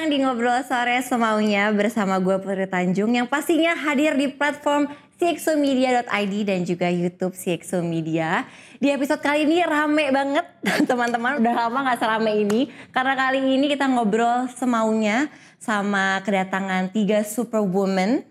Datang 0.00 0.16
di 0.16 0.24
Ngobrol 0.24 0.64
Sore 0.64 0.96
Semaunya 1.04 1.68
bersama 1.76 2.16
gue 2.16 2.40
Putri 2.40 2.64
Tanjung 2.64 3.12
yang 3.12 3.28
pastinya 3.28 3.76
hadir 3.76 4.16
di 4.16 4.32
platform 4.32 4.88
cxomedia.id 5.20 6.34
dan 6.48 6.64
juga 6.64 6.88
YouTube 6.88 7.36
CXO 7.36 7.84
Media. 7.84 8.48
Di 8.80 8.96
episode 8.96 9.20
kali 9.20 9.44
ini 9.44 9.60
rame 9.60 10.08
banget 10.08 10.48
teman-teman, 10.88 11.44
udah 11.44 11.52
lama 11.52 11.92
gak 11.92 12.00
serame 12.00 12.32
ini. 12.32 12.72
Karena 12.96 13.12
kali 13.12 13.44
ini 13.44 13.68
kita 13.68 13.92
ngobrol 13.92 14.48
semaunya 14.56 15.28
sama 15.60 16.24
kedatangan 16.24 16.96
tiga 16.96 17.20
superwoman 17.20 18.24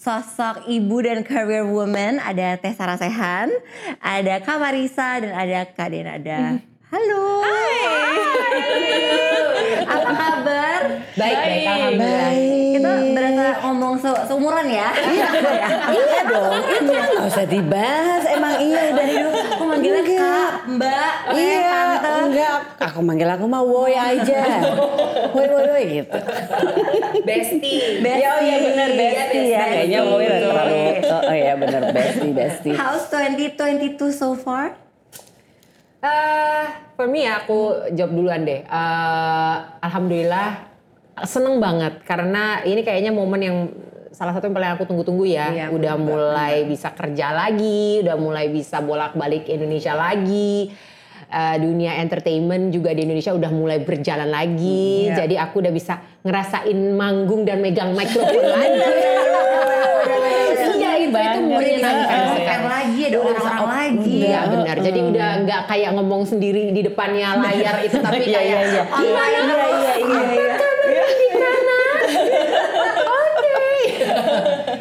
sosok 0.00 0.64
ibu 0.64 0.96
dan 1.04 1.28
career 1.28 1.68
woman 1.68 2.24
ada 2.24 2.56
Teh 2.56 2.72
Sarah 2.72 2.96
Sehan, 2.96 3.52
ada 4.00 4.40
Kak 4.40 4.56
Marisa 4.56 5.20
dan 5.20 5.36
ada 5.36 5.68
Kak 5.68 5.92
Denada. 5.92 6.71
Halo. 6.92 7.40
Hai. 7.40 7.80
Apa 9.80 10.10
kabar? 10.12 10.80
Baik, 11.16 11.36
baik, 11.40 11.64
alhamdulillah. 11.64 12.32
Kita 12.68 12.92
berasa 13.16 13.46
ngomong 13.64 13.94
se 13.96 14.10
seumuran 14.28 14.66
ya. 14.68 14.92
Iya, 14.92 15.28
iya 15.88 16.20
dong, 16.28 16.52
itu 16.68 16.92
kan 16.92 17.08
nggak 17.16 17.28
usah 17.32 17.46
dibahas. 17.48 18.22
Emang 18.28 18.60
iya 18.60 18.92
udah 18.92 19.04
Aku 19.56 19.64
manggilnya 19.64 20.04
Kak, 20.04 20.52
Mbak, 20.68 21.12
eh, 21.32 21.40
Iya, 21.40 21.80
Tante. 21.96 22.20
enggak. 22.28 22.56
Aku 22.84 22.98
manggil 23.00 23.28
aku 23.32 23.44
mah 23.48 23.62
woi 23.64 23.96
aja. 23.96 24.42
Woi, 25.32 25.48
woi, 25.48 25.64
woi 25.72 25.84
gitu. 25.96 26.18
Besti. 27.24 28.04
Bestie. 28.04 28.20
Ya, 28.20 28.28
oh 28.36 28.40
iya 28.44 28.56
benar 28.60 28.90
besti 28.92 29.40
ya. 29.48 29.60
Bestie. 29.64 29.72
Kayaknya 29.80 30.00
woi 30.04 30.24
terlalu. 30.28 30.76
Oh, 31.08 31.20
oh 31.24 31.36
iya 31.40 31.52
benar 31.56 31.82
besti, 31.88 32.28
besti. 32.36 32.70
How's 32.76 33.08
2022 33.08 34.12
so 34.12 34.36
far? 34.36 34.81
Eh, 36.02 36.64
for 36.98 37.06
me 37.06 37.22
ya, 37.22 37.46
aku 37.46 37.58
jawab 37.94 38.10
duluan 38.10 38.42
deh. 38.42 38.66
Eh, 38.66 39.54
Alhamdulillah 39.78 40.74
seneng 41.22 41.60
banget 41.60 42.00
karena 42.02 42.64
ini 42.64 42.82
kayaknya 42.82 43.12
momen 43.12 43.38
yang 43.38 43.58
salah 44.10 44.32
satu 44.32 44.48
yang 44.48 44.56
paling 44.56 44.72
aku 44.74 44.84
tunggu-tunggu 44.84 45.22
ya. 45.24 45.46
Iya, 45.48 45.66
udah 45.70 45.94
mulai 45.94 46.66
bisa 46.66 46.90
kerja 46.90 47.30
lagi, 47.30 48.02
udah 48.02 48.16
mulai 48.18 48.50
bisa 48.50 48.82
bolak-balik 48.82 49.46
Indonesia 49.46 49.94
lagi. 49.94 50.74
Eh, 51.32 51.56
dunia 51.56 51.96
entertainment 51.96 52.74
juga 52.74 52.92
di 52.92 53.06
Indonesia 53.06 53.32
udah 53.32 53.48
mulai 53.48 53.78
berjalan 53.80 54.28
lagi. 54.28 55.06
Iya. 55.06 55.24
Jadi 55.24 55.34
aku 55.38 55.62
udah 55.62 55.72
bisa 55.72 55.96
ngerasain 56.20 56.76
manggung 56.92 57.46
dan 57.46 57.62
megang 57.62 57.94
mikrofon 57.94 58.42
lagi. 58.42 58.80
Iya, 60.72 60.98
itu 60.98 61.08
itu 61.08 61.14
banget. 61.14 61.40
menyenangkan 61.46 62.04
Udah 62.12 62.26
sekali. 62.34 62.46
fair 62.46 62.62
lagi, 62.66 63.01
ada 63.12 63.28
orang-orang 63.28 63.68
lagi. 63.68 64.16
Iya 64.24 64.40
benar. 64.48 64.76
Jadi 64.78 65.00
udah 65.04 65.28
nggak 65.44 65.62
kayak 65.68 65.90
ngomong 65.92 66.22
sendiri 66.24 66.72
di 66.72 66.80
depannya 66.80 67.28
layar 67.36 67.76
itu 67.84 67.96
tapi 68.06 68.24
Iya, 68.24 68.40
kayak 68.40 68.46
iya, 68.48 68.60
iya. 68.64 68.82
"Oh, 68.88 69.00
Iya, 69.00 69.24
iya, 69.28 69.42
iya, 69.42 69.94
iya, 70.00 70.22
iya. 70.32 70.54
Oke. 73.12 73.52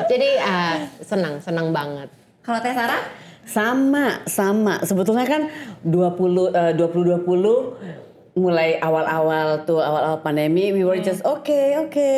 Jadi 0.08 0.30
ah, 0.40 0.76
senang, 1.02 1.40
senang 1.40 1.72
banget. 1.72 2.10
Kalau 2.42 2.60
Teh 2.60 2.74
Sarah? 2.74 3.02
Sama, 3.42 4.22
sama. 4.26 4.80
Sebetulnya 4.82 5.26
kan 5.26 5.42
20 5.84 6.54
eh, 6.54 6.74
2020 6.78 8.11
mulai 8.32 8.80
awal-awal 8.80 9.64
tuh 9.64 9.78
awal-awal 9.78 10.20
pandemi 10.20 10.72
we 10.72 10.82
were 10.82 10.98
just 10.98 11.20
oke 11.22 11.52
oke. 11.78 12.12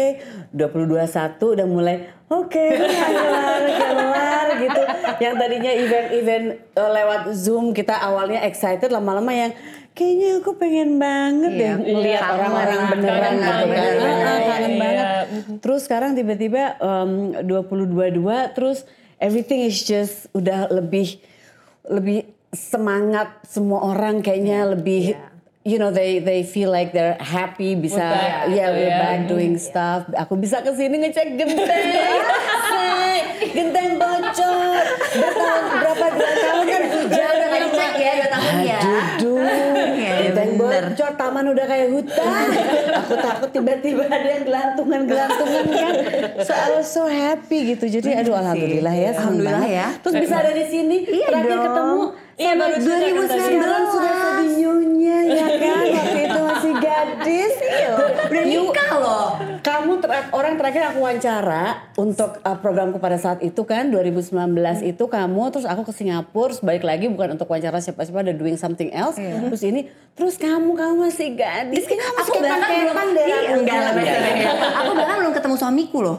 2021 0.53 1.09
udah 1.41 1.65
mulai 1.65 1.95
oke 2.27 2.53
keluar 2.53 3.61
keluar 3.65 4.45
gitu. 4.55 4.81
Yang 5.17 5.33
tadinya 5.35 5.71
event-event 5.73 6.45
eh, 6.71 6.89
lewat 6.93 7.21
zoom 7.33 7.71
kita 7.71 7.97
awalnya 7.97 8.41
excited 8.41 8.89
lama-lama 8.89 9.29
yang 9.29 9.51
kayaknya 9.93 10.37
aku 10.37 10.53
pengen 10.53 10.97
banget 10.97 11.51
Iya, 11.51 11.61
deh 11.77 11.93
melihat 11.93 12.21
kangen, 12.23 12.33
orang-orang 12.35 12.81
beneran 12.89 13.21
kangen, 13.35 13.37
gitu 13.37 13.77
kan. 13.77 13.93
kangen, 13.93 14.13
Ah, 14.13 14.25
ah, 14.25 14.39
kangen, 14.43 14.69
iya. 14.69 14.79
banget. 14.79 15.05
Terus 15.61 15.81
sekarang 15.83 16.11
tiba-tiba 16.13 16.63
em, 16.77 17.11
2022 17.45 18.53
terus 18.53 18.85
everything 19.17 19.61
is 19.61 19.81
just 19.81 20.29
udah 20.31 20.69
lebih 20.69 21.17
lebih 21.85 22.25
semangat 22.49 23.33
semua 23.45 23.81
orang 23.87 24.21
kayaknya 24.21 24.65
lebih 24.67 25.17
you 25.63 25.77
know 25.77 25.89
they 25.89 26.19
they 26.19 26.43
feel 26.43 26.67
like 26.67 26.91
they're 26.91 27.15
happy 27.17 27.71
bisa 27.73 27.95
back 27.95 28.51
yeah 28.51 28.67
gitu 28.67 28.77
we're 28.77 28.91
ya. 28.91 28.99
back 28.99 29.19
doing 29.25 29.55
stuff 29.55 30.03
aku 30.13 30.35
bisa 30.35 30.59
ke 30.59 30.71
sini 30.71 30.99
ngecek 31.01 31.35
genteng 31.35 31.87
genteng 33.55 33.89
bocor 33.95 34.83
bertahun 35.13 35.63
berapa 35.73 36.05
dua 36.11 36.31
tahun 36.35 36.65
kan 36.65 36.81
hujan 36.85 37.31
Udah 37.33 37.47
nggak 37.47 37.61
dicek 37.65 37.93
ya, 37.95 38.11
dua 38.13 38.29
tahun 38.29 38.55
ya. 38.61 38.79
Duduk, 38.83 39.41
Iya, 39.93 40.13
genteng 40.25 40.51
bener. 40.57 40.83
bocor, 40.89 41.11
taman 41.15 41.45
udah 41.47 41.65
kayak 41.65 41.87
hutan. 41.91 42.45
Aku 42.97 43.13
takut 43.15 43.49
tiba-tiba 43.51 44.03
ada 44.05 44.27
yang 44.27 44.43
gelantungan-gelantungan 44.43 45.65
kan. 45.69 45.93
So 46.41 46.51
I 46.51 46.67
was 46.73 46.87
so 46.87 47.03
happy 47.05 47.75
gitu. 47.75 47.85
Jadi 47.89 48.09
aduh 48.15 48.35
alhamdulillah 48.35 48.95
ya, 48.95 49.09
Alhamdulillah 49.13 49.65
ya. 49.65 49.87
Terus 50.01 50.15
bisa 50.19 50.35
ada 50.39 50.51
di 50.51 50.65
sini, 50.65 50.97
Iya 51.05 51.25
terakhir 51.29 51.51
dong. 51.51 51.63
ketemu 51.63 52.01
Iya, 52.35 52.51
baru 52.55 52.75
cerita 52.75 53.07
kan 53.07 53.25
tadi. 53.27 53.41
sekarang 53.47 53.83
sudah 53.87 54.13
jadi 54.13 54.45
nyonya 54.55 55.17
ya 55.27 55.45
kan. 55.53 55.83
Waktu 55.85 56.19
itu 56.19 56.39
masih 56.43 56.73
gadis. 56.75 57.53
Udah 58.23 58.43
nikah 58.43 58.91
loh. 58.95 59.27
Kamu 59.61 59.91
ter- 59.97 60.29
orang 60.31 60.53
terakhir 60.55 60.81
aku 60.87 60.99
wawancara 60.99 61.63
untuk 61.93 62.41
uh, 62.41 62.57
programku 62.57 62.97
pada 62.97 63.15
saat 63.15 63.39
itu 63.39 63.61
kan 63.63 63.87
2019 63.87 64.33
itu 64.83 65.03
kamu 65.05 65.43
terus 65.49 65.63
aku 65.63 65.83
ke 65.83 65.93
Singapura 65.93 66.49
terus 66.49 66.59
balik 66.59 66.83
lagi 66.83 67.07
bukan 67.07 67.33
untuk 67.33 67.47
wawancara 67.47 67.77
siapa-siapa 67.77 68.19
ada 68.21 68.33
doing 68.33 68.55
something 68.55 68.91
else 68.91 69.15
terus 69.15 69.61
ini 69.61 69.87
terus 70.13 70.35
kamu 70.35 70.73
kamu 70.73 70.95
masih 71.01 71.31
gadis 71.33 71.85
Aku 71.85 72.33
bahkan 72.37 72.69
belum 72.81 72.95
Iya, 73.15 73.37
aku. 73.45 73.53
enggak 73.55 73.77
lah, 73.77 73.91
Enggak. 73.93 74.17
enggak. 74.25 74.53
Aku 74.75 74.91
bahkan 74.93 75.15
belum 75.17 75.33
ketemu 75.33 75.55
suamiku 75.55 75.97
loh. 76.01 76.17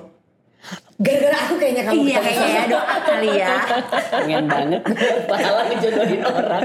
Gara-gara 1.04 1.36
aku 1.38 1.54
kayaknya 1.54 1.82
kamu 1.84 2.00
Iya 2.02 2.18
kayaknya 2.18 2.48
ya 2.50 2.64
doa 2.66 2.96
kali 2.98 3.28
ya. 3.30 3.48
pengen 4.10 4.44
banget 4.46 4.82
pahala 5.28 5.62
ngejodohin 5.68 6.22
orang 6.24 6.64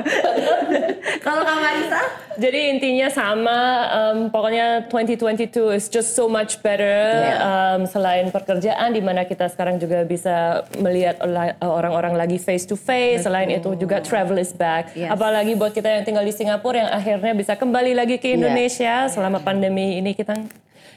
Kalau 1.20 1.44
Kak 1.44 1.58
Marisa? 1.58 2.02
Jadi 2.40 2.60
intinya 2.72 3.12
sama, 3.12 3.60
em, 3.92 4.32
pokoknya 4.32 4.88
2022 4.88 5.76
is 5.76 5.92
just 5.92 6.16
so 6.16 6.32
much 6.32 6.64
better. 6.64 6.88
Yeah. 7.12 7.76
Em, 7.76 7.84
selain 7.84 8.32
pekerjaan, 8.32 8.96
di 8.96 9.04
mana 9.04 9.28
kita 9.28 9.52
sekarang 9.52 9.76
juga 9.76 10.08
bisa 10.08 10.64
melihat 10.80 11.20
ola- 11.20 11.60
orang-orang 11.60 12.16
lagi 12.16 12.40
face 12.40 12.64
to 12.64 12.80
face. 12.80 13.28
Selain 13.28 13.52
itu 13.52 13.76
juga 13.76 14.00
travel 14.00 14.40
is 14.40 14.56
back. 14.56 14.96
Yes. 14.96 15.12
Apalagi 15.12 15.54
buat 15.54 15.76
kita 15.76 15.92
yang 15.92 16.08
tinggal 16.08 16.24
di 16.24 16.32
Singapura 16.32 16.80
yang 16.80 16.92
akhirnya 16.94 17.36
bisa 17.36 17.54
kembali 17.54 17.92
lagi 17.92 18.16
ke 18.16 18.32
Indonesia 18.32 19.12
selama 19.12 19.44
pandemi 19.44 20.00
ini 20.00 20.16
kita 20.16 20.40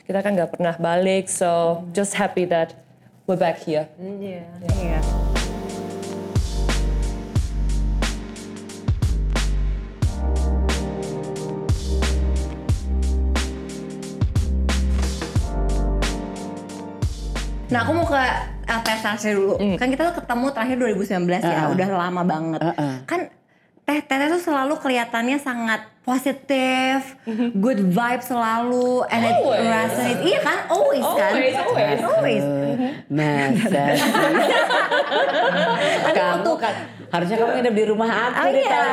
kita 0.02 0.18
kan 0.20 0.38
nggak 0.38 0.50
pernah 0.52 0.74
balik. 0.76 1.26
So 1.26 1.82
just 1.90 2.14
happy 2.14 2.46
that 2.46 2.78
we're 3.26 3.38
back 3.38 3.62
here. 3.62 3.86
Iya. 3.98 4.42
Nah 17.72 17.88
aku 17.88 17.92
mau 17.96 18.04
ke 18.04 18.20
Teh 18.68 18.98
Sarah 19.00 19.16
dulu. 19.16 19.56
Kan 19.80 19.88
kita 19.88 20.12
ketemu 20.12 20.46
terakhir 20.52 20.76
2019 20.76 21.40
ya, 21.40 21.72
udah 21.72 21.88
lama 21.88 22.22
banget. 22.26 22.60
Uh-uh. 22.60 22.94
Kan 23.08 23.32
Teh 23.82 23.98
Teh 24.00 24.26
tuh 24.28 24.38
selalu 24.40 24.78
kelihatannya 24.78 25.36
sangat 25.36 25.82
positif, 26.02 27.14
good 27.54 27.78
vibe 27.78 28.22
selalu, 28.22 29.06
and 29.06 29.22
it 29.22 29.34
Always. 29.34 29.62
resonate. 29.64 30.20
Iya 30.20 30.38
kan, 30.40 30.58
always 30.66 31.02
kan, 31.04 31.30
Always, 31.30 31.54
always. 31.56 32.00
always. 32.02 32.44
masa 33.06 33.82
sih 33.94 34.10
kamu 36.12 36.52
kan 36.56 36.74
harusnya 37.08 37.36
kamu 37.36 37.50
nginep 37.54 37.74
di 37.74 37.84
rumah 37.84 38.08
aku 38.08 38.40
Oh, 38.40 38.48
di 38.48 38.58
iya. 38.58 38.70
tahun 38.72 38.90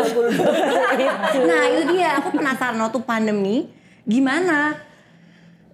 2020 0.00 0.32
itu 0.96 1.38
Nah 1.42 1.62
itu 1.66 1.82
dia, 1.92 2.08
aku 2.16 2.28
penasaran 2.32 2.78
waktu 2.78 3.00
pandemi 3.02 3.56
gimana 4.02 4.78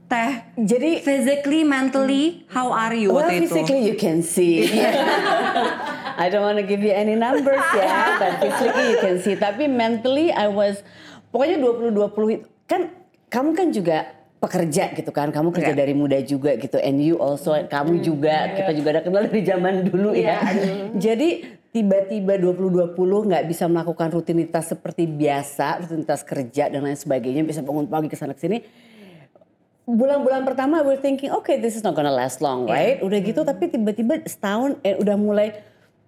Teh 0.04 0.32
jadi 0.56 1.00
physically, 1.00 1.62
mentally, 1.62 2.44
how 2.48 2.68
are 2.68 2.92
you 2.92 3.08
Well, 3.08 3.22
waktu 3.22 3.44
itu? 3.44 3.54
physically 3.54 3.82
you 3.82 3.94
can 3.94 4.20
see. 4.20 4.66
I 6.14 6.28
don't 6.28 6.42
want 6.42 6.56
to 6.56 6.64
give 6.64 6.80
you 6.80 6.90
any 6.90 7.14
numbers 7.14 7.64
ya, 7.72 7.92
but 8.20 8.38
physically 8.38 8.86
you 8.90 8.98
can 8.98 9.16
see. 9.18 9.34
Tapi 9.34 9.66
mentally 9.66 10.28
I 10.28 10.46
was, 10.46 10.80
pokoknya 11.28 11.58
2020 11.58 12.34
itu- 12.34 12.48
kan 12.64 12.88
kamu 13.26 13.50
kan 13.52 13.68
juga 13.68 13.98
pekerja 14.36 14.90
gitu 14.90 15.08
kan, 15.08 15.30
kamu 15.30 15.48
kerja 15.50 15.70
Iya. 15.70 15.78
dari 15.78 15.94
muda 15.94 16.18
juga 16.18 16.52
gitu, 16.54 16.74
and 16.76 16.98
you 16.98 17.14
also, 17.16 17.54
kamu 17.54 18.02
juga, 18.02 18.50
kita 18.52 18.74
juga 18.74 18.88
ada 18.92 19.02
kenal 19.02 19.22
dari 19.24 19.42
zaman 19.42 19.86
dulu 19.86 20.12
ya. 20.12 20.42
Jadi 20.92 21.28
tiba-tiba 21.70 22.36
2020 22.36 22.92
nggak 23.30 23.44
bisa 23.46 23.64
melakukan 23.64 24.10
rutinitas 24.10 24.68
seperti 24.68 25.06
biasa, 25.06 25.86
rutinitas 25.86 26.20
kerja 26.20 26.68
dan 26.68 26.82
lain 26.82 26.98
sebagainya, 26.98 27.46
bisa 27.46 27.62
bangun 27.62 27.86
pagi 27.86 28.10
ke 28.10 28.18
sana 28.18 28.34
ke 28.34 28.42
sini. 28.42 28.58
Bulan-bulan 29.82 30.46
pertama 30.46 30.78
we're 30.80 30.94
thinking 30.96 31.34
okay 31.34 31.58
this 31.58 31.74
is 31.74 31.82
not 31.82 31.94
gonna 31.94 32.12
last 32.12 32.38
long 32.38 32.70
right? 32.70 33.02
Udah 33.02 33.18
gitu 33.18 33.42
tapi 33.42 33.66
tiba-tiba 33.66 34.22
setahun 34.22 34.78
eh, 34.80 34.94
udah 34.94 35.18
mulai 35.18 35.58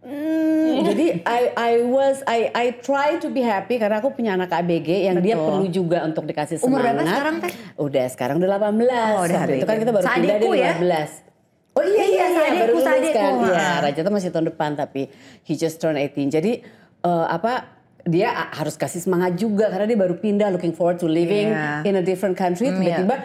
Hmm, 0.05 0.85
jadi 0.85 1.25
I 1.25 1.43
I 1.57 1.73
was 1.81 2.21
I 2.29 2.53
I 2.53 2.67
try 2.77 3.17
to 3.17 3.33
be 3.33 3.41
happy 3.41 3.81
karena 3.81 3.99
aku 3.99 4.13
punya 4.13 4.37
anak 4.37 4.53
ABG 4.53 5.09
yang 5.09 5.17
dia 5.19 5.33
Betul. 5.33 5.47
perlu 5.49 5.67
juga 5.67 5.99
untuk 6.05 6.29
dikasih 6.29 6.61
semangat. 6.61 6.69
Umur 6.69 6.81
berapa 6.85 7.03
sekarang, 7.03 7.35
Teh? 7.41 7.53
Udah 7.81 8.07
sekarang 8.13 8.37
udah 8.37 8.51
18. 8.53 8.85
Oh, 8.85 9.23
udah 9.25 9.41
itu 9.49 9.65
kan 9.65 9.77
kita 9.81 9.91
baru 9.91 10.05
pindah 10.05 10.13
Seadikku 10.13 10.53
dia 10.53 10.61
ya? 10.61 10.73
15. 10.77 11.33
Oh 11.75 11.83
iya 11.83 12.05
iya, 12.05 12.25
Iya, 12.29 12.45
iya 12.47 12.63
baru 12.63 12.73
lulus 12.77 12.87
kan. 13.11 13.33
Iya. 13.43 13.67
Raja 13.81 14.01
tuh 14.05 14.13
masih 14.13 14.31
tahun 14.31 14.47
depan 14.47 14.71
tapi 14.77 15.03
he 15.43 15.57
just 15.57 15.81
turned 15.81 15.97
18. 15.97 16.29
Jadi 16.31 16.53
eh, 17.01 17.27
apa 17.27 17.53
dia 18.05 18.29
harus 18.53 18.77
kasih 18.77 19.01
semangat 19.01 19.35
juga 19.35 19.73
karena 19.73 19.89
dia 19.89 19.97
baru 19.97 20.15
pindah 20.15 20.53
looking 20.53 20.77
forward 20.77 21.01
to 21.01 21.09
living 21.09 21.49
Iya. 21.49 21.81
in 21.83 21.97
a 21.97 22.05
different 22.05 22.37
country 22.37 22.69
Hmm, 22.69 22.77
tiba-tiba 22.77 23.17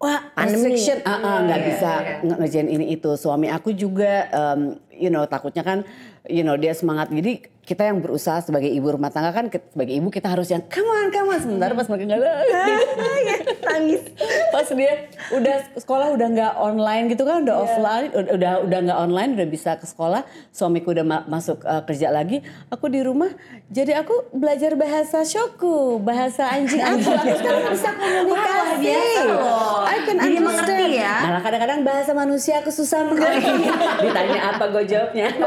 wah 0.00 0.32
Pandemi. 0.32 0.80
ah, 1.04 1.12
ah, 1.20 1.38
nggak 1.44 1.60
Iya, 1.60 1.66
bisa 1.68 1.90
nge- 2.24 2.38
ngerjain 2.40 2.68
ini 2.68 2.86
itu. 2.90 3.10
Suami 3.14 3.46
aku 3.46 3.70
juga 3.70 4.26
um, 4.32 4.60
you 4.90 5.08
know 5.08 5.22
takutnya 5.24 5.60
kan 5.60 5.84
you 6.24 6.40
know 6.40 6.56
dia 6.56 6.72
semangat. 6.72 7.12
Jadi 7.12 7.44
kita 7.70 7.86
yang 7.86 8.02
berusaha 8.02 8.42
sebagai 8.42 8.66
ibu 8.66 8.90
rumah 8.90 9.08
tangga 9.08 9.30
kan 9.30 9.46
sebagai 9.46 9.94
ibu 9.94 10.10
kita 10.10 10.26
harus 10.26 10.50
yang 10.50 10.66
come 10.66 10.90
on 10.90 11.06
come 11.08 11.30
on 11.30 11.38
sementara 11.38 11.70
pas 11.70 11.86
mereka 11.86 12.04
nggak 12.04 12.18
ada 12.18 12.30
Nangis. 13.70 14.02
pas 14.50 14.66
dia 14.68 14.92
udah 15.30 15.56
sekolah 15.76 16.10
udah 16.10 16.26
nggak 16.28 16.52
online 16.58 17.06
gitu 17.06 17.22
kan 17.22 17.38
Iya. 17.38 17.46
udah 17.46 17.56
offline 17.56 18.08
udah 18.10 18.52
udah 18.60 18.78
nggak 18.82 18.98
online 18.98 19.30
udah 19.32 19.46
bisa 19.46 19.70
ke 19.74 19.86
sekolah 19.86 20.22
suamiku 20.50 20.90
udah 20.90 21.04
ma- 21.04 21.24
masuk 21.24 21.62
uh, 21.62 21.80
kerja 21.80 22.10
lagi 22.10 22.42
aku 22.66 22.86
di 22.86 23.00
rumah 23.00 23.30
jadi 23.68 24.02
aku 24.02 24.34
belajar 24.34 24.74
bahasa 24.74 25.22
Shoku 25.22 26.00
bahasa 26.00 26.50
anjing 26.50 26.82
aku 26.82 27.06
aku 27.06 27.34
sekarang 27.36 27.62
bisa 27.70 27.90
komunikasi 27.92 28.90
loh. 29.22 29.86
I 29.86 30.02
can 30.02 30.16
Jadi 30.16 30.26
understand. 30.34 30.42
mengerti 30.42 30.86
ya. 30.98 31.14
malah 31.22 31.40
kadang-kadang 31.40 31.80
bahasa 31.80 32.10
manusia 32.12 32.54
aku 32.58 32.70
susah 32.70 33.06
mengerti 33.06 33.46
ditanya 34.02 34.40
apa 34.50 34.64
gue 34.66 34.82
jawabnya 34.84 35.28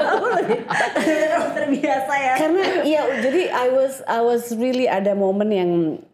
Terbiasa 1.53 2.12
ya. 2.17 2.33
karena 2.37 2.63
iya 2.85 3.01
jadi 3.21 3.41
I 3.49 3.67
was 3.73 3.93
I 4.05 4.19
was 4.21 4.53
really 4.53 4.85
ada 4.85 5.13
momen 5.17 5.49
yang 5.49 5.71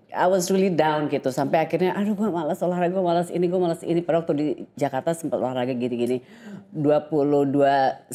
I 0.10 0.26
was 0.26 0.50
really 0.50 0.74
down 0.74 1.06
gitu. 1.06 1.30
Sampai 1.30 1.62
akhirnya 1.62 1.94
aduh 1.94 2.18
gue 2.18 2.30
malas 2.34 2.58
olahraga 2.66 2.98
gue 2.98 3.06
malas 3.06 3.30
ini 3.30 3.46
gue 3.46 3.62
malas 3.62 3.82
ini. 3.86 4.02
Pada 4.02 4.26
waktu 4.26 4.34
di 4.34 4.46
Jakarta 4.74 5.14
sempat 5.14 5.38
olahraga 5.38 5.74
gini-gini. 5.78 6.26
20 6.74 7.50
21 7.50 8.14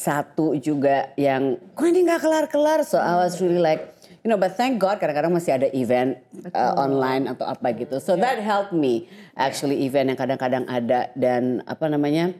juga 0.62 1.10
yang 1.18 1.58
kok 1.74 1.86
ini 1.86 2.06
nggak 2.06 2.22
kelar-kelar? 2.22 2.82
So 2.82 2.98
I 2.98 3.18
was 3.18 3.38
really 3.38 3.62
like 3.62 3.94
you 4.26 4.30
know 4.30 4.38
but 4.38 4.58
thank 4.58 4.82
God 4.82 4.98
kadang-kadang 4.98 5.34
masih 5.34 5.54
ada 5.54 5.70
event 5.70 6.18
uh, 6.50 6.74
online 6.74 7.30
atau 7.30 7.46
apa 7.46 7.70
gitu. 7.78 8.02
So 8.02 8.18
that 8.18 8.42
helped 8.42 8.74
me 8.74 9.06
actually 9.38 9.86
event 9.86 10.10
yang 10.10 10.18
kadang-kadang 10.18 10.66
ada. 10.66 11.14
Dan 11.14 11.62
apa 11.62 11.86
namanya 11.86 12.34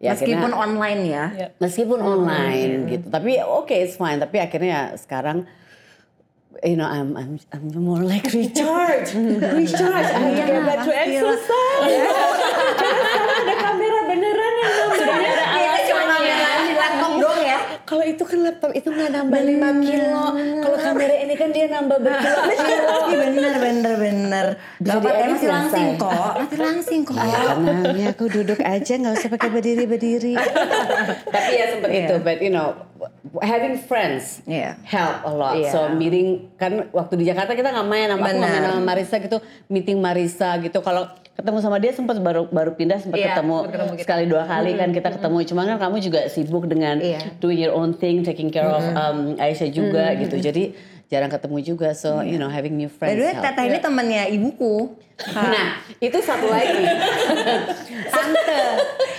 ya 0.00 0.16
Meskipun 0.16 0.48
akhirnya- 0.48 0.58
online 0.58 1.00
ya. 1.06 1.24
meskipun 1.56 1.98
online 2.00 2.72
gitu. 2.88 3.06
Tapi 3.06 3.32
oke 3.38 3.70
it's 3.70 3.94
fine. 3.94 4.16
Tapi 4.16 4.36
akhirnya 4.36 4.96
sekarang 4.96 5.44
you 6.60 6.74
know 6.74 6.84
I'm 6.84 7.14
I'm 7.14 7.36
I'm 7.52 7.68
more 7.78 8.02
like 8.02 8.26
recharge 8.32 9.14
recharge 9.60 10.08
I 10.10 10.18
need 10.20 10.36
to 10.36 10.44
get 10.46 10.64
back 10.66 10.80
to 10.82 10.92
exercise 10.92 11.94
sekarang 13.00 13.36
ada 13.38 13.54
kamera 13.56 13.98
beneran 14.04 14.52
yang 14.58 14.72
nambah 14.74 14.98
Kita 15.00 15.80
cuma 15.86 16.02
kameraan 16.10 16.60
di 16.60 16.74
laptop 16.74 17.12
doang 17.16 17.40
ya. 17.40 17.58
Kalau 17.90 18.06
itu 18.06 18.22
kan 18.22 18.38
laptop 18.40 18.70
itu 18.70 18.86
nggak 18.86 19.10
nambah 19.10 19.40
5 19.42 19.82
kilo 19.82 20.24
kalau 20.62 20.78
kamera 20.78 21.14
ini 21.18 21.34
kan 21.34 21.48
dia 21.50 21.66
nambah 21.66 21.98
berkilo-kilo 21.98 22.88
Iya 23.10 23.16
bener 23.26 23.54
bener 23.58 23.94
bener. 23.98 24.46
Bapak 24.78 25.10
diedit 25.10 25.30
masih 25.34 25.48
langsing 25.50 25.88
kok. 25.98 26.30
Masih 26.38 26.58
langsing 26.60 27.00
kok. 27.02 27.16
karena 27.18 27.72
ini 27.90 28.02
aku 28.06 28.24
duduk 28.30 28.60
aja 28.60 28.92
nggak 28.94 29.14
usah 29.16 29.28
pakai 29.28 29.48
berdiri 29.50 29.84
berdiri 29.84 30.34
tapi 31.34 31.50
ya 31.52 31.64
sempat 31.68 31.90
itu 31.90 32.14
but 32.20 32.38
you 32.38 32.52
know 32.54 32.78
having 33.40 33.74
friends 33.74 34.44
Iya. 34.46 34.78
help 34.84 35.16
a 35.24 35.32
lot 35.32 35.54
Iya. 35.56 35.70
so 35.70 35.90
meeting 35.90 36.46
kan 36.54 36.86
waktu 36.90 37.18
di 37.18 37.24
Jakarta 37.26 37.52
kita 37.52 37.74
nggak 37.74 37.88
main 37.88 38.06
sama 38.06 38.28
aku 38.28 38.38
main 38.38 38.62
sama 38.62 38.80
Marisa 38.80 39.16
gitu 39.18 39.38
meeting 39.66 39.98
Marisa 39.98 40.54
gitu 40.60 40.78
kalau 40.78 41.10
ketemu 41.40 41.58
sama 41.58 41.76
dia 41.76 41.90
sempat 41.90 42.16
baru 42.16 42.44
baru 42.46 42.70
pindah 42.72 43.00
sempat 43.00 43.16
Iya, 43.16 43.32
ketemu, 43.32 43.56
ketemu 43.66 43.92
kita. 43.92 44.02
sekali 44.04 44.24
dua 44.26 44.44
kali 44.44 44.70
kan 44.74 44.88
kita 44.90 45.08
ketemu 45.10 45.36
cuman 45.46 45.64
kan 45.66 45.78
kamu 45.80 45.96
juga 45.98 46.20
sibuk 46.26 46.64
dengan 46.64 47.00
Iya. 47.00 47.40
doing 47.40 47.56
your 47.58 47.72
own 47.72 47.90
thing 47.92 48.20
taking 48.20 48.48
care 48.48 48.68
of 48.68 48.84
um, 48.84 49.34
Aisyah 49.36 49.70
juga 49.70 50.12
gitu 50.14 50.36
jadi 50.36 50.76
jarang 51.08 51.26
ketemu 51.26 51.58
juga 51.66 51.90
so 51.90 52.22
you 52.22 52.36
know 52.36 52.46
having 52.46 52.76
new 52.76 52.86
By 52.88 53.10
friends 53.10 53.18
the 53.18 53.32
help. 53.32 53.42
Teteh 53.42 53.64
ini 53.66 53.78
temannya 53.80 54.22
ibuku. 54.30 54.94
Nah, 55.26 55.68
itu 55.98 56.16
satu 56.16 56.46
lagi. 56.46 56.80
Tante. 58.14 58.60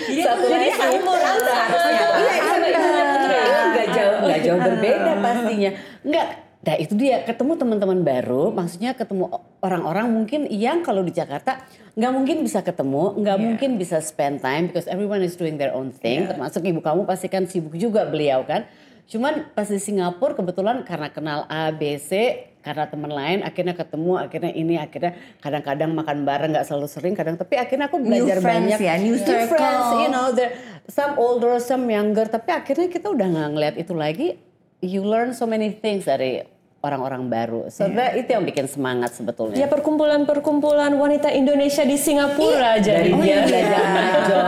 Jadi 0.02 0.22
Satu 0.24 0.46
lagi. 0.48 0.72
seumur 0.72 1.20
harusnya. 1.20 1.62
Iya, 1.62 2.06
iya, 2.16 2.34
Tante. 2.40 2.70
iya. 2.72 3.46
Nggak 3.68 3.88
jauh, 3.92 4.18
nggak 4.24 4.40
jauh 4.42 4.60
berbeda 4.62 5.12
pastinya. 5.20 5.72
Enggak. 6.02 6.28
Nah 6.62 6.78
itu 6.78 6.94
dia 6.94 7.26
ketemu 7.26 7.58
teman-teman 7.58 8.06
baru, 8.06 8.54
maksudnya 8.54 8.94
ketemu 8.94 9.34
orang-orang 9.66 10.14
mungkin 10.14 10.46
yang 10.46 10.86
kalau 10.86 11.02
di 11.02 11.10
Jakarta 11.10 11.66
nggak 11.98 12.12
mungkin 12.14 12.38
bisa 12.46 12.62
ketemu, 12.62 13.18
nggak 13.18 13.38
mungkin 13.42 13.70
bisa 13.82 13.98
spend 13.98 14.46
time 14.46 14.70
because 14.70 14.86
everyone 14.86 15.26
is 15.26 15.34
doing 15.34 15.58
their 15.58 15.74
own 15.74 15.90
thing. 15.90 16.30
Termasuk 16.30 16.62
ibu 16.62 16.78
kamu 16.78 17.10
pasti 17.10 17.34
kan 17.34 17.50
sibuk 17.50 17.74
juga 17.74 18.06
beliau 18.06 18.46
kan. 18.46 18.70
Cuman 19.10 19.52
pas 19.58 19.66
di 19.68 19.82
Singapura 19.82 20.38
kebetulan 20.38 20.86
karena 20.86 21.10
kenal 21.10 21.40
A, 21.50 21.74
B, 21.74 21.98
C, 21.98 22.46
karena 22.62 22.86
teman 22.88 23.10
lain 23.10 23.42
akhirnya 23.42 23.74
ketemu, 23.74 24.22
akhirnya 24.22 24.52
ini, 24.54 24.78
akhirnya 24.78 25.18
kadang-kadang 25.42 25.92
makan 25.98 26.24
bareng 26.24 26.54
nggak 26.54 26.64
selalu 26.70 26.88
sering, 26.88 27.14
kadang 27.18 27.36
tapi 27.42 27.58
akhirnya 27.58 27.90
aku 27.90 27.98
New 27.98 28.08
belajar 28.08 28.38
friends 28.40 28.78
banyak. 28.78 28.80
ya, 28.80 28.94
new 29.02 29.18
circle. 29.18 29.50
friends, 29.58 29.88
you 29.98 30.10
know, 30.14 30.30
there 30.32 30.54
some 30.88 31.18
older, 31.18 31.58
some 31.58 31.90
younger, 31.90 32.30
tapi 32.30 32.54
akhirnya 32.54 32.88
kita 32.88 33.10
udah 33.10 33.28
nggak 33.28 33.50
ngeliat 33.52 33.76
itu 33.82 33.94
lagi. 33.98 34.51
You 34.82 35.06
learn 35.06 35.32
so 35.32 35.46
many 35.46 35.70
things 35.72 36.04
dari 36.04 36.42
orang-orang 36.82 37.30
baru. 37.30 37.70
So 37.70 37.86
that 37.88 38.18
itu 38.18 38.34
yang 38.34 38.42
bikin 38.42 38.66
semangat 38.66 39.14
sebetulnya. 39.14 39.54
Ya 39.56 39.70
perkumpulan-perkumpulan 39.70 40.98
wanita 40.98 41.30
Indonesia 41.30 41.86
di 41.86 41.94
Singapura 41.94 42.82
Dari 42.82 43.14
jadinya. 43.14 43.22
dia 43.22 43.38
belajar 43.46 43.84
mahjong, 43.86 44.48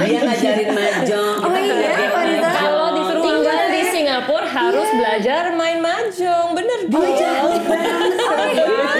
dia 0.00 0.20
ngajarin 0.24 0.70
mahjong. 0.72 1.36
Oh 1.38 1.52
iya, 1.52 1.76
mahjong. 2.08 2.40
Kalau 2.50 2.86
disuruh 2.96 3.22
tinggal 3.22 3.60
di 3.68 3.82
Singapura 3.84 4.48
harus 4.48 4.88
belajar 4.90 5.42
main 5.52 5.78
mahjong, 5.78 6.46
bener 6.56 6.78
dong. 6.88 7.04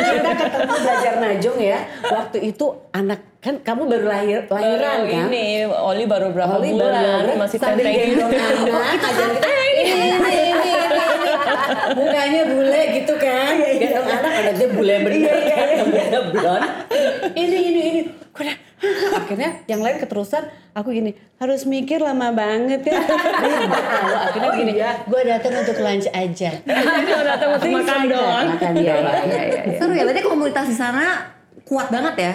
kita 0.05 0.31
ketemu 0.37 0.75
belajar 0.76 1.14
mahjong 1.17 1.59
ya. 1.59 1.79
Waktu 2.05 2.38
itu 2.45 2.67
anak 2.93 3.21
kan 3.41 3.61
kamu 3.61 3.83
baru 3.87 4.07
lahir 4.09 4.38
lahiran 4.49 5.05
Baru 5.05 5.12
kan? 5.12 5.29
ini 5.29 5.45
Oli 5.69 6.05
baru 6.05 6.33
berapa 6.33 6.57
Oli 6.57 6.73
bulan? 6.73 6.97
baru 6.97 7.33
masih 7.37 7.59
sambil 7.61 7.85
gendong 7.85 8.33
anak, 8.33 8.88
kita, 9.05 10.29
Mukanya 11.95 12.43
bule 12.51 12.83
gitu 12.99 13.15
kan. 13.17 13.53
Gendong 13.59 14.09
anak 14.11 14.33
anaknya 14.45 14.67
bule 14.75 14.95
bener 15.07 15.39
kan. 15.47 15.67
Rambutnya 15.81 16.21
blond. 16.35 16.65
Ini, 17.35 17.59
ini, 17.59 17.81
ini. 17.91 18.03
Gua 18.35 18.43
udah, 18.51 18.57
Akhirnya 19.15 19.51
yang 19.71 19.81
lain 19.81 19.97
keterusan, 19.97 20.45
aku 20.77 20.93
gini, 20.93 21.17
harus 21.41 21.65
mikir 21.65 22.03
lama 22.03 22.35
banget 22.35 22.85
ya. 22.85 23.01
Akhirnya 24.29 24.51
gini, 24.59 24.73
gue 24.83 25.21
datang 25.25 25.55
untuk 25.65 25.77
lunch 25.81 26.07
aja. 26.13 26.51
Dia 27.07 27.23
datang 27.25 27.51
untuk 27.57 27.71
makan 27.81 28.01
doang. 28.11 28.47
Makan 28.59 28.73
doang. 28.77 29.25
Seru 29.79 29.93
ya, 29.97 30.03
berarti 30.05 30.23
komunitas 30.27 30.67
di 30.69 30.77
sana 30.77 31.33
kuat 31.65 31.89
banget 31.89 32.15
ya? 32.21 32.35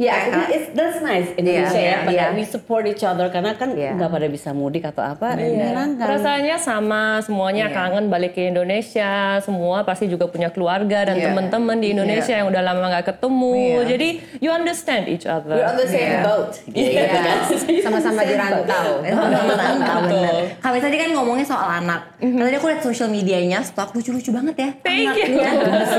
Ya, 0.00 0.16
it's, 0.48 0.72
that's 0.72 1.04
nice 1.04 1.28
Indonesia 1.36 1.76
Iya, 1.76 1.92
ya. 1.92 1.96
Pada 2.08 2.24
iya. 2.24 2.26
we 2.32 2.48
support 2.48 2.88
each 2.88 3.04
other 3.04 3.28
karena 3.28 3.52
kan 3.52 3.76
Iya. 3.76 4.00
nggak 4.00 4.08
pada 4.08 4.26
bisa 4.26 4.56
mudik 4.56 4.88
atau 4.88 5.04
apa. 5.04 5.36
Iya. 5.36 5.76
Menyenangkan. 5.76 6.06
Rasanya 6.08 6.56
sama, 6.56 7.20
semuanya 7.20 7.68
Iya. 7.68 7.76
kangen 7.76 8.08
balik 8.08 8.32
ke 8.32 8.48
Indonesia. 8.48 9.36
Semua 9.44 9.84
pasti 9.84 10.08
juga 10.08 10.24
punya 10.24 10.48
keluarga 10.48 11.04
dan 11.04 11.20
Iya. 11.20 11.28
teman-teman 11.28 11.76
di 11.76 11.92
Indonesia 11.92 12.32
yang 12.32 12.48
udah 12.48 12.62
lama 12.64 12.88
nggak 12.88 13.12
ketemu. 13.12 13.52
Iya. 13.52 13.80
Jadi 13.92 14.08
you 14.40 14.48
understand 14.48 15.04
each 15.04 15.28
other. 15.28 15.52
We're 15.52 15.68
on 15.68 15.76
the 15.76 15.84
same 15.84 16.16
Iya. 16.16 16.24
boat. 16.24 16.50
Iya, 16.72 17.02
kan. 17.04 17.38
sama-sama 17.84 18.20
di 18.32 18.34
rantau. 18.40 19.04
Sama-sama. 19.04 20.16
Kami 20.64 20.78
tadi 20.80 20.96
kan 20.96 21.08
ngomongnya 21.12 21.44
soal 21.44 21.68
anak. 21.76 22.16
Tadi 22.16 22.54
aku 22.56 22.72
lihat 22.72 22.80
sosial 22.80 23.12
medianya, 23.12 23.60
stok 23.60 23.92
lucu-lucu 23.92 24.32
banget 24.32 24.56
ya. 24.56 24.70
Thank 24.80 25.12
you. 25.20 25.44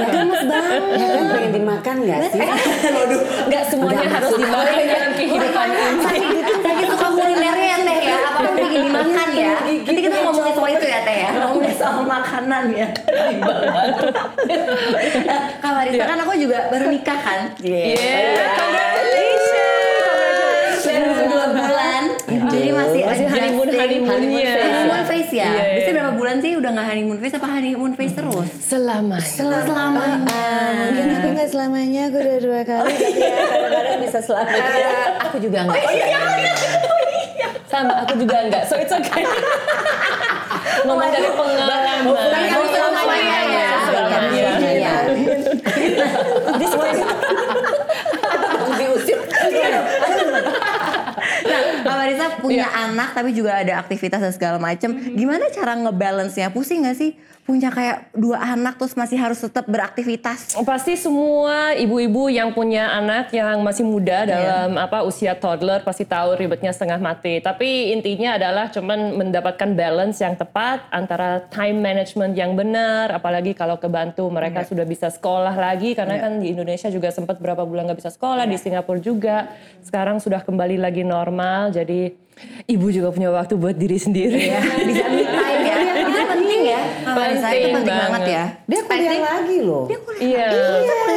Gemes 0.10 0.42
banget. 0.42 0.82
Ya 0.98 1.08
pengen 1.38 1.52
dimakan 1.54 1.96
nggak 2.02 2.20
sih? 2.34 2.42
Nggak 3.46 3.64
semuanya 3.92 4.08
harus 4.16 4.32
dimakan 4.40 4.84
dalam 4.88 5.12
kehidupan 5.20 5.68
ini. 5.68 6.00
Saking 6.00 6.40
saking 6.64 6.88
suka 6.88 7.08
kulinernya 7.12 7.68
ya 7.68 7.78
teh 7.84 7.98
ya, 8.08 8.18
apa 8.24 8.40
pun 8.40 8.54
bikin 8.56 8.82
dimakan 8.88 9.30
ya. 9.36 9.54
Nanti 9.68 10.02
kita 10.02 10.16
ngomongin 10.24 10.54
soal 10.56 10.72
itu 10.72 10.86
ya 10.88 11.00
teh 11.04 11.18
ya, 11.28 11.30
ngomongin 11.36 11.76
soal 11.76 12.04
makanan 12.08 12.64
ya. 12.72 12.88
Kak 15.60 15.72
Marisa 15.76 16.04
kan 16.08 16.18
aku 16.24 16.32
juga 16.40 16.72
baru 16.72 16.88
nikah 16.88 17.20
kan. 17.20 17.52
Yeah, 17.60 18.56
congratulations. 18.56 19.60
Baru 20.82 21.28
dua 21.30 21.46
bulan. 21.52 22.04
Jadi 22.52 22.70
masih 22.74 23.02
Masih 23.06 23.26
honeymoon. 23.28 23.68
Honeymoon 23.72 24.22
phase 25.32 25.40
ya. 25.40 25.48
Iya, 25.48 25.64
iya. 25.64 25.74
Biasanya 25.80 25.96
berapa 25.96 26.14
bulan 26.20 26.36
sih 26.44 26.52
udah 26.60 26.70
nggak 26.76 26.88
honeymoon 26.92 27.18
phase 27.24 27.36
apa 27.40 27.48
honeymoon 27.48 27.92
phase 27.96 28.14
terus? 28.16 28.50
Selamanya. 28.60 29.24
Selamanya. 29.24 30.44
Mungkin 30.92 31.08
aku 31.16 31.28
nggak 31.32 31.50
selamanya, 31.50 32.02
aku 32.12 32.18
udah 32.20 32.38
dua 32.44 32.62
kali. 32.68 32.92
Tapi 32.92 33.20
ya 33.24 33.36
kadang-kadang 33.48 34.00
bisa 34.04 34.20
selamanya. 34.20 34.96
Aku 35.32 35.38
juga 35.40 35.58
enggak. 35.64 35.84
Sama, 37.72 37.94
aku 38.04 38.14
juga 38.20 38.36
enggak. 38.44 38.64
So 38.68 38.76
it's 38.76 38.92
okay. 38.92 39.24
ngomong 40.84 41.08
dari 41.14 41.30
pengalaman. 41.32 42.12
Tapi 42.12 42.48
harus 42.52 42.70
semuanya 42.76 43.40
ya. 43.48 43.70
Semuanya. 43.88 44.52
Iya. 44.60 44.96
Diusir. 48.76 49.20
Nah, 51.42 51.60
Kak 51.84 51.91
Marisa 52.02 52.42
punya 52.42 52.66
anak 52.66 53.14
tapi 53.14 53.30
juga 53.30 53.62
ada 53.62 53.78
aktivitas 53.78 54.18
dan 54.18 54.34
segala 54.34 54.58
macem. 54.58 54.90
Gimana 55.14 55.54
cara 55.54 55.78
ngebalance-nya? 55.78 56.50
Pusing 56.50 56.90
gak 56.90 56.98
sih? 56.98 57.14
Punya 57.42 57.74
kayak 57.74 58.14
dua 58.14 58.38
anak 58.54 58.78
terus 58.78 58.94
masih 58.94 59.18
harus 59.18 59.42
tetap 59.42 59.66
beraktivitas. 59.66 60.54
Pasti 60.62 60.94
semua 60.94 61.74
ibu-ibu 61.74 62.30
yang 62.30 62.54
punya 62.54 62.94
anak 62.94 63.34
yang 63.34 63.66
masih 63.66 63.82
muda 63.82 64.30
dalam 64.30 64.78
apa 64.78 65.02
usia 65.02 65.34
toddler 65.34 65.82
pasti 65.82 66.06
tahu 66.06 66.38
ribetnya 66.38 66.70
setengah 66.70 67.02
mati. 67.02 67.42
Tapi 67.42 67.98
intinya 67.98 68.38
adalah 68.38 68.70
cuman 68.70 69.18
mendapatkan 69.18 69.74
balance 69.74 70.22
yang 70.22 70.38
tepat 70.38 70.86
antara 70.94 71.44
time 71.50 71.82
management 71.82 72.38
yang 72.38 72.54
benar, 72.54 73.10
apalagi 73.10 73.58
kalau 73.58 73.82
kebantu 73.82 74.30
mereka 74.30 74.62
sudah 74.62 74.86
bisa 74.86 75.10
sekolah 75.10 75.58
lagi 75.58 75.98
karena 75.98 76.22
kan 76.22 76.38
di 76.40 76.54
Indonesia 76.54 76.94
juga 76.94 77.10
sempat 77.10 77.42
berapa 77.42 77.66
bulan 77.66 77.90
nggak 77.90 78.00
bisa 78.06 78.14
sekolah, 78.14 78.46
di 78.46 78.56
Singapura 78.62 79.02
juga. 79.02 79.50
Sekarang 79.82 80.22
sudah 80.22 80.46
kembali 80.46 80.78
lagi 80.78 81.02
normal, 81.02 81.74
jadi 81.74 82.14
ibu 82.70 82.88
juga 82.94 83.10
punya 83.10 83.34
waktu 83.34 83.58
buat 83.58 83.76
diri 83.76 83.98
sendiri. 83.98 84.46
Bisa 84.86 85.06
me 85.10 85.24
time 85.26 85.64
ya. 85.66 85.80
Penting 86.62 86.70
ya. 86.70 86.82
Kak 87.02 87.16
Marisa 87.18 87.48
itu 87.50 87.68
Penting 87.74 87.90
banget 87.90 88.12
banget. 88.14 88.30
ya. 88.30 88.44
Dia 88.70 88.82
kuliah 88.86 89.20
lagi 89.20 89.58
loh. 89.60 89.86
Iya. 90.22 90.48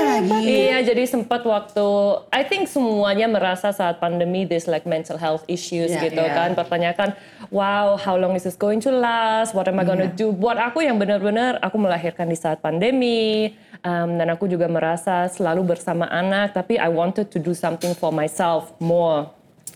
lagi. 0.05 0.41
Iya, 0.41 0.77
jadi 0.83 1.03
sempat 1.05 1.43
waktu 1.45 1.87
I 2.33 2.43
think 2.43 2.65
semuanya 2.67 3.27
merasa 3.27 3.69
saat 3.71 4.01
pandemi 4.01 4.43
this 4.43 4.65
like 4.65 4.89
mental 4.89 5.21
health 5.21 5.45
issues 5.45 5.93
Iya, 5.93 6.09
gitu 6.09 6.23
iya. 6.23 6.33
kan. 6.33 6.51
Pertanyakan, 6.55 7.13
wow, 7.53 7.95
how 7.95 8.17
long 8.17 8.33
is 8.33 8.43
this 8.43 8.57
going 8.57 8.81
to 8.81 8.89
last? 8.89 9.53
What 9.53 9.69
am 9.69 9.77
I 9.77 9.85
gonna 9.85 10.09
Iya. 10.09 10.17
do? 10.17 10.27
Buat 10.31 10.57
aku 10.59 10.81
yang 10.81 10.97
benar-benar 10.97 11.61
aku 11.61 11.77
melahirkan 11.77 12.27
di 12.27 12.39
saat 12.39 12.59
pandemi 12.59 13.53
um, 13.83 14.17
dan 14.17 14.33
aku 14.33 14.49
juga 14.49 14.65
merasa 14.67 15.29
selalu 15.29 15.77
bersama 15.77 16.09
anak, 16.09 16.57
tapi 16.57 16.81
I 16.81 16.89
wanted 16.89 17.29
to 17.29 17.39
do 17.39 17.53
something 17.53 17.93
for 17.93 18.09
myself 18.09 18.73
more. 18.81 19.29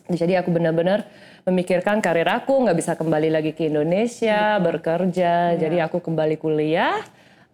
Jadi 0.09 0.41
aku 0.41 0.49
benar-benar 0.49 1.05
memikirkan 1.49 2.05
karir 2.05 2.29
aku, 2.29 2.69
nggak 2.69 2.77
bisa 2.77 2.93
kembali 2.93 3.33
lagi 3.33 3.57
ke 3.57 3.73
Indonesia, 3.73 4.61
bekerja. 4.61 5.57
Iya. 5.57 5.59
Jadi 5.59 5.77
aku 5.81 6.05
kembali 6.05 6.37
kuliah. 6.37 7.01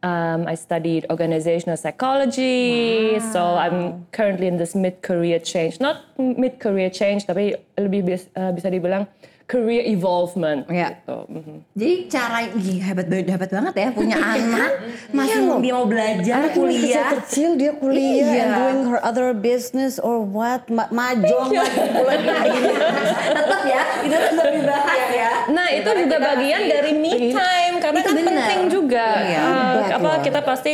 Um, 0.04 0.44
I 0.44 0.52
studied 0.52 1.08
organizational 1.08 1.80
psychology, 1.80 3.16
so 3.32 3.56
I'm 3.56 4.04
currently 4.12 4.52
in 4.52 4.60
this 4.60 4.76
mid-career 4.76 5.40
change. 5.40 5.80
Not 5.80 6.04
mid-career 6.20 6.92
change, 6.92 7.24
tapi 7.24 7.56
lebih 7.80 8.04
bis- 8.04 8.28
uh, 8.36 8.52
bisa 8.52 8.68
dibilang 8.68 9.08
career 9.44 9.84
evolvement. 9.84 10.64
Iya. 10.66 10.96
Gitu. 10.96 11.18
Mhm. 11.28 11.56
Jadi 11.76 11.94
cara 12.08 12.38
Ih, 12.48 12.78
hebat 12.80 13.06
banget 13.06 13.26
hebat 13.28 13.50
banget 13.50 13.74
ya 13.74 13.88
punya 13.90 14.16
anak 14.34 14.70
masih 15.10 15.38
mau 15.42 15.58
dia 15.58 15.72
mau 15.72 15.84
belajar 15.84 16.38
kuliah. 16.50 17.08
kecil 17.20 17.54
dia 17.54 17.72
kuliah 17.74 18.24
Iya. 18.24 18.40
and 18.40 18.52
doing 18.54 18.80
her 18.88 19.00
other 19.00 19.30
business 19.32 19.96
or 19.98 20.18
what 20.18 20.64
Ma 20.66 20.88
majong 20.88 21.52
lagi 21.52 21.80
bulan 21.92 22.20
lagi. 22.24 22.60
tetap 23.36 23.62
ya 23.64 23.82
itu 24.00 24.16
tetap 24.16 24.48
dibahas 24.48 25.02
ya. 25.10 25.30
Nah 25.52 25.68
itu 25.70 25.90
juga 25.94 26.16
bagian 26.18 26.62
dari 26.64 26.92
me 26.96 27.12
time 27.30 27.74
karena 27.78 27.98
Itu 28.00 28.10
kan 28.10 28.24
penting 28.24 28.62
juga. 28.72 29.06
Iya. 29.20 29.40
Uh, 29.44 29.80
apa 29.92 30.10
kita 30.20 30.40
pasti 30.40 30.72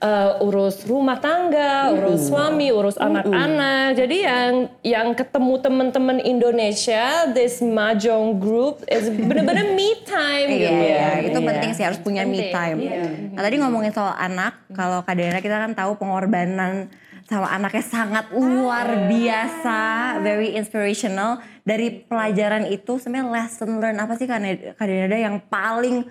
uh, 0.00 0.44
urus 0.44 0.82
rumah 0.88 1.20
tangga, 1.20 1.92
urus 1.94 2.32
suami, 2.32 2.72
urus 2.72 2.96
anak-anak. 2.96 3.94
Jadi 3.94 4.16
yang 4.24 4.52
yang 4.80 5.08
ketemu 5.12 5.54
teman-teman 5.60 6.18
Indonesia, 6.20 7.28
this 7.30 7.60
mahjong 7.60 8.40
group 8.40 8.82
is 8.88 9.06
benar-benar 9.12 9.76
me 9.76 10.00
time 10.08 10.48
Iya, 10.52 10.56
gitu. 10.58 10.72
iya, 10.72 11.08
itu 11.24 11.38
Iya. 11.38 11.48
penting 11.52 11.70
sih 11.76 11.84
harus 11.84 12.00
punya 12.00 12.24
me 12.24 12.40
Penting, 12.48 12.52
time. 12.52 12.78
iya. 12.80 13.02
Nah 13.36 13.42
tadi 13.44 13.56
ngomongin 13.60 13.92
soal 13.92 14.16
anak, 14.16 14.66
kalau 14.72 15.04
Kak 15.04 15.14
Dena 15.14 15.38
kita 15.38 15.56
kan 15.60 15.72
tahu 15.76 16.00
pengorbanan 16.00 16.88
sama 17.30 17.46
anaknya 17.46 17.84
sangat 17.86 18.26
luar 18.34 19.06
biasa, 19.06 19.80
very 20.18 20.58
inspirational. 20.58 21.38
Dari 21.62 22.02
pelajaran 22.02 22.66
itu 22.66 22.98
sebenarnya 22.98 23.30
lesson 23.30 23.78
learn 23.78 24.00
apa 24.02 24.18
sih 24.18 24.26
Kak 24.26 24.42
Dena 24.80 25.14
yang 25.14 25.38
paling 25.46 26.08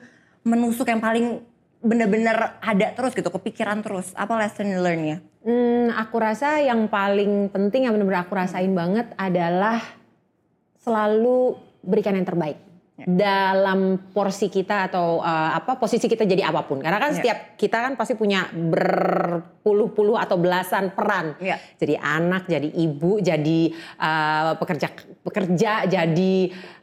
menusuk, 0.48 0.88
yang 0.88 1.03
paling 1.03 1.43
bener-bener 1.79 2.59
ada 2.59 2.88
terus 2.93 3.15
gitu, 3.15 3.31
kepikiran 3.31 3.81
terus. 3.81 4.12
Apa 4.15 4.36
lesson 4.36 4.69
learn-nya? 4.79 5.24
Hmm, 5.43 5.89
aku 5.95 6.19
rasa 6.19 6.59
yang 6.59 6.91
paling 6.91 7.48
penting 7.50 7.88
yang 7.88 7.95
benar-benar 7.95 8.27
aku 8.27 8.36
rasain 8.36 8.71
banget 8.75 9.07
adalah 9.15 9.79
selalu 10.83 11.55
berikan 11.79 12.15
yang 12.15 12.27
terbaik 12.27 12.69
dalam 13.08 14.12
porsi 14.12 14.51
kita 14.51 14.91
atau 14.91 15.24
uh, 15.24 15.51
apa 15.56 15.77
posisi 15.79 16.10
kita 16.10 16.27
jadi 16.27 16.50
apa 16.50 16.68
pun. 16.68 16.84
Karena 16.84 17.00
kan 17.00 17.12
Ya. 17.13 17.18
setiap 17.22 17.38
kita 17.56 17.77
kan 17.79 17.94
pasti 17.96 18.20
punya 18.20 18.51
berpuluh-puluh 18.51 20.20
atau 20.20 20.36
belasan 20.36 20.91
peran. 20.91 21.39
Ya. 21.39 21.56
Jadi 21.79 21.96
anak, 21.96 22.50
jadi 22.50 22.68
ibu, 22.68 23.24
jadi 23.24 23.60
uh, 24.01 24.60
pekerja 24.60 24.88
pekerja, 25.24 25.88
jadi 25.88 26.36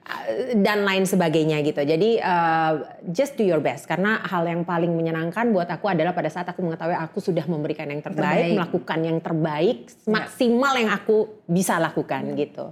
uh, 0.06 0.56
dan 0.62 0.88
lain 0.88 1.04
sebagainya 1.04 1.61
gitu. 1.66 1.82
Jadi 1.85 2.18
uh, 2.23 2.73
just 3.12 3.37
do 3.37 3.44
your 3.44 3.61
best 3.61 3.85
karena 3.85 4.23
hal 4.25 4.49
yang 4.49 4.64
paling 4.64 4.92
menyenangkan 4.94 5.52
buat 5.52 5.68
aku 5.68 5.90
adalah 5.92 6.16
pada 6.16 6.32
saat 6.32 6.49
aku 6.49 6.64
mengetahui 6.64 6.96
aku 6.96 7.18
sudah 7.20 7.44
memberikan 7.44 7.87
yang 7.90 8.00
Terbaik. 8.00 8.23
terbaik, 8.23 8.54
melakukan 8.56 8.99
yang 9.02 9.18
terbaik 9.18 9.78
maksimal 10.06 10.73
yang 10.78 10.90
aku 10.94 11.42
bisa 11.50 11.76
lakukan 11.76 12.35
gitu. 12.38 12.70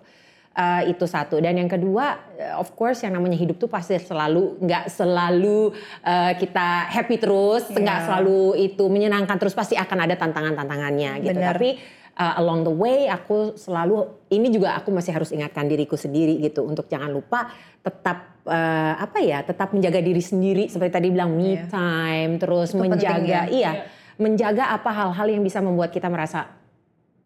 Uh, 0.55 0.87
itu 0.87 1.03
satu 1.03 1.43
dan 1.43 1.59
yang 1.59 1.67
kedua 1.67 2.15
uh, 2.39 2.63
of 2.63 2.79
course 2.79 3.03
yang 3.03 3.19
namanya 3.19 3.35
hidup 3.35 3.59
tuh 3.59 3.67
pasti 3.67 3.99
selalu 3.99 4.55
nggak 4.63 4.87
selalu 4.87 5.75
uh, 6.01 6.31
kita 6.39 6.87
happy 6.95 7.19
terus 7.19 7.67
nggak 7.67 7.99
Iya. 7.99 8.07
selalu 8.07 8.41
itu 8.63 8.85
menyenangkan 8.87 9.35
terus 9.35 9.51
pasti 9.51 9.75
akan 9.75 10.07
ada 10.07 10.15
tantangan-tantangannya 10.15 11.27
gitu 11.27 11.35
Benar. 11.35 11.59
tapi 11.59 11.75
uh, 12.15 12.39
along 12.39 12.63
the 12.63 12.71
way 12.71 13.11
aku 13.11 13.59
selalu 13.59 14.07
ini 14.31 14.47
juga 14.47 14.79
aku 14.79 14.95
masih 14.95 15.11
harus 15.11 15.35
ingatkan 15.35 15.67
diriku 15.67 15.99
sendiri 15.99 16.39
gitu 16.39 16.63
untuk 16.63 16.87
jangan 16.87 17.11
lupa 17.11 17.51
tetap 17.83 18.39
uh, 18.47 18.95
apa 18.95 19.19
ya 19.19 19.43
tetap 19.43 19.75
menjaga 19.75 19.99
diri 19.99 20.23
sendiri 20.23 20.71
seperti 20.71 20.93
tadi 20.95 21.09
bilang 21.11 21.35
me 21.35 21.59
Iya. 21.59 21.67
time 21.67 22.39
terus 22.39 22.71
Itu 22.71 22.79
penting 22.79 22.95
menjaga 22.95 23.27
ya. 23.27 23.51
iya 23.51 23.73
menjaga 24.15 24.71
apa 24.71 24.91
hal-hal 24.95 25.27
yang 25.27 25.43
bisa 25.43 25.59
membuat 25.59 25.91
kita 25.91 26.07
merasa 26.07 26.47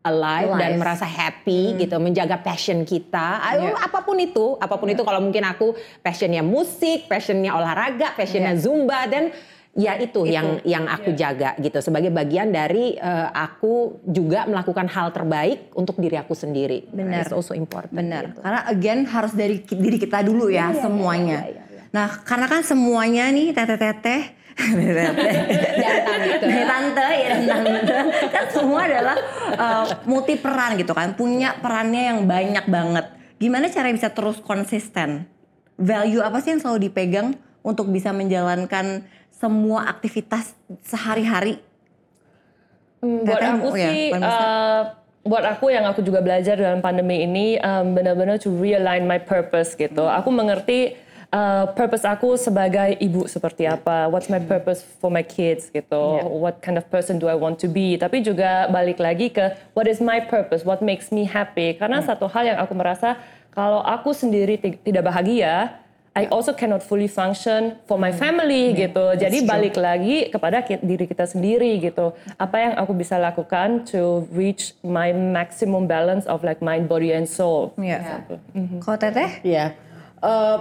alive, 0.09 0.51
dan 0.57 0.71
merasa 0.77 1.05
happy 1.05 1.77
gitu 1.77 1.97
menjaga 1.99 2.37
passion 2.39 2.83
kita 2.83 3.39
Ayo, 3.45 3.71
Iya. 3.71 3.85
apa 3.85 4.01
pun 4.01 4.17
itu 4.17 4.57
apa 4.57 4.75
pun 4.75 4.89
itu 4.89 5.03
kalau 5.03 5.21
mungkin 5.21 5.45
aku 5.45 5.73
passionnya 6.01 6.41
musik 6.41 7.05
passionnya 7.07 7.53
olahraga 7.53 8.13
passionnya 8.13 8.57
Iya. 8.57 8.61
zumba 8.61 9.05
dan 9.07 9.31
ya 9.79 9.95
itu, 9.95 10.27
yang 10.27 10.59
yang 10.67 10.85
aku 10.85 11.15
jaga 11.15 11.55
gitu 11.57 11.79
sebagai 11.79 12.11
bagian 12.11 12.51
dari 12.51 12.99
eh, 12.99 13.29
aku 13.31 14.03
juga 14.03 14.43
melakukan 14.45 14.89
hal 14.89 15.13
terbaik 15.13 15.71
untuk 15.73 15.95
diri 15.97 16.17
aku 16.17 16.35
sendiri 16.35 16.89
Benar. 16.91 17.23
It's 17.23 17.31
also 17.31 17.55
important 17.55 17.95
Benar. 17.95 18.35
gitu. 18.35 18.41
Karena 18.43 18.61
again 18.67 19.07
harus 19.07 19.33
dari 19.33 19.63
diri 19.63 19.97
kita 19.97 20.19
dulu 20.21 20.51
ya 20.51 20.75
semuanya. 20.75 21.47
iya, 21.47 21.55
iya, 21.55 21.65
iya. 21.71 21.83
Nah, 21.89 22.21
karena 22.21 22.45
kan 22.45 22.61
semuanya 22.61 23.31
nih 23.31 23.55
teteh-teteh 23.55 24.23
dan 24.59 25.15
tante. 25.15 25.31
Dari 26.43 26.65
tante 26.67 27.09
ya 27.15 27.29
dan 27.31 27.43
tante. 27.47 27.71
Kan 28.35 28.45
semua 28.51 28.81
adalah 28.91 29.17
uh, 29.55 29.87
multi 30.05 30.35
peran 30.35 30.75
gitu 30.75 30.93
kan. 30.93 31.15
Punya 31.15 31.55
perannya 31.63 32.03
yang 32.11 32.19
banyak 32.27 32.67
banget. 32.67 33.07
Gimana 33.39 33.71
cara 33.71 33.95
bisa 33.95 34.11
terus 34.11 34.43
konsisten? 34.43 35.31
Value 35.79 36.27
apa 36.27 36.43
sih 36.43 36.59
yang 36.59 36.61
selalu 36.61 36.91
dipegang 36.91 37.39
untuk 37.63 37.87
bisa 37.95 38.11
menjalankan 38.11 39.07
semua 39.31 39.87
aktivitas 39.87 40.59
sehari-hari? 40.83 41.63
Hmm, 42.99 43.23
buat 43.23 43.39
Teteh, 43.39 43.55
aku 43.55 43.69
oh 43.71 43.77
ya, 43.79 43.91
sih, 43.95 44.01
uh, 44.11 44.83
buat 45.23 45.45
aku 45.47 45.71
yang 45.71 45.87
aku 45.87 46.03
juga 46.03 46.19
belajar 46.19 46.59
dalam 46.59 46.83
pandemi 46.83 47.23
ini 47.23 47.55
um, 47.63 47.95
benar-benar 47.95 48.43
to 48.43 48.51
realign 48.51 49.07
my 49.07 49.23
purpose 49.23 49.79
gitu. 49.79 50.03
Hmm. 50.03 50.19
Aku 50.19 50.35
mengerti 50.35 50.99
uh, 51.31 51.69
purpose 51.73 52.05
aku 52.05 52.35
sebagai 52.35 52.97
ibu 52.99 53.25
seperti 53.25 53.65
apa. 53.65 54.09
What's 54.09 54.29
my 54.29 54.41
purpose 54.41 54.85
for 54.99 55.09
my 55.09 55.23
kids 55.23 55.69
gitu. 55.69 56.03
What 56.39 56.61
kind 56.61 56.77
of 56.77 56.89
person 56.89 57.19
do 57.19 57.29
I 57.29 57.37
want 57.37 57.61
to 57.61 57.69
be. 57.69 57.97
Tapi 57.97 58.21
juga 58.21 58.69
balik 58.69 58.99
lagi 58.99 59.29
ke 59.29 59.57
what 59.73 59.85
is 59.85 60.01
my 60.01 60.21
purpose, 60.21 60.65
what 60.65 60.81
makes 60.81 61.09
me 61.09 61.25
happy. 61.25 61.77
Karena 61.77 62.01
Hmm. 62.01 62.09
satu 62.09 62.27
hal 62.27 62.45
yang 62.47 62.59
aku 62.59 62.73
merasa 62.73 63.17
kalau 63.51 63.81
aku 63.81 64.13
sendiri 64.13 64.57
ti- 64.57 64.79
tidak 64.79 65.05
bahagia, 65.05 65.83
I 66.19 66.27
also 66.35 66.51
cannot 66.51 66.83
fully 66.83 67.07
function 67.07 67.79
for 67.87 67.95
my 67.95 68.11
family 68.11 68.75
gitu. 68.75 69.15
Jadi 69.15 69.47
balik 69.47 69.79
lagi 69.79 70.27
kepada 70.27 70.67
diri 70.67 71.07
kita 71.07 71.31
sendiri 71.31 71.79
gitu. 71.79 72.11
Apa 72.35 72.59
yang 72.59 72.75
aku 72.75 72.91
bisa 72.91 73.15
lakukan 73.15 73.87
to 73.87 74.27
reach 74.35 74.75
my 74.83 75.15
maximum 75.15 75.87
balance 75.87 76.27
of 76.27 76.43
like 76.43 76.59
mind, 76.59 76.91
body 76.91 77.15
and 77.15 77.31
soul. 77.31 77.71
Iya. 77.79 78.27
Kalau 78.83 78.99
teteh 78.99 79.31
Ya, 79.47 79.79
Eh, 80.19 80.57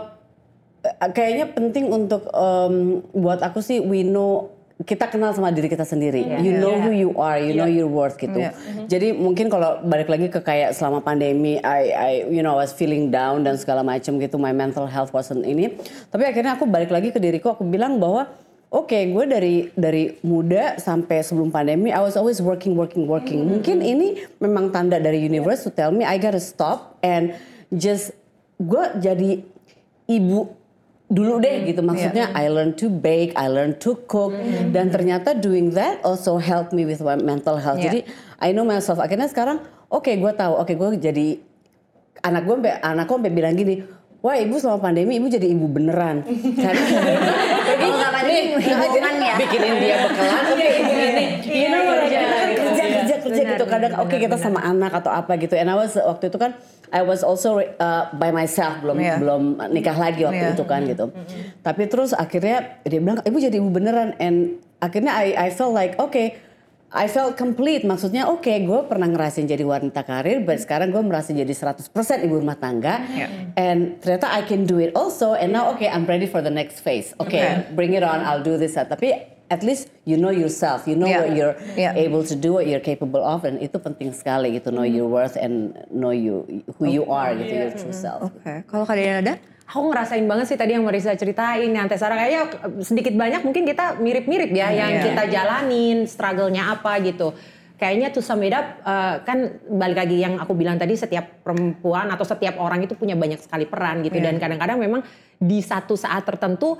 kayaknya 1.14 1.52
penting 1.52 1.90
untuk 1.90 2.30
em, 2.32 3.02
buat 3.12 3.42
aku 3.44 3.60
sih 3.60 3.82
we 3.84 4.06
know 4.06 4.58
kita 4.86 5.10
kenal 5.10 5.34
sama 5.34 5.50
diri 5.50 5.74
kita 5.74 5.82
sendiri. 5.82 6.22
You 6.38 6.62
know 6.62 6.78
who 6.78 6.94
you 6.94 7.18
are, 7.18 7.42
you 7.42 7.58
know 7.58 7.66
your 7.66 7.90
worth 7.90 8.22
gitu. 8.22 8.38
Iya. 8.38 8.54
Jadi 8.86 9.10
mungkin 9.10 9.50
kalau 9.50 9.82
balik 9.82 10.06
lagi 10.06 10.30
ke 10.30 10.38
kayak 10.38 10.78
selama 10.78 11.02
pandemi, 11.02 11.58
I, 11.66 11.82
I 11.90 12.12
you 12.30 12.46
know 12.46 12.54
I 12.62 12.70
was 12.70 12.78
feeling 12.78 13.10
down 13.10 13.42
dan 13.42 13.58
segala 13.58 13.82
macam 13.82 14.22
gitu, 14.22 14.38
my 14.38 14.54
mental 14.54 14.86
health 14.86 15.10
wasn't 15.18 15.50
ini. 15.50 15.74
Tapi 16.14 16.30
akhirnya 16.30 16.54
aku 16.54 16.70
balik 16.70 16.94
lagi 16.94 17.10
ke 17.10 17.18
diriku, 17.18 17.58
aku 17.58 17.66
bilang 17.66 17.98
bahwa 17.98 18.30
Oke, 18.68 19.00
gue 19.16 19.24
dari 19.24 19.72
dari 19.80 20.20
muda 20.28 20.76
sampai 20.76 21.24
sebelum 21.24 21.48
pandemi, 21.56 21.88
I 21.88 22.04
was 22.04 22.20
always 22.20 22.44
working, 22.44 22.76
working, 22.76 23.08
working. 23.08 23.48
Mungkin 23.48 23.80
ini 23.80 24.28
memang 24.44 24.76
tanda 24.76 25.00
dari 25.00 25.24
universe 25.24 25.64
to 25.64 25.72
tell 25.72 25.96
me 25.96 26.04
I 26.04 26.20
gotta 26.20 26.44
stop 26.44 27.00
and 27.00 27.32
just 27.72 28.12
gue 28.60 28.84
jadi 29.00 29.40
ibu 30.12 30.52
dulu 31.08 31.40
deh 31.40 31.68
gitu. 31.68 31.80
Maksudnya 31.84 32.32
I 32.36 32.52
learned 32.52 32.76
to 32.84 32.92
bake, 32.92 33.32
I 33.40 33.48
learned 33.48 33.80
to 33.84 33.96
cook, 34.08 34.36
dan 34.76 34.92
ternyata 34.92 35.36
doing 35.36 35.72
that 35.74 36.04
also 36.04 36.36
helped 36.40 36.76
me 36.76 36.84
with 36.84 37.00
my 37.00 37.16
mental 37.16 37.56
health. 37.56 37.80
Yeah. 37.80 37.92
Jadi 37.92 38.00
I 38.44 38.52
know 38.52 38.68
myself. 38.68 39.00
Akhirnya 39.00 39.32
sekarang, 39.32 39.64
oke 39.88 40.12
gue 40.12 40.32
tahu, 40.36 40.54
oke 40.60 40.74
gue 40.76 40.90
jadi 41.00 41.28
anak 42.22 42.44
gue, 42.44 42.56
anakku 42.84 43.20
sampai 43.20 43.32
bilang 43.32 43.56
gini. 43.56 43.84
Wah 44.18 44.34
ibu 44.34 44.58
selama 44.58 44.82
pandemi 44.92 45.22
ibu 45.22 45.30
jadi 45.30 45.48
ibu 45.48 45.70
beneran. 45.70 46.26
Karena 46.64 46.84
Kalau 47.78 47.96
nggak 47.96 48.12
pandemi, 48.12 48.58
hubungan 48.58 49.14
ya. 49.22 49.36
bikinin 49.38 49.76
dia 49.78 49.96
bekalan 50.10 50.44
oke 50.50 50.68
ibu 50.82 50.94
ini 50.98 51.26
you 51.46 51.68
know 51.70 52.47
gitu 53.50 53.63
kadang 53.66 53.94
oke 53.98 54.12
kita 54.12 54.36
benar. 54.36 54.44
sama 54.44 54.60
anak 54.62 54.92
atau 54.96 55.12
apa 55.12 55.32
gitu 55.36 55.54
and 55.54 55.68
I 55.68 55.75
was 55.75 55.94
waktu 55.94 56.27
itu 56.27 56.38
kan 56.38 56.51
I 56.88 57.04
was 57.04 57.20
also 57.22 57.60
uh, 57.60 58.04
by 58.13 58.32
myself 58.32 58.80
belum 58.80 58.98
Iya. 58.98 59.16
belum 59.20 59.44
nikah 59.70 59.96
lagi 59.96 60.24
waktu 60.24 60.44
Iya. 60.44 60.56
itu 60.56 60.63
kan 60.63 60.82
gitu 60.84 61.06
tapi 61.60 61.84
terus 61.86 62.12
akhirnya 62.12 62.80
dia 62.82 63.00
bilang 63.00 63.20
ibu 63.22 63.38
jadi 63.38 63.56
ibu 63.56 63.68
beneran 63.68 64.16
and 64.18 64.56
akhirnya 64.77 65.12
I 65.12 65.36
I 65.36 65.50
felt 65.50 65.72
like 65.72 65.96
oke 65.98 66.46
I 66.88 67.12
felt 67.12 67.36
complete, 67.36 67.84
maksudnya 67.84 68.32
oke 68.32 68.48
gue 68.48 68.80
pernah 68.88 69.12
ngerasain 69.12 69.44
jadi 69.44 69.60
wanita 69.60 70.08
karir, 70.08 70.39
but 70.39 70.56
sekarang 70.56 70.96
gue 70.96 71.04
merasa 71.04 71.36
jadi 71.36 71.51
100% 71.51 71.84
ibu 72.24 72.39
rumah 72.39 72.56
tangga, 72.56 73.04
Iya. 73.04 73.27
and 73.60 74.00
ternyata 74.00 74.32
I 74.32 74.48
can 74.48 74.63
do 74.63 74.80
it 74.80 74.96
also, 74.96 75.36
and 75.36 75.51
now 75.51 75.68
okay 75.75 75.92
I'm 75.92 76.08
ready 76.08 76.24
for 76.24 76.39
the 76.39 76.48
next 76.50 76.80
phase, 76.80 77.12
oke 77.20 77.27
Okay. 77.27 77.68
bring 77.75 77.92
it 77.92 78.08
on, 78.08 78.24
I'll 78.24 78.39
do 78.39 78.56
this. 78.56 78.80
Tapi 78.80 79.20
at 79.48 79.63
least 79.63 79.88
you 80.04 80.16
know 80.16 80.30
yourself, 80.30 80.84
you 80.86 80.96
know 80.96 81.08
Yeah. 81.08 81.24
what 81.24 81.32
you're 81.32 81.56
Yeah. 81.75 81.96
able 81.96 82.24
to 82.24 82.36
do, 82.36 82.60
what 82.60 82.68
you're 82.68 82.84
capable 82.84 83.24
of, 83.24 83.48
and 83.48 83.60
itu 83.60 83.80
penting 83.80 84.12
sekali 84.12 84.51
gitu, 84.54 84.70
know 84.70 84.84
your 84.84 85.08
worth 85.08 85.39
and 85.39 85.72
know 85.88 86.12
you 86.12 86.44
who 86.77 86.86
you 86.86 87.08
are 87.08 87.32
gitu, 87.34 87.51
your 87.51 87.72
true 87.74 87.96
self. 87.96 88.27
Oke, 88.27 88.68
kalau 88.68 88.84
Kak 88.84 88.96
Dena 88.96 89.20
ada? 89.24 89.34
Aku 89.68 89.92
ngerasain 89.92 90.24
banget 90.24 90.48
sih 90.48 90.56
tadi 90.56 90.80
yang 90.80 90.88
Marisa 90.88 91.12
ceritain 91.12 91.68
yang 91.68 91.92
Teh 91.92 92.00
Sarah 92.00 92.16
kayaknya 92.16 92.44
sedikit 92.80 93.12
banyak 93.12 93.44
mungkin 93.44 93.68
kita 93.68 94.00
mirip-mirip 94.00 94.48
ya 94.51 94.72
yang 94.72 94.92
Iya. 94.96 95.04
kita 95.12 95.24
jalanin, 95.27 96.08
struggle-nya 96.08 96.72
apa 96.72 97.04
gitu. 97.04 97.36
Kayaknya 97.77 98.10
to 98.10 98.24
sum 98.24 98.42
it 98.42 98.56
up, 98.56 98.63
eh, 98.82 99.16
kan 99.22 99.38
balik 99.70 100.01
lagi 100.01 100.18
yang 100.18 100.39
aku 100.39 100.56
bilang 100.56 100.80
tadi 100.80 100.96
setiap 100.96 101.44
perempuan 101.44 102.10
atau 102.10 102.24
setiap 102.24 102.58
orang 102.58 102.82
itu 102.82 102.96
punya 102.96 103.13
banyak 103.13 103.38
sekali 103.38 103.68
peran 103.68 104.01
gitu 104.01 104.18
Iya. 104.18 104.32
dan 104.32 104.39
kadang-kadang 104.39 104.80
memang 104.80 105.01
di 105.38 105.60
satu 105.62 105.94
saat 105.94 106.24
tertentu 106.24 106.80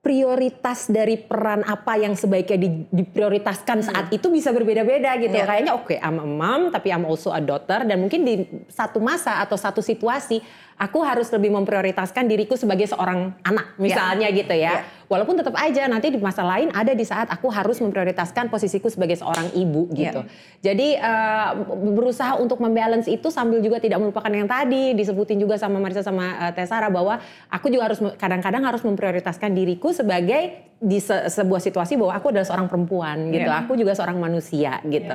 prioritas 0.00 0.88
dari 0.88 1.20
peran 1.20 1.60
apa 1.60 2.00
yang 2.00 2.16
sebaiknya 2.16 2.56
di- 2.56 2.88
diprioritaskan 2.88 3.84
saat 3.84 4.06
itu 4.08 4.32
bisa 4.32 4.48
berbeda-beda 4.48 5.12
gitu. 5.20 5.36
Iya. 5.36 5.44
Kayaknya 5.44 5.72
oke, 5.76 5.92
I'm 6.00 6.16
a 6.16 6.24
mom 6.24 6.62
tapi 6.72 6.88
I'm 6.88 7.04
also 7.04 7.28
a 7.28 7.40
daughter 7.44 7.84
dan 7.84 8.00
mungkin 8.00 8.24
di 8.24 8.48
satu 8.72 8.96
masa 8.96 9.44
atau 9.44 9.60
satu 9.60 9.84
situasi 9.84 10.40
aku 10.80 11.04
harus 11.04 11.28
lebih 11.28 11.52
memprioritaskan 11.52 12.24
diriku 12.24 12.56
sebagai 12.56 12.88
seorang 12.88 13.36
anak 13.44 13.76
misalnya 13.76 14.32
gitu 14.32 14.56
ya. 14.56 14.80
Iya. 14.80 14.82
Walaupun 15.12 15.36
tetap 15.36 15.52
aja 15.58 15.84
nanti 15.90 16.08
di 16.08 16.16
masa 16.16 16.40
lain 16.40 16.72
ada 16.72 16.96
di 16.96 17.04
saat 17.04 17.28
aku 17.28 17.52
harus 17.52 17.76
memprioritaskan 17.84 18.48
posisiku 18.48 18.88
sebagai 18.88 19.20
seorang 19.20 19.52
ibu 19.52 19.92
gitu. 19.92 20.24
Jadi 20.64 20.96
eh, 20.96 21.48
berusaha 21.92 22.40
untuk 22.40 22.64
membalance 22.64 23.12
itu 23.12 23.28
sambil 23.28 23.60
juga 23.60 23.76
tidak 23.76 24.00
melupakan 24.00 24.32
yang 24.32 24.48
tadi 24.48 24.96
disebutin 24.96 25.36
juga 25.36 25.60
sama 25.60 25.76
Marisa 25.76 26.00
sama 26.00 26.54
Teh 26.56 26.64
Sarah 26.64 26.88
bahwa 26.88 27.20
aku 27.52 27.68
juga 27.68 27.92
harus 27.92 28.00
kadang-kadang 28.16 28.64
harus 28.64 28.80
memprioritaskan 28.80 29.52
diriku 29.52 29.92
sebagai 29.92 30.64
di 30.80 30.96
se- 30.96 31.28
sebuah 31.28 31.60
situasi 31.60 32.00
bahwa 32.00 32.16
aku 32.16 32.32
adalah 32.32 32.48
seorang 32.48 32.64
perempuan 32.70 33.28
gitu. 33.28 33.50
Iya. 33.52 33.68
Aku 33.68 33.76
juga 33.76 33.92
seorang 33.92 34.16
manusia 34.16 34.80
gitu. 34.88 35.12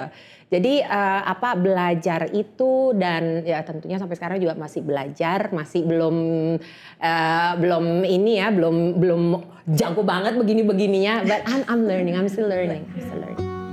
Jadi 0.56 0.80
eh, 0.80 1.22
apa 1.28 1.60
belajar 1.60 2.32
itu 2.32 2.96
dan 2.96 3.44
ya 3.44 3.60
tentunya 3.68 4.00
sampai 4.00 4.16
sekarang 4.16 4.40
juga 4.40 4.56
masih 4.56 4.88
belajar, 4.88 5.52
masih 5.52 5.84
belum 5.84 6.16
eh, 7.04 7.52
belum 7.60 8.08
ini 8.08 8.40
ya, 8.40 8.56
belum 8.56 8.96
belum 8.96 9.24
jago 9.76 10.08
banget 10.08 10.40
begini-begininya. 10.40 11.28
But 11.28 11.44
I'm 11.44 11.68
I'm 11.68 11.82
learning, 11.84 12.16
I'm 12.16 12.32
still 12.32 12.48
learning, 12.48 12.88
I'm 12.88 13.02
still 13.04 13.20
learning. 13.20 13.65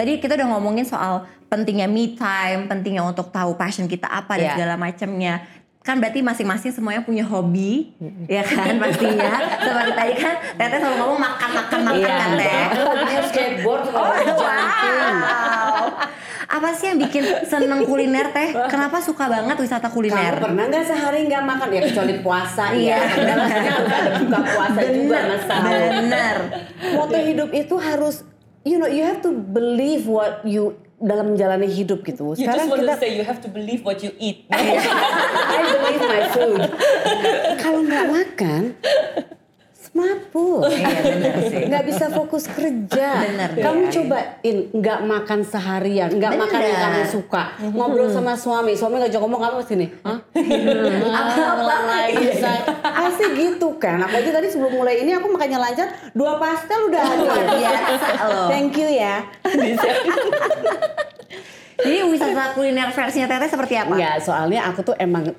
Tadi 0.00 0.16
kita 0.16 0.32
udah 0.32 0.48
ngomongin 0.50 0.88
soal 0.88 1.22
pentingnya 1.46 1.84
me 1.84 2.16
time, 2.16 2.64
pentingnya 2.64 3.04
untuk 3.04 3.28
tahu 3.28 3.52
passion 3.52 3.84
kita 3.84 4.08
apa 4.08 4.34
dan 4.34 4.40
Iya. 4.40 4.52
segala 4.56 4.74
macamnya. 4.74 5.44
Kan 5.80 5.96
berarti 5.96 6.20
masing-masing 6.20 6.72
semuanya 6.72 7.00
punya 7.00 7.20
hobi, 7.22 7.92
ya 8.26 8.40
kan 8.40 8.76
pastinya. 8.76 9.32
Seperti 9.64 9.92
tadi 9.94 10.14
kan 10.14 10.34
Teteh 10.54 10.76
selalu 10.78 10.96
ngomong 10.98 11.18
makan-makan-makan 11.18 12.00
Iya. 12.00 12.16
kan 12.16 12.30
Teh. 12.34 12.64
Skateboard, 13.28 13.82
Oh, 13.90 14.12
wow. 14.36 15.84
Apa 16.50 16.74
sih 16.74 16.90
yang 16.90 16.98
bikin 16.98 17.22
seneng 17.46 17.86
kuliner 17.86 18.28
Teh? 18.28 18.50
Kenapa 18.66 18.98
suka 18.98 19.24
banget 19.24 19.56
wisata 19.56 19.86
kuliner? 19.86 20.34
Kamu 20.34 20.46
pernah 20.48 20.64
nggak 20.66 20.84
sehari 20.84 21.20
nggak 21.24 21.42
makan 21.46 21.68
ya 21.70 21.80
kecuali 21.82 22.14
puasa 22.18 22.64
Iya. 22.72 22.90
ya? 22.90 22.98
Karena 23.06 23.34
maksudnya 23.38 23.72
ada 23.72 24.10
buka 24.18 24.38
puasa 24.44 24.80
juga 24.84 25.16
Bener, 25.16 25.24
mas 25.30 25.42
Sahur. 25.46 25.70
bener. 25.70 26.36
Moto 26.92 27.16
hidup 27.16 27.50
itu 27.52 27.74
harus, 27.78 28.16
you 28.64 28.76
know, 28.78 28.88
you 28.88 29.02
have 29.04 29.22
to 29.22 29.32
believe 29.32 30.06
what 30.06 30.44
you 30.44 30.76
dalam 31.00 31.32
menjalani 31.32 31.64
hidup 31.64 32.04
gitu. 32.04 32.36
You 32.36 32.44
just 32.44 32.44
Sekarang 32.44 32.66
want 32.68 32.80
kita, 32.84 32.92
to 32.92 33.00
say 33.00 33.08
you 33.16 33.24
have 33.24 33.40
to 33.40 33.48
believe 33.48 33.80
what 33.80 34.04
you 34.04 34.12
eat. 34.20 34.44
I 34.52 35.60
believe 35.64 36.02
my 36.04 36.22
food. 36.28 36.60
Kalau 37.56 37.80
nggak 37.88 38.04
makan, 38.12 38.62
semaput. 39.90 40.70
Iya 40.70 41.32
sih. 41.50 41.66
nggak 41.66 41.84
bisa 41.86 42.04
fokus 42.14 42.44
kerja. 42.46 43.08
Bener, 43.26 43.50
kamu 43.58 43.82
iya. 43.84 43.92
cobain 43.98 44.56
nggak 44.70 45.00
makan 45.04 45.40
seharian, 45.42 46.10
nggak 46.14 46.32
makan 46.38 46.60
yang 46.62 46.80
kamu 46.80 47.02
suka, 47.10 47.42
ngobrol 47.74 48.08
sama 48.08 48.32
suami, 48.38 48.72
suami 48.78 49.02
ngajak 49.02 49.20
ngomong 49.20 49.40
kamu 49.42 49.58
sini, 49.66 49.86
Hah? 50.06 50.18
Apa 51.10 51.64
lagi 51.66 52.26
say? 52.38 52.60
pasti 52.80 53.24
gitu 53.34 53.76
kan. 53.76 53.98
Aku 54.06 54.14
aja 54.14 54.30
tadi 54.30 54.46
sebelum 54.48 54.72
mulai 54.78 55.02
ini 55.02 55.12
aku 55.12 55.26
makannya 55.28 55.58
lancar, 55.58 55.88
dua 56.14 56.38
pastel 56.38 56.88
udah 56.88 57.02
ada. 57.02 57.32
biasa 57.50 58.08
loh. 58.30 58.48
Thank 58.48 58.78
you 58.78 58.88
ya. 58.88 59.26
Jadi 61.80 61.96
wisata 62.12 62.52
kuliner 62.52 62.92
versinya 62.92 63.24
Teteh 63.24 63.48
seperti 63.48 63.72
apa? 63.80 63.96
Enggak, 63.96 64.20
soalnya 64.20 64.68
aku 64.68 64.84
tuh 64.84 64.96
emang 65.00 65.32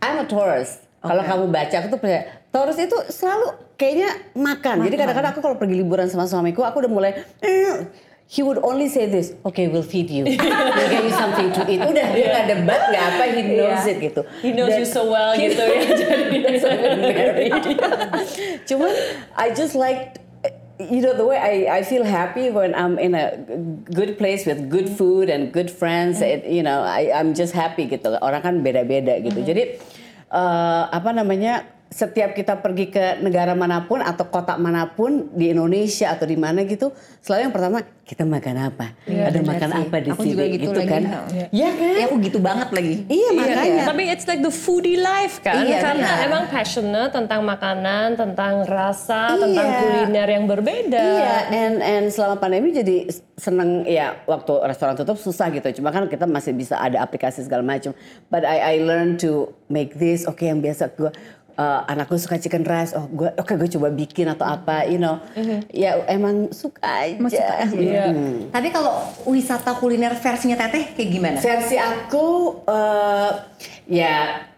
I'm 0.00 0.16
a 0.18 0.24
Taurus. 0.24 0.80
Kalau 1.04 1.20
Oke. 1.20 1.28
kamu 1.28 1.44
baca 1.52 1.76
aku 1.82 1.88
tuh 1.92 2.00
percaya 2.00 2.41
Taurus 2.52 2.76
itu 2.76 2.96
selalu 3.08 3.56
kayaknya 3.80 4.12
makan. 4.36 4.84
Jadi 4.84 4.96
kadang-kadang 5.00 5.30
aku 5.32 5.40
kalau 5.40 5.56
pergi 5.56 5.80
liburan 5.80 6.04
sama 6.12 6.28
suamiku 6.28 6.60
aku 6.68 6.84
udah 6.84 6.92
mulai 6.92 7.12
eh, 7.40 7.88
He 8.32 8.40
would 8.40 8.56
only 8.64 8.88
say 8.88 9.12
this, 9.12 9.36
okay, 9.44 9.68
we'll 9.68 9.84
feed 9.84 10.08
you, 10.08 10.24
we'll 10.24 10.88
get 10.88 11.04
you 11.04 11.12
something 11.12 11.52
to 11.52 11.68
eat. 11.68 11.84
Udah 11.84 12.16
dia 12.16 12.32
nggak 12.32 12.46
debat 12.48 12.80
nggak 12.88 13.04
apa, 13.12 13.24
he 13.28 13.42
knows 13.44 13.84
it 13.84 14.00
gitu. 14.00 14.24
He 14.40 14.56
knows 14.56 14.72
Dan- 14.72 14.80
you 14.80 14.86
so 14.88 15.04
well 15.12 15.36
gitu 15.36 15.60
ya. 15.60 15.80
Jadi 17.12 17.72
Cuman 18.72 18.88
I 19.36 19.52
just 19.52 19.76
like 19.76 20.16
you 20.80 21.04
know 21.04 21.12
the 21.12 21.28
way 21.28 21.36
I 21.36 21.68
I 21.68 21.80
feel 21.84 22.08
happy 22.08 22.48
when 22.48 22.72
I'm 22.72 22.96
in 22.96 23.12
a 23.12 23.36
good 23.92 24.16
place 24.16 24.48
with 24.48 24.72
good 24.72 24.88
food 24.88 25.28
and 25.28 25.52
good 25.52 25.68
friends. 25.68 26.24
It, 26.24 26.48
you 26.48 26.64
know 26.64 26.80
I 26.80 27.12
I'm 27.12 27.36
just 27.36 27.52
happy 27.52 27.84
gitu. 27.84 28.16
Orang 28.16 28.40
kan 28.40 28.54
beda-beda 28.64 29.20
gitu. 29.20 29.44
Jadi 29.44 29.76
eh, 30.32 30.82
apa 30.88 31.12
namanya? 31.12 31.68
Setiap 31.92 32.32
kita 32.32 32.56
pergi 32.56 32.88
ke 32.88 33.20
negara 33.20 33.52
mana 33.52 33.84
pun 33.84 34.00
atau 34.00 34.24
kota 34.24 34.56
mana 34.56 34.88
pun 34.88 35.28
di 35.36 35.52
Indonesia 35.52 36.08
atau 36.08 36.24
di 36.24 36.40
mana 36.40 36.64
gitu, 36.64 36.88
selalu 37.20 37.40
yang 37.44 37.52
pertama 37.52 37.78
kita 38.02 38.24
makan 38.24 38.56
apa? 38.72 38.86
Ada 39.04 39.38
benar 39.38 39.44
makan 39.44 39.68
sih. 39.70 39.80
apa 39.84 39.96
di 40.00 40.10
Aku 40.10 40.22
sini 40.24 40.32
juga 40.32 40.44
gitu 40.56 40.70
lagi. 40.72 40.88
kan? 40.88 41.02
Iya 41.52 41.70
kan? 41.70 41.92
Ya 42.00 42.04
aku 42.08 42.16
gitu 42.24 42.38
banget 42.40 42.68
lagi. 42.72 42.94
Iya 43.06 43.28
makanya. 43.36 43.82
Tapi 43.92 44.02
it's 44.08 44.24
like 44.24 44.40
the 44.40 44.48
foodie 44.50 44.96
life 44.96 45.44
kan, 45.44 45.68
Iya, 45.68 45.78
karena 45.84 46.08
benar. 46.16 46.26
emang 46.26 46.42
passionate 46.48 47.12
tentang 47.12 47.40
makanan, 47.44 48.16
tentang 48.16 48.54
rasa, 48.64 49.36
tentang 49.36 49.68
Iya. 49.68 49.78
kuliner 49.78 50.28
yang 50.32 50.44
berbeda. 50.48 50.96
Iya, 51.04 51.34
and 51.52 51.76
and 51.78 52.04
selama 52.08 52.40
pandemi 52.40 52.72
jadi 52.72 53.04
seneng 53.36 53.84
ya 53.84 54.16
waktu 54.24 54.64
restoran 54.64 54.96
tutup 54.96 55.20
susah 55.20 55.52
gitu. 55.52 55.68
Cuma 55.76 55.92
kan 55.92 56.08
kita 56.08 56.24
masih 56.24 56.56
bisa 56.56 56.80
ada 56.80 57.04
aplikasi 57.04 57.44
segala 57.44 57.60
macam. 57.62 57.92
But 58.32 58.48
I 58.48 58.80
I 58.80 58.80
learn 58.80 59.20
to 59.20 59.52
make 59.68 59.94
this. 59.94 60.24
Oke, 60.24 60.48
yang 60.48 60.58
biasa 60.58 60.88
gue 60.90 61.12
eh, 61.56 61.80
anakku 61.90 62.16
suka 62.20 62.36
chicken 62.40 62.64
rice, 62.64 62.92
oh 62.96 63.08
gue 63.08 63.30
oke 63.36 63.52
gue 63.56 63.68
coba 63.78 63.88
bikin 63.92 64.28
atau 64.28 64.44
apa, 64.44 64.88
you 64.88 65.00
know, 65.00 65.20
ya 65.72 66.00
emang 66.08 66.52
suka 66.52 66.82
aja. 66.82 67.16
Suka 67.18 67.54
aja 67.64 67.76
ya? 67.78 68.06
Tapi 68.52 68.68
kalau 68.72 69.04
wisata 69.28 69.76
kuliner 69.76 70.12
versinya 70.18 70.56
Teteh 70.56 70.92
kayak 70.96 71.10
gimana? 71.10 71.38
Versi 71.40 71.76
aku 71.80 72.60
eh, 72.68 73.30
ya 73.88 74.48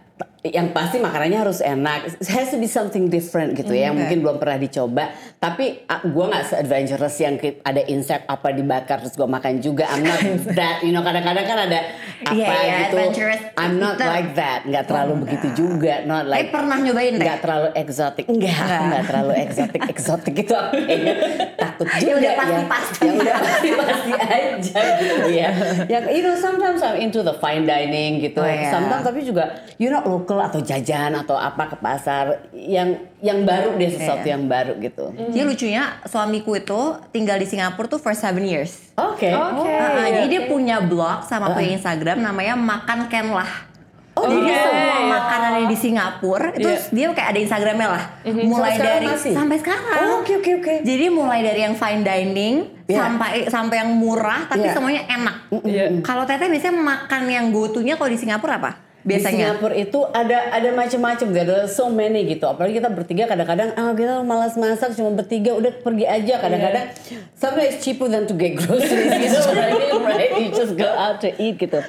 yang 0.45 0.77
pasti 0.77 1.01
makanannya 1.01 1.41
harus 1.41 1.65
enak. 1.65 2.05
It 2.05 2.29
has 2.29 2.53
to 2.53 2.61
be 2.61 2.69
something 2.69 3.09
different 3.09 3.57
gitu 3.57 3.73
ya. 3.73 3.89
Mungkin 3.91 4.21
belum 4.21 4.37
pernah 4.37 4.61
dicoba. 4.61 5.09
Tapi 5.41 5.89
ah, 5.89 6.05
gua 6.05 6.29
nggak 6.29 6.45
se-adventurous 6.47 7.17
yang 7.17 7.41
ada 7.65 7.81
insect 7.85 8.29
apa 8.29 8.53
dibakar 8.53 9.01
terus 9.01 9.17
gua 9.17 9.25
makan 9.25 9.65
juga. 9.65 9.89
I'm 9.89 10.05
not 10.05 10.21
that. 10.61 10.85
You 10.85 10.93
know 10.93 11.01
kadang-kadang 11.01 11.49
kan 11.49 11.59
ada 11.65 11.81
apa 12.23 12.37
Iya, 12.37 12.45
iya, 12.61 12.77
gitu. 12.85 12.97
adventurous. 13.01 13.41
I'm 13.57 13.81
not 13.81 13.97
Kita- 13.97 14.13
like 14.13 14.31
that. 14.37 14.61
Nggak 14.69 14.85
terlalu 14.85 15.13
begitu 15.25 15.49
juga. 15.57 16.05
Not 16.05 16.29
like. 16.29 16.45
Tapi 16.45 16.53
pernah 16.53 16.77
nyobain 16.77 17.13
deh? 17.17 17.25
Nggak 17.25 17.39
terlalu 17.41 17.69
eksotik. 17.73 18.25
Enggak, 18.29 18.79
nggak 18.85 19.05
terlalu 19.09 19.33
eksotik. 19.41 19.81
Eksotik 19.95 20.35
itu 20.37 20.53
aku 20.53 20.77
kayaknya 20.77 21.15
takut 21.57 21.87
juga. 21.89 22.13
udah 22.15 22.21
ya. 22.21 22.37
pasti-pasti. 22.37 23.01
Yang 23.01 23.17
udah 23.17 23.35
pasti-pasti 23.41 24.13
aja 24.21 24.81
gitu 25.01 25.29
ya. 25.33 25.49
Yang 25.97 26.05
you 26.13 26.21
know 26.21 26.37
sometimes 26.37 26.85
I'm 26.85 27.01
into 27.01 27.25
the 27.25 27.33
fine 27.41 27.65
dining 27.65 28.21
gitu. 28.21 28.45
Oh, 28.45 28.49
iya. 28.49 28.69
Sometimes 28.69 29.09
tapi 29.09 29.25
juga 29.25 29.45
you 29.81 29.89
know 29.89 30.05
local 30.05 30.34
atau 30.39 30.59
jajan 30.59 31.15
atau 31.15 31.35
apa 31.35 31.67
ke 31.67 31.77
pasar 31.77 32.25
yang 32.51 32.95
yang 33.19 33.43
baru 33.43 33.75
deh 33.75 33.89
sesuatu 33.89 34.23
Iya. 34.23 34.35
yang 34.35 34.45
baru 34.45 34.73
gitu. 34.79 35.05
Jadi 35.13 35.45
lucunya 35.45 35.83
suamiku 36.03 36.55
itu 36.55 36.81
tinggal 37.11 37.37
di 37.37 37.45
Singapura 37.45 37.87
tuh 37.87 37.99
for 37.99 38.13
seven 38.13 38.43
years. 38.43 38.91
Oke. 38.95 39.29
Oke. 39.29 39.71
Ah, 39.71 39.95
ah, 39.97 40.09
jadi 40.09 40.27
dia 40.27 40.43
punya 40.45 40.79
blog 40.79 41.23
sama 41.23 41.51
punya 41.51 41.75
Instagram 41.75 42.19
namanya 42.19 42.55
Makan 42.55 43.07
Ken 43.07 43.29
lah. 43.29 43.71
Oh, 44.15 44.31
jadi 44.31 44.47
iya. 44.47 44.63
semua 44.63 44.99
makanan 45.11 45.51
yang 45.59 45.67
di 45.67 45.75
Singapura 45.75 46.55
itu 46.55 46.71
dia 46.93 47.11
kayak 47.11 47.35
ada 47.35 47.41
Instagramnya 47.41 47.89
lah. 47.91 48.05
Mulai 48.25 48.73
Sampai 48.73 48.87
dari 48.87 49.07
masih? 49.11 49.33
sampai 49.35 49.57
sekarang. 49.59 50.03
Oh, 50.07 50.23
oke 50.23 50.33
oke 50.39 50.51
oke. 50.63 50.75
Jadi 50.87 51.05
mulai 51.11 51.43
dari 51.43 51.61
yang 51.61 51.75
fine 51.75 52.07
dining 52.07 52.55
Iya. 52.87 53.01
sampai 53.01 53.31
sampai 53.49 53.77
yang 53.81 53.91
murah 53.91 54.47
tapi 54.47 54.71
Iya. 54.71 54.75
semuanya 54.79 55.03
enak. 55.11 55.37
Iya. 55.67 55.85
Kalau 56.07 56.23
Teteh 56.23 56.47
biasanya 56.47 56.79
makan 56.79 57.23
yang 57.27 57.51
go-to-nya 57.51 57.99
kalau 57.99 58.07
di 58.07 58.15
Singapura 58.15 58.55
apa? 58.55 58.71
Di 59.05 59.21
Biasanya. 59.21 59.61
Singapura 59.61 59.77
itu 59.77 60.01
ada 60.17 60.49
ada 60.49 60.69
macam-macam, 60.73 61.27
ada 61.37 61.69
so 61.69 61.93
many 61.93 62.25
gitu. 62.25 62.49
Apalagi 62.49 62.81
kita 62.81 62.89
bertiga 62.89 63.29
kadang-kadang 63.29 63.77
ah 63.77 63.93
kita 63.93 64.25
malas 64.25 64.57
masak 64.57 64.97
cuma 64.97 65.13
bertiga 65.13 65.53
udah 65.53 65.77
pergi 65.85 66.09
aja 66.09 66.41
kadang-kadang. 66.41 66.89
Sometimes 67.37 67.77
it's 67.77 67.85
cheaper 67.85 68.09
than 68.09 68.25
to 68.25 68.33
get 68.33 68.57
groceries 68.65 69.13
gitu 69.13 69.39
right? 69.61 69.93
right? 70.01 70.33
You 70.41 70.49
just 70.57 70.81
go 70.81 70.89
out 70.89 71.21
to 71.21 71.29
eat 71.37 71.61
gitu. 71.61 71.85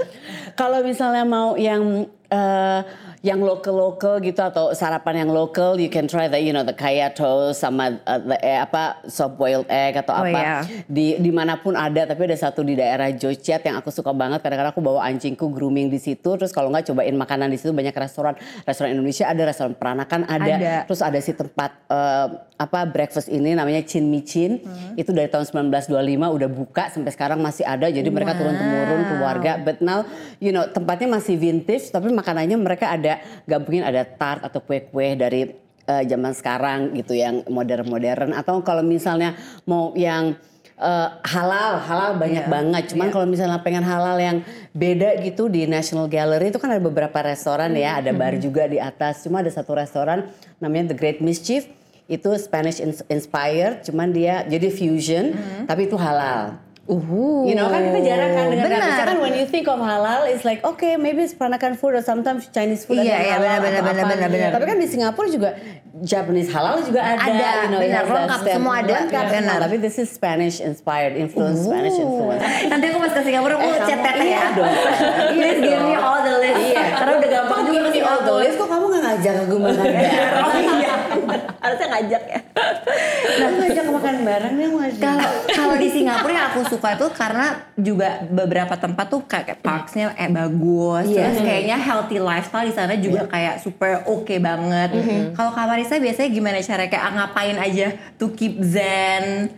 Kalau 0.60 0.84
misalnya 0.84 1.24
mau 1.24 1.56
yang 1.56 2.04
eh, 2.28 2.80
yang 3.26 3.42
local-local 3.42 4.22
gitu 4.22 4.38
atau 4.38 4.70
sarapan 4.78 5.26
yang 5.26 5.34
local, 5.34 5.82
you 5.82 5.90
can 5.90 6.06
try 6.06 6.30
the 6.30 6.38
you 6.38 6.54
know 6.54 6.62
the 6.62 6.78
kaya 6.78 7.10
toast 7.10 7.58
sama 7.58 7.98
uh, 8.06 8.22
the, 8.22 8.38
eh, 8.38 8.62
apa 8.62 9.02
soft 9.10 9.42
boiled 9.42 9.66
egg 9.66 9.98
atau 9.98 10.14
Oh, 10.14 10.22
apa. 10.22 10.30
iya. 10.30 10.56
di 10.86 11.18
di 11.18 11.34
mana 11.34 11.58
pun 11.58 11.74
ada 11.74 12.06
tapi 12.06 12.30
ada 12.30 12.38
satu 12.38 12.62
di 12.62 12.78
daerah 12.78 13.10
Jociat 13.10 13.66
yang 13.66 13.82
aku 13.82 13.90
suka 13.90 14.14
banget. 14.14 14.46
Kadang-kadang 14.46 14.78
aku 14.78 14.86
bawa 14.86 15.10
anjingku 15.10 15.50
grooming 15.50 15.90
di 15.90 15.98
situ 15.98 16.38
terus 16.38 16.54
kalau 16.54 16.70
nggak 16.70 16.86
cobain 16.86 17.18
makanan 17.18 17.50
di 17.50 17.58
situ 17.58 17.74
banyak 17.74 17.98
restoran. 17.98 18.38
Restoran 18.62 18.94
Indonesia 18.94 19.26
ada 19.26 19.42
restoran 19.42 19.74
peranakan 19.74 20.30
ada, 20.30 20.46
Ada. 20.46 20.74
terus 20.86 21.02
ada 21.02 21.18
si 21.18 21.34
tempat 21.34 21.74
eh, 21.90 22.28
apa 22.56 22.86
breakfast 22.88 23.28
ini 23.28 23.52
namanya 23.52 23.82
Chin 23.84 24.06
Michin 24.06 24.62
itu 24.96 25.10
dari 25.12 25.28
tahun 25.28 25.44
1925 25.74 25.92
udah 26.14 26.50
buka 26.54 26.94
sampai 26.94 27.10
sekarang 27.10 27.42
masih 27.42 27.66
ada. 27.66 27.90
Jadi 27.90 28.06
mereka 28.08 28.38
turun 28.38 28.54
temurun 28.54 29.02
keluarga. 29.10 29.58
But 29.58 29.82
now 29.82 30.06
you 30.38 30.54
know 30.54 30.70
tempatnya 30.70 31.10
masih 31.10 31.42
vintage 31.42 31.90
tapi 31.90 32.14
makanannya 32.14 32.56
mereka 32.62 32.94
ada 32.94 33.15
gabungin 33.44 33.84
ada 33.84 34.04
tart 34.04 34.42
atau 34.42 34.60
kue-kue 34.60 35.14
dari 35.14 35.42
eh, 35.86 36.04
zaman 36.06 36.34
sekarang 36.34 36.94
gitu 36.94 37.14
yang 37.14 37.46
modern-modern. 37.46 38.34
Atau 38.34 38.60
kalau 38.62 38.82
misalnya 38.82 39.34
mau 39.64 39.94
yang 39.94 40.34
eh, 40.76 41.10
halal 41.24 41.80
halal 41.80 42.12
banyak 42.16 42.46
Iya, 42.46 42.52
banget. 42.52 42.84
Cuman 42.92 43.08
kalau 43.10 43.24
misalnya 43.24 43.62
pengen 43.62 43.84
halal 43.84 44.18
yang 44.18 44.38
beda 44.72 45.22
gitu 45.22 45.48
di 45.48 45.64
National 45.66 46.08
Gallery 46.08 46.50
itu 46.50 46.60
kan 46.60 46.74
ada 46.74 46.82
beberapa 46.82 47.16
restoran 47.22 47.72
ya. 47.74 48.02
Ada 48.02 48.12
bar 48.12 48.36
juga 48.38 48.66
di 48.66 48.82
atas. 48.82 49.24
Cuma 49.24 49.40
ada 49.40 49.52
satu 49.52 49.72
restoran 49.72 50.26
namanya 50.58 50.92
The 50.92 50.98
Great 50.98 51.20
Mischief. 51.22 51.70
Itu 52.06 52.38
Spanish 52.38 52.78
ins- 52.78 53.02
inspired. 53.08 53.82
Cuman 53.82 54.10
dia 54.10 54.46
jadi 54.46 54.70
fusion 54.70 55.34
tapi 55.66 55.90
itu 55.90 55.98
halal 55.98 56.62
Uhu. 56.86 57.50
You 57.50 57.58
know 57.58 57.66
kan 57.66 57.82
kita 57.84 58.00
jarang 58.00 58.32
kan 58.32 58.46
dengar 58.48 58.66
Benar. 58.68 58.78
Biasanya 58.80 59.06
kan 59.08 59.18
when 59.20 59.34
you 59.34 59.46
think 59.46 59.66
of 59.66 59.82
halal 59.82 60.22
it's 60.24 60.44
like 60.44 60.62
okay 60.62 60.96
maybe 60.96 61.20
it's 61.20 61.34
peranakan 61.34 61.74
food 61.74 61.94
or 61.94 62.02
sometimes 62.02 62.46
Chinese 62.48 62.86
food 62.86 63.02
Iya, 63.02 63.10
ada 63.10 63.18
iya, 63.20 63.34
halal 63.36 63.58
benar, 63.60 63.82
benar, 63.82 64.06
benar, 64.08 64.30
benar. 64.30 64.50
Tapi 64.54 64.66
kan 64.66 64.78
di 64.78 64.86
Singapura 64.86 65.26
juga 65.26 65.50
Japanese 65.98 66.52
halal 66.52 66.84
juga 66.84 67.02
ada. 67.02 67.26
Ada, 67.26 67.50
you 67.58 67.70
know, 67.70 67.80
benar, 67.80 68.04
lengkap, 68.06 68.40
semua 68.46 68.74
ada. 68.78 68.94
Lengkap 69.02 69.18
Iya, 69.18 69.26
semua, 69.26 69.42
benar. 69.42 69.58
Tapi 69.66 69.76
this 69.80 69.96
is 69.96 70.08
Spanish 70.08 70.60
inspired, 70.60 71.18
influence 71.18 71.64
Spanish 71.64 71.98
influence. 71.98 72.44
Nanti 72.70 72.86
aku 72.86 72.98
pas 73.00 73.12
ke 73.12 73.22
Singapura 73.24 73.54
aku 73.56 73.66
Eh, 73.66 73.80
chat 73.82 73.90
kamu- 73.90 74.06
Teteh 74.06 74.22
iya 74.22 74.38
ya. 74.38 74.46
dong. 74.54 74.74
Please 75.34 75.60
give 75.64 75.82
me 75.82 75.96
all 75.96 76.20
the 76.22 76.36
list. 76.38 76.60
Iya, 76.62 76.84
Karena 76.94 77.12
udah 77.18 77.30
gampang 77.32 77.60
juga 77.66 77.80
all 78.06 78.22
the 78.22 78.36
list, 78.38 78.56
kok 78.56 78.70
kamu 78.70 78.86
gak 78.86 79.02
ngajak 79.02 79.36
aku 79.42 79.56
makan? 79.58 79.86
Oh 80.46 80.54
iya, 80.54 80.94
harusnya 81.60 81.88
ngajak 81.90 82.24
ya. 82.26 82.40
Nah, 83.36 83.50
ngajak 83.58 83.86
makan 83.86 84.16
bareng 84.22 84.54
dia 84.54 84.70
ngajak. 84.70 85.02
Kalau 85.02 85.30
kalau 85.48 85.76
di 85.76 85.90
Singapura 85.90 86.32
yang 86.32 86.48
aku 86.50 86.62
suka 86.66 86.90
tuh 86.96 87.10
karena 87.10 87.48
juga 87.76 88.24
beberapa 88.26 88.76
tempat 88.76 89.06
tuh 89.08 89.22
kayak 89.24 89.60
parksnya 89.60 90.14
eh 90.14 90.28
bagus, 90.28 91.06
Iya. 91.06 91.32
terus 91.32 91.40
kayaknya 91.42 91.78
healthy 91.78 92.18
lifestyle 92.18 92.64
di 92.64 92.74
sana 92.74 92.94
juga 92.96 93.26
kayak 93.26 93.60
super 93.60 94.06
oke 94.06 94.36
banget. 94.38 94.90
Kalau 95.34 95.52
Kak 95.52 95.66
Marisa 95.66 95.98
biasanya 95.98 96.30
gimana 96.30 96.58
cara 96.60 96.86
kayak 96.86 97.06
ngapain 97.12 97.58
aja 97.58 97.88
to 98.16 98.32
keep 98.32 98.62
zen? 98.62 99.52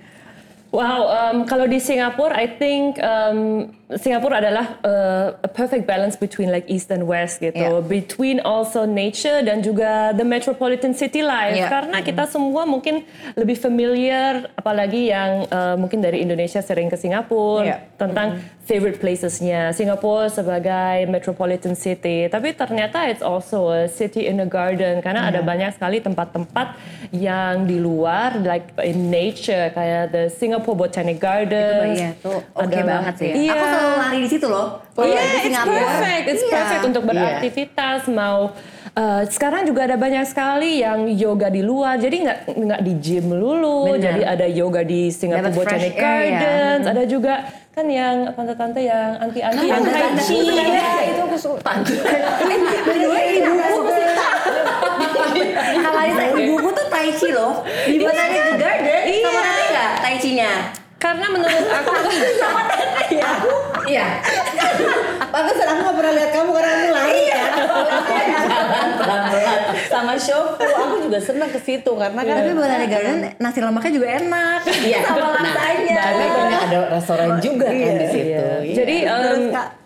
Wow, 0.67 1.07
um, 1.07 1.37
kalau 1.47 1.63
di 1.63 1.79
Singapura, 1.79 2.35
I 2.35 2.47
think 2.59 2.99
um, 2.99 3.71
Singapura 3.95 4.43
adalah 4.43 4.75
uh, 4.83 5.39
a 5.39 5.47
perfect 5.47 5.87
balance 5.87 6.19
between 6.19 6.51
like 6.51 6.67
east 6.67 6.91
and 6.91 7.07
west 7.07 7.39
gitu, 7.39 7.55
Yeah. 7.55 7.79
between 7.79 8.43
also 8.43 8.83
nature 8.83 9.39
dan 9.47 9.63
juga 9.63 10.11
the 10.11 10.27
metropolitan 10.27 10.91
city 10.91 11.23
life. 11.23 11.55
Yeah. 11.55 11.71
Karena 11.71 12.03
kita 12.03 12.27
semua 12.27 12.67
mungkin 12.67 13.07
lebih 13.39 13.55
familiar, 13.55 14.51
apalagi 14.59 15.07
yang 15.07 15.47
uh, 15.47 15.79
mungkin 15.79 16.03
dari 16.03 16.19
Indonesia 16.19 16.59
sering 16.59 16.91
ke 16.91 16.99
Singapura 16.99 17.63
Yeah. 17.63 17.79
tentang 17.95 18.43
favorite 18.67 18.99
placesnya 18.99 19.71
Singapura 19.71 20.27
sebagai 20.27 21.07
metropolitan 21.07 21.79
city. 21.79 22.27
Tapi 22.27 22.51
ternyata 22.59 23.07
it's 23.07 23.23
also 23.23 23.71
a 23.71 23.87
city 23.87 24.27
in 24.27 24.43
a 24.43 24.47
garden 24.47 24.99
karena 24.99 25.31
ada 25.31 25.39
banyak 25.39 25.71
sekali 25.71 26.03
tempat-tempat 26.03 26.75
yang 27.15 27.63
di 27.63 27.79
luar 27.79 28.35
like 28.43 28.75
in 28.83 29.07
nature 29.07 29.71
kayak 29.71 30.11
the 30.11 30.27
Singapore 30.27 30.56
Botanic 30.63 31.17
Garden. 31.19 31.93
Iya 31.93 32.09
tuh 32.17 32.39
oke 32.53 32.79
banget 32.81 33.13
sih. 33.19 33.31
Iya. 33.33 33.53
Aku 33.53 33.65
selalu 33.69 33.93
lari 33.99 34.17
di 34.23 34.29
situ 34.29 34.47
loh. 34.49 34.67
Iya, 34.97 35.21
di 35.21 35.29
it's 35.29 35.45
Singapura. 35.45 35.77
perfect. 35.77 36.23
It's 36.25 36.43
Iya. 36.43 36.53
perfect 36.57 36.83
untuk 36.85 37.03
beraktivitas. 37.05 37.99
Mau 38.09 38.39
uh, 38.97 39.21
sekarang 39.29 39.61
juga 39.69 39.85
ada 39.85 39.95
banyak 39.95 40.25
sekali 40.25 40.81
yang 40.81 41.05
yoga 41.05 41.53
di 41.53 41.61
luar. 41.61 42.01
Jadi 42.01 42.15
nggak 42.25 42.37
nggak 42.57 42.81
di 42.81 42.93
gym 42.97 43.23
melulu. 43.29 43.93
Benar. 43.93 44.01
Jadi 44.01 44.21
ada 44.25 44.45
yoga 44.49 44.81
di 44.81 45.01
fresh 45.11 45.53
Botanic 45.53 45.93
ya. 45.93 46.01
Gardens. 46.01 46.85
Ada 46.89 47.03
juga 47.05 47.33
kan 47.77 47.85
yang 47.85 48.33
tante-tante 48.33 48.81
yang 48.81 49.21
anti-anti 49.21 49.65
yang 49.69 49.85
tai 49.85 50.09
chi. 50.17 50.37
Iya, 50.49 51.13
itu 51.13 51.21
aku 51.21 51.37
suka. 51.37 51.61
Tante. 51.61 51.93
The 52.97 53.05
way, 53.05 53.37
ibuku 53.37 53.93
Kalau 55.77 56.01
ibuku 56.41 56.69
tuh 56.73 56.85
tai 56.89 57.09
chi 57.13 57.29
loh. 57.29 57.61
Di 57.85 58.01
Botanic 58.01 58.57
Garden. 58.57 59.03
Iya. 59.05 59.29
Sama 59.29 59.39
nggak 59.45 59.56
tai 60.07 60.19
chi-nya? 60.23 60.71
Karena 60.97 61.25
menurut 61.29 61.65
aku 61.77 61.91
Sama 62.35 62.61
Tete 62.67 63.03
ya. 63.15 63.31
Iya. 63.87 64.07
Pantesan 65.27 65.67
aku 65.69 65.81
gak 65.85 65.95
pernah 65.95 66.13
lihat 66.13 66.31
kamu 66.31 66.49
karena 66.51 66.71
kamu 66.73 66.89
lari 66.91 67.19
Iya. 67.23 67.41
pelan-pelan. 68.97 69.59
Sama 69.93 70.13
Shopku, 70.15 70.65
aku 70.65 70.95
juga 71.03 71.19
senang 71.21 71.49
ke 71.49 71.59
situ 71.59 71.91
karena 71.93 72.19
kan 72.19 72.35
Tapi 72.37 72.51
Botanic 72.51 72.89
Garden 72.89 73.17
nasi 73.37 73.59
lemaknya 73.59 73.91
juga 73.93 74.07
enak. 74.17 74.59
Iya. 74.67 74.99
Sama 75.03 75.19
Nah, 75.27 75.31
laksanya. 75.37 75.97
Karena 75.97 76.25
banyak 76.27 76.61
ada 76.61 76.77
restoran 76.91 77.29
juga 77.39 77.67
kan 77.69 77.93
di 77.95 78.07
situ. 78.09 78.27
Iya. 78.27 78.47
Jadi 78.73 78.95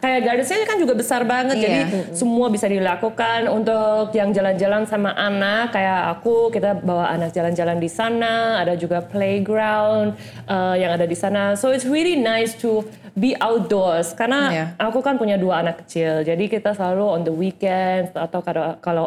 kayak 0.01 0.19
gardensnya 0.23 0.65
kan 0.65 0.77
juga 0.79 0.93
besar 0.95 1.21
banget. 1.23 1.55
Iya. 1.57 1.61
Jadi 1.61 1.79
semua 2.15 2.47
bisa 2.47 2.65
dilakukan 2.65 3.39
untuk 3.47 4.09
yang 4.13 4.31
jalan-jalan 4.31 4.83
sama 4.85 5.11
anak. 5.13 5.71
Kayak 5.71 6.17
aku 6.17 6.49
kita 6.49 6.79
bawa 6.79 7.11
anak 7.11 7.29
jalan-jalan 7.31 7.77
di 7.77 7.89
sana. 7.89 8.33
Ada 8.63 8.73
juga 8.73 9.03
playground 9.03 10.15
eh, 10.47 10.75
yang 10.77 10.91
ada 10.91 11.00
di 11.05 11.17
sana. 11.17 11.55
So 11.59 11.69
it's 11.69 11.85
really 11.85 12.17
nice 12.17 12.55
to 12.61 12.85
be 13.17 13.35
outdoors. 13.39 14.13
Karena 14.15 14.41
Iya. 14.51 14.65
aku 14.79 14.99
kan 15.03 15.17
punya 15.17 15.35
dua 15.35 15.61
anak 15.65 15.85
kecil. 15.85 16.23
Jadi 16.25 16.47
kita 16.47 16.73
selalu 16.73 17.05
on 17.05 17.21
the 17.27 17.33
weekends 17.33 18.11
atau 18.15 18.39
kalau 18.41 18.77
kalau 18.79 19.05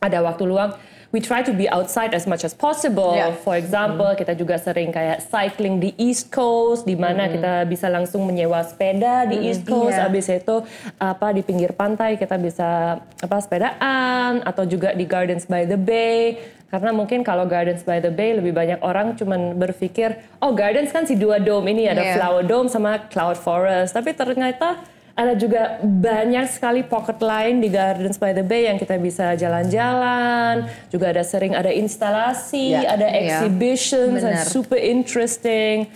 ada 0.00 0.20
waktu 0.20 0.44
luang 0.44 0.76
we 1.14 1.22
try 1.22 1.46
to 1.46 1.54
be 1.54 1.70
outside 1.70 2.10
as 2.10 2.26
much 2.26 2.42
as 2.42 2.50
possible. 2.50 3.14
Yeah. 3.14 3.38
For 3.38 3.54
example, 3.54 4.18
kita 4.18 4.34
juga 4.34 4.58
sering 4.58 4.90
kayak 4.90 5.22
cycling 5.22 5.78
di 5.78 5.94
East 5.94 6.34
Coast, 6.34 6.82
di 6.82 6.98
mana 6.98 7.30
kita 7.30 7.62
bisa 7.70 7.86
langsung 7.86 8.26
menyewa 8.26 8.58
sepeda 8.66 9.22
di 9.30 9.46
East 9.46 9.62
Coast. 9.62 9.94
Iya. 9.94 10.10
Abis 10.10 10.26
itu 10.26 10.56
apa 10.98 11.30
di 11.30 11.46
pinggir 11.46 11.70
pantai 11.70 12.18
kita 12.18 12.34
bisa 12.34 12.98
apa 12.98 13.36
sepedaan 13.38 14.42
atau 14.42 14.66
juga 14.66 14.90
di 14.90 15.06
Gardens 15.06 15.46
by 15.46 15.70
the 15.70 15.78
Bay. 15.78 16.42
Karena 16.64 16.90
mungkin 16.90 17.22
kalau 17.22 17.46
Gardens 17.46 17.82
by 17.82 17.98
the 17.98 18.10
Bay 18.10 18.34
lebih 18.34 18.50
banyak 18.50 18.82
orang 18.82 19.14
cuman 19.14 19.54
berpikir, 19.54 20.18
oh 20.42 20.50
Gardens 20.50 20.90
kan 20.90 21.06
si 21.06 21.14
dua 21.14 21.38
dome 21.38 21.70
ini 21.70 21.86
ada 21.86 22.02
Iya. 22.02 22.14
Flower 22.18 22.42
Dome 22.42 22.66
sama 22.66 22.98
Cloud 23.06 23.38
Forest. 23.38 23.94
Tapi 23.94 24.10
ternyata 24.10 24.82
ada 25.14 25.38
juga 25.38 25.78
banyak 25.80 26.50
sekali 26.50 26.82
pocket 26.82 27.22
lain 27.22 27.62
di 27.62 27.70
Gardens 27.70 28.18
by 28.18 28.34
the 28.34 28.42
Bay 28.42 28.66
yang 28.66 28.74
kita 28.76 28.98
bisa 28.98 29.38
jalan-jalan. 29.38 30.66
Juga 30.90 31.14
ada 31.14 31.22
sering 31.22 31.54
ada 31.54 31.70
instalasi, 31.70 32.74
Ya, 32.74 32.98
ada 32.98 33.06
iya. 33.06 33.38
exhibitions, 33.38 34.26
and 34.26 34.34
Benar. 34.34 34.50
super 34.50 34.74
interesting. 34.74 35.86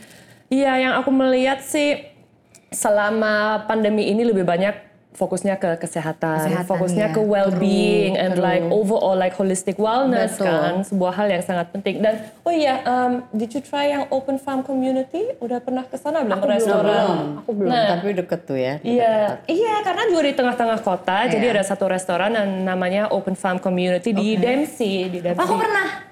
Iya, 0.47 0.73
yang 0.79 0.95
aku 0.97 1.11
melihat 1.11 1.59
sih 1.61 2.07
selama 2.71 3.65
pandemi 3.67 4.07
ini 4.07 4.23
lebih 4.23 4.47
banyak 4.47 4.77
fokusnya 5.19 5.59
ke 5.59 5.75
kesehatan, 5.77 6.47
Kesehatan, 6.47 6.71
fokusnya 6.71 7.07
ya. 7.11 7.13
ke 7.13 7.21
well-being 7.21 8.15
True, 8.15 8.23
and 8.23 8.33
true. 8.33 8.47
like 8.47 8.63
overall 8.65 9.13
like 9.13 9.35
holistic 9.35 9.75
wellness 9.77 10.39
Betul. 10.39 10.47
kan, 10.47 10.73
sebuah 10.81 11.13
hal 11.13 11.27
yang 11.29 11.43
sangat 11.43 11.67
penting. 11.69 11.99
Dan 11.99 12.15
oh 12.41 12.55
iya, 12.55 12.79
um, 12.85 13.27
did 13.33 13.51
you 13.51 13.59
try 13.59 13.91
yang 13.91 14.07
open 14.09 14.39
farm 14.39 14.63
community? 14.63 15.35
Udah 15.39 15.59
pernah 15.59 15.83
ke 15.83 15.99
sana 15.99 16.23
belum? 16.23 16.39
Restoran? 16.39 17.07
Aku 17.43 17.51
belum, 17.51 17.67
Nah, 17.67 17.85
tapi 17.93 18.15
deket 18.15 18.41
tuh 18.45 18.57
ya. 18.57 18.79
Iya, 18.81 19.43
iya 19.45 19.75
karena 19.83 20.07
juga 20.07 20.23
di 20.23 20.35
tengah-tengah 20.35 20.79
kota, 20.81 21.27
jadi 21.27 21.45
Iya. 21.45 21.53
ada 21.53 21.65
satu 21.67 21.85
restoran 21.85 22.31
yang 22.33 22.49
namanya 22.63 23.11
Open 23.11 23.35
Farm 23.35 23.59
Community 23.59 24.15
di 24.15 24.39
Dempsey, 24.39 25.11
di 25.11 25.19
Dempsey. 25.19 25.43
Aku 25.43 25.59
pernah. 25.59 26.08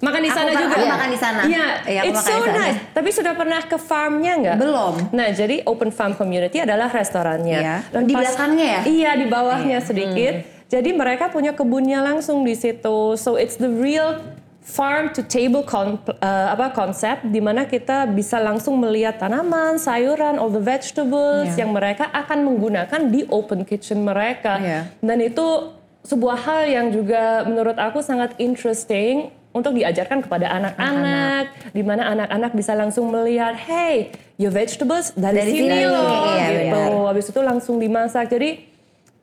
Makan 0.00 0.20
di 0.20 0.30
sana 0.32 0.50
juga. 0.50 0.74
aku 0.76 0.86
makan 0.88 1.08
di 1.08 1.18
sana. 1.20 1.40
Iya, 1.44 1.66
aku 1.84 2.08
it's 2.08 2.24
so 2.24 2.36
nice. 2.44 2.78
Tapi 2.90 3.08
sudah 3.12 3.32
pernah 3.36 3.60
ke 3.62 3.76
farmnya 3.76 4.32
nggak? 4.40 4.56
Belum. 4.56 4.94
Nah, 5.12 5.28
jadi 5.30 5.60
Open 5.68 5.92
Farm 5.92 6.16
Community 6.16 6.58
adalah 6.60 6.88
restorannya. 6.88 7.58
Iya. 7.60 7.76
Di 8.04 8.14
belakangnya 8.16 8.66
ya? 8.66 8.80
Iya, 8.88 9.10
di 9.16 9.26
bawahnya 9.28 9.78
sedikit. 9.84 10.34
Jadi 10.70 10.94
mereka 10.94 11.26
punya 11.28 11.50
kebunnya 11.50 11.98
langsung 12.00 12.46
di 12.46 12.54
situ. 12.54 13.18
So 13.18 13.34
it's 13.34 13.58
the 13.58 13.66
real 13.68 14.22
farm 14.60 15.10
to 15.10 15.26
table 15.26 15.66
con- 15.66 15.98
uh, 16.22 16.46
apa 16.54 16.70
konsep 16.70 17.26
di 17.26 17.42
mana 17.42 17.66
kita 17.66 18.06
bisa 18.06 18.38
langsung 18.38 18.78
melihat 18.78 19.18
tanaman, 19.18 19.82
sayuran, 19.82 20.38
all 20.38 20.46
the 20.46 20.62
vegetables 20.62 21.58
Iya. 21.58 21.66
yang 21.66 21.74
mereka 21.74 22.06
akan 22.14 22.46
menggunakan 22.46 23.00
di 23.10 23.26
open 23.26 23.66
kitchen 23.66 24.06
mereka. 24.06 24.62
Iya. 24.62 24.80
Dan 25.02 25.18
itu 25.26 25.74
sebuah 26.06 26.38
hal 26.38 26.62
yang 26.70 26.86
juga 26.94 27.42
menurut 27.44 27.74
aku 27.74 27.98
sangat 28.00 28.32
interesting 28.38 29.34
untuk 29.50 29.74
diajarkan 29.74 30.22
kepada 30.22 30.46
anak-anak, 30.46 31.74
di 31.74 31.82
mana 31.82 32.06
anak-anak 32.14 32.54
bisa 32.54 32.70
langsung 32.78 33.10
melihat, 33.10 33.58
hey, 33.58 34.14
your 34.38 34.54
vegetables 34.54 35.10
dari, 35.18 35.42
Dari 35.42 35.52
sini, 35.52 35.68
sini, 35.74 35.90
loh, 35.90 36.14
iya, 36.38 36.46
gitu. 36.48 36.78
benar. 36.78 37.08
Habis 37.10 37.26
itu 37.34 37.40
langsung 37.42 37.76
dimasak. 37.82 38.30
Jadi 38.30 38.50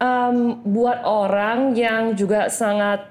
um, 0.04 0.60
buat 0.68 1.00
orang 1.08 1.72
yang 1.74 2.12
juga 2.12 2.52
sangat 2.52 3.08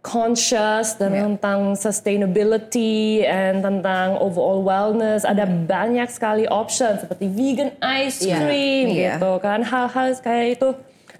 conscious 0.00 0.96
dan 0.96 1.12
Iya. 1.12 1.20
tentang 1.28 1.76
sustainability 1.76 3.20
and 3.20 3.60
tentang 3.60 4.16
overall 4.16 4.64
wellness 4.64 5.28
ada 5.28 5.44
banyak 5.44 6.08
sekali 6.08 6.48
option 6.48 6.96
seperti 6.96 7.28
vegan 7.28 7.68
ice 8.00 8.24
Iya. 8.24 8.36
cream 8.40 8.86
Iya. 8.96 9.20
gitu 9.20 9.32
kan 9.44 9.60
hal-hal 9.60 10.16
kayak 10.24 10.56
itu 10.56 10.68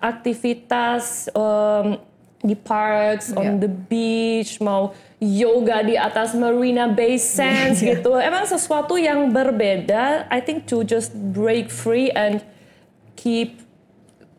aktivitas 0.00 1.28
um, 1.37 2.00
di 2.40 2.56
parks 2.56 3.37
on 3.37 3.61
Iya. 3.61 3.68
the 3.68 3.68
beach 3.68 4.56
mau 4.64 4.96
yoga 5.20 5.85
di 5.85 5.94
atas 5.94 6.33
Marina 6.33 6.88
Bay 6.88 7.14
Sands 7.14 7.85
gitu 7.85 8.16
emang 8.16 8.42
sesuatu 8.42 8.96
yang 8.96 9.28
berbeda 9.28 10.24
I 10.26 10.40
think 10.40 10.64
to 10.66 10.80
just 10.80 11.12
break 11.12 11.68
free 11.68 12.09
and 12.09 12.40
keep 13.14 13.61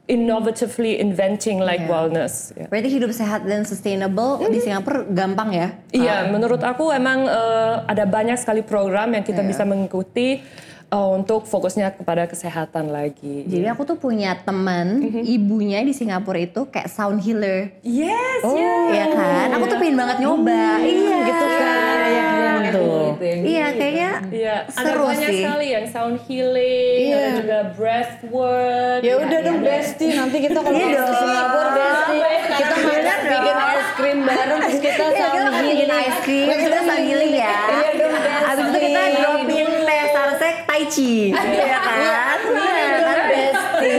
innovatively 0.10 0.98
inventing 0.98 1.62
like 1.62 1.80
Iya. 1.80 1.88
wellness 1.88 2.34
Ya. 2.52 2.66
Berarti 2.68 2.90
hidup 2.92 3.14
sehat 3.14 3.46
dan 3.46 3.64
sustainable 3.64 4.42
di 4.44 4.60
Singapura 4.60 5.08
gampang 5.08 5.54
ya? 5.54 5.68
Iya, 5.90 6.28
menurut 6.28 6.60
aku 6.60 6.90
emang 6.90 7.24
eh, 7.24 7.76
ada 7.86 8.04
banyak 8.04 8.36
sekali 8.36 8.60
program 8.60 9.14
yang 9.14 9.24
kita 9.24 9.40
Iya. 9.40 9.48
bisa 9.48 9.64
mengikuti 9.64 10.42
eh, 10.92 11.10
untuk 11.14 11.44
fokusnya 11.44 11.96
kepada 11.96 12.26
kesehatan 12.26 12.90
lagi. 12.90 13.46
Jadi 13.46 13.66
aku 13.66 13.84
tuh 13.86 13.96
punya 13.96 14.36
teman, 14.38 15.00
ibunya 15.26 15.80
di 15.80 15.92
Singapura 15.92 16.38
itu 16.38 16.68
kayak 16.68 16.88
sound 16.88 17.20
healer. 17.20 17.72
Yes, 17.82 18.44
Iya 18.44 19.06
kan? 19.10 19.48
Aku 19.54 19.66
tuh 19.66 19.78
pengen 19.78 19.96
banget 19.96 20.18
nyoba. 20.20 20.78
iya 20.78 21.18
gitu 21.24 21.46
kan. 21.48 21.98
Iya, 22.04 22.24
keren 22.28 22.64
tuh. 22.70 23.08
Iya 23.22 23.66
kayaknya 23.72 24.12
Iya, 24.32 24.56
ada 24.66 24.84
Seru 24.86 25.04
banyak 25.06 25.30
sih. 25.30 25.42
sekali 25.42 25.68
yang 25.70 25.86
sound 25.86 26.18
healing, 26.22 27.00
Iya. 27.06 27.18
ada 27.18 27.30
juga 27.38 27.58
breath 27.74 28.16
work. 28.28 29.00
Ya 29.02 29.14
udah 29.18 29.40
dong 29.42 29.60
Besti, 29.62 30.08
nanti 30.10 30.38
kita 30.42 30.58
kalau 30.58 30.74
Iya 30.74 30.88
ke. 30.98 31.14
Singapura 31.14 31.70
Besti, 31.72 32.18
kita 32.54 32.76
makan 32.78 33.00
bikin 33.24 33.58
es 33.72 33.90
krim 33.94 34.20
bareng 34.22 34.60
terus 34.62 34.80
kita 34.82 34.90
Iya, 35.02 35.08
kita 35.10 35.20
sound 35.22 35.44
makan 35.46 35.64
bikin 35.64 35.78
healing. 35.82 36.06
ice 36.06 36.20
cream, 36.22 36.48
kita 36.50 36.78
sound 36.82 37.04
healing 37.06 37.34
ya. 37.34 37.56
Iya 37.74 37.90
dong 37.94 38.12
Besti. 38.14 38.44
Abis 38.44 38.66
itu 38.66 38.80
kita 38.82 39.02
dropping 39.14 39.70
teh 40.86 40.90
sarsek 40.90 40.90
tai 40.90 40.90
chi. 40.90 41.14
Iya 41.32 41.80
kan? 41.80 42.40
Iya 42.52 43.00
kan? 43.06 43.20
Besti. 43.30 43.98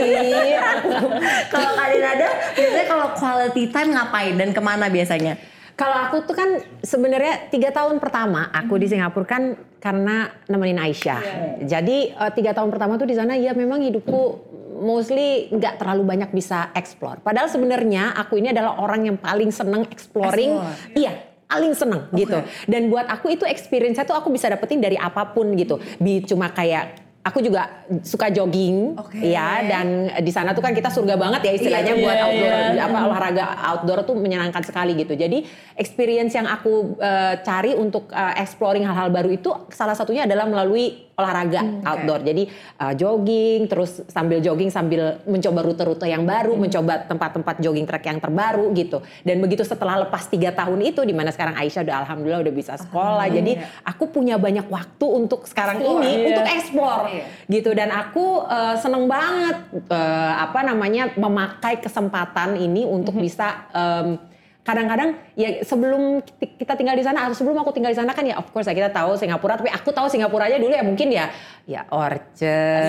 Kalau 1.49 1.71
kalian 1.77 2.05
ada, 2.05 2.27
biasanya 2.57 2.85
kalau 2.89 3.07
quality 3.15 3.63
time 3.71 3.89
ngapain 3.95 4.33
dan 4.35 4.49
ke 4.51 4.61
mana 4.61 4.85
biasanya? 4.91 5.33
Kalau 5.73 5.97
aku 6.05 6.21
tuh 6.29 6.37
kan 6.37 6.49
sebenarnya 6.85 7.49
tiga 7.49 7.73
tahun 7.73 7.97
pertama 7.97 8.45
aku 8.53 8.77
di 8.77 8.85
Singapura 8.85 9.25
kan 9.25 9.57
karena 9.81 10.29
nemenin 10.45 10.77
Aisyah. 10.77 11.21
Jadi 11.65 12.13
eh, 12.13 12.31
tiga 12.37 12.53
tahun 12.53 12.69
pertama 12.69 13.01
tuh 13.01 13.09
di 13.09 13.17
sana 13.17 13.33
ya 13.33 13.57
memang 13.57 13.81
hidupku 13.81 14.53
mostly 14.77 15.49
nggak 15.49 15.81
terlalu 15.81 16.05
banyak 16.05 16.29
bisa 16.29 16.69
explore. 16.77 17.17
Padahal 17.25 17.49
sebenarnya 17.49 18.13
aku 18.13 18.37
ini 18.37 18.53
adalah 18.53 18.77
orang 18.77 19.09
yang 19.09 19.17
paling 19.17 19.49
seneng 19.49 19.89
exploring. 19.89 20.61
Iya, 20.93 21.32
paling 21.53 21.73
seneng 21.77 22.09
gitu. 22.17 22.41
Dan 22.65 22.89
buat 22.89 23.05
aku 23.05 23.29
itu 23.29 23.45
experience 23.45 24.01
tuh 24.01 24.17
aku 24.17 24.33
bisa 24.33 24.49
dapetin 24.49 24.81
dari 24.81 24.97
apa 24.97 25.29
pun 25.29 25.53
gitu. 25.53 25.77
Bi 26.01 26.25
cuma 26.25 26.49
kayak 26.49 27.02
aku 27.23 27.39
juga 27.39 27.87
suka 28.03 28.27
jogging 28.27 28.99
Oke. 28.99 29.15
ya 29.23 29.63
dan 29.63 30.11
di 30.19 30.27
sana 30.27 30.51
tuh 30.51 30.59
kan 30.59 30.75
kita 30.75 30.91
surga 30.91 31.15
banget 31.15 31.41
ya 31.47 31.51
istilahnya 31.55 31.95
Iya, 31.95 32.03
buat 32.03 32.15
iya, 32.15 32.25
outdoor 32.27 32.51
iya. 32.51 32.83
apa 32.83 32.99
olahraga 33.07 33.43
outdoor 33.71 33.99
tuh 34.03 34.15
menyenangkan 34.19 34.59
sekali 34.61 34.91
gitu. 34.99 35.15
Jadi 35.15 35.47
experience 35.79 36.35
yang 36.35 36.45
aku 36.45 36.99
eh, 36.99 37.39
cari 37.39 37.79
untuk 37.79 38.11
eh, 38.11 38.43
exploring 38.43 38.83
hal-hal 38.83 39.07
baru 39.07 39.31
itu 39.31 39.49
salah 39.71 39.95
satunya 39.95 40.27
adalah 40.27 40.43
melalui 40.43 40.99
olahraga 41.13 41.63
outdoor. 41.85 42.27
Jadi 42.27 42.43
eh, 42.51 42.93
jogging 42.99 43.71
terus 43.71 44.03
sambil 44.11 44.43
jogging 44.43 44.67
sambil 44.67 45.23
mencoba 45.23 45.63
rute-rute 45.63 46.03
yang 46.03 46.27
baru, 46.27 46.59
mencoba 46.59 47.07
tempat-tempat 47.07 47.63
jogging 47.63 47.87
track 47.87 48.03
yang 48.03 48.19
terbaru 48.19 48.67
gitu. 48.75 48.99
Dan 49.23 49.39
begitu 49.39 49.63
setelah 49.63 50.03
lepas 50.03 50.27
tiga 50.27 50.51
tahun 50.51 50.91
itu 50.91 51.07
di 51.07 51.15
mana 51.15 51.31
sekarang 51.31 51.55
Aisyah 51.55 51.87
udah 51.87 51.97
alhamdulillah 52.03 52.41
udah 52.43 52.53
bisa 52.53 52.75
sekolah. 52.75 53.31
Jadi 53.31 53.55
aku 53.87 54.11
punya 54.11 54.35
banyak 54.35 54.67
waktu 54.67 55.05
untuk 55.07 55.47
sekarang 55.47 55.79
ini 55.79 56.11
Iya. 56.13 56.27
untuk 56.35 56.45
explore 56.51 57.12
gitu 57.47 57.71
dan 57.71 57.89
aku 57.89 58.25
eh, 58.43 58.75
seneng 58.75 59.05
banget 59.05 59.57
eh, 59.85 60.33
apa 60.35 60.59
namanya 60.61 61.13
memakai 61.13 61.77
kesempatan 61.77 62.55
ini 62.55 62.83
untuk 62.83 63.13
bisa 63.15 63.67
em, 63.69 64.15
kadang-kadang 64.61 65.19
ya 65.33 65.59
sebelum 65.61 66.01
ki- 66.23 66.55
kita 66.55 66.73
tinggal 66.73 66.93
di 66.93 67.03
sana 67.03 67.25
atau 67.25 67.35
sebelum 67.35 67.57
aku 67.57 67.71
tinggal 67.71 67.91
di 67.91 67.99
sana 67.99 68.11
kan 68.11 68.23
ya 68.23 68.35
of 68.35 68.47
course 68.47 68.63
ya 68.63 68.71
kita 68.71 68.89
tahu 68.89 69.13
Singapura 69.13 69.55
tapi 69.55 69.67
aku 69.67 69.91
tahu 69.91 70.07
Singapura 70.07 70.47
aja 70.47 70.55
dulu 70.55 70.71
ya 70.71 70.79
mungkin 70.81 71.11
ya 71.11 71.27
ya 71.65 71.83
Orchard 71.89 72.87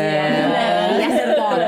ya 0.95 1.09
Sepotong 1.11 1.59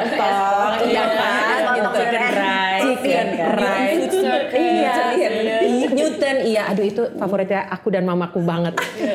iya 0.87 1.05
kan 1.09 1.75
gitu 1.75 1.89
Chicken 1.91 2.23
rice. 2.31 2.85
chicken 2.87 3.27
rice 3.53 3.95
Food 3.97 4.13
circle. 4.15 4.57
iya, 4.57 4.95
iya, 5.11 5.29
Iya. 5.33 5.57
iya. 5.65 5.89
Newton, 5.89 6.37
iya, 6.45 6.63
aduh 6.67 6.85
itu 6.85 7.03
favoritnya 7.17 7.67
aku 7.67 7.89
dan 7.89 8.05
mamaku 8.05 8.39
banget, 8.41 8.75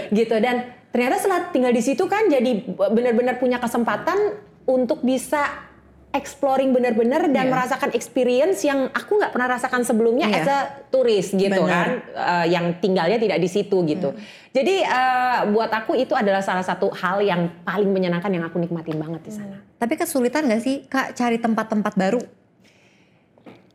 gitu. 0.10 0.36
Dan 0.36 0.66
ternyata 0.92 1.16
setelah 1.18 1.50
tinggal 1.50 1.72
di 1.72 1.80
situ 1.80 2.04
kan 2.06 2.28
jadi 2.28 2.68
benar-benar 2.68 3.36
punya 3.36 3.58
kesempatan 3.58 4.36
untuk 4.64 5.02
bisa 5.02 5.72
exploring 6.12 6.76
benar-benar 6.76 7.24
dan 7.32 7.48
Iya. 7.48 7.52
merasakan 7.56 7.96
experience 7.96 8.68
yang 8.68 8.92
aku 8.92 9.16
nggak 9.16 9.32
pernah 9.32 9.56
rasakan 9.56 9.88
sebelumnya 9.88 10.28
Iya. 10.28 10.38
as 10.38 10.48
a 10.48 10.60
turis 10.92 11.32
gitu 11.32 11.48
Benar. 11.56 11.72
kan, 11.72 11.90
Eh, 12.12 12.46
yang 12.52 12.76
tinggalnya 12.78 13.16
tidak 13.16 13.40
di 13.40 13.48
situ 13.48 13.80
gitu. 13.88 14.12
Jadi 14.52 14.84
eh, 14.84 15.40
buat 15.48 15.72
aku 15.72 15.96
itu 15.96 16.12
adalah 16.12 16.44
salah 16.44 16.68
satu 16.68 16.92
hal 16.92 17.24
yang 17.24 17.48
paling 17.64 17.88
menyenangkan 17.88 18.28
yang 18.28 18.44
aku 18.44 18.60
nikmatin 18.60 19.00
banget 19.00 19.24
di 19.24 19.32
sana. 19.32 19.64
Tapi 19.80 19.96
kesulitan 19.96 20.52
gak 20.52 20.60
sih 20.60 20.84
kak 20.84 21.16
cari 21.16 21.40
tempat-tempat 21.40 21.96
baru? 21.96 22.20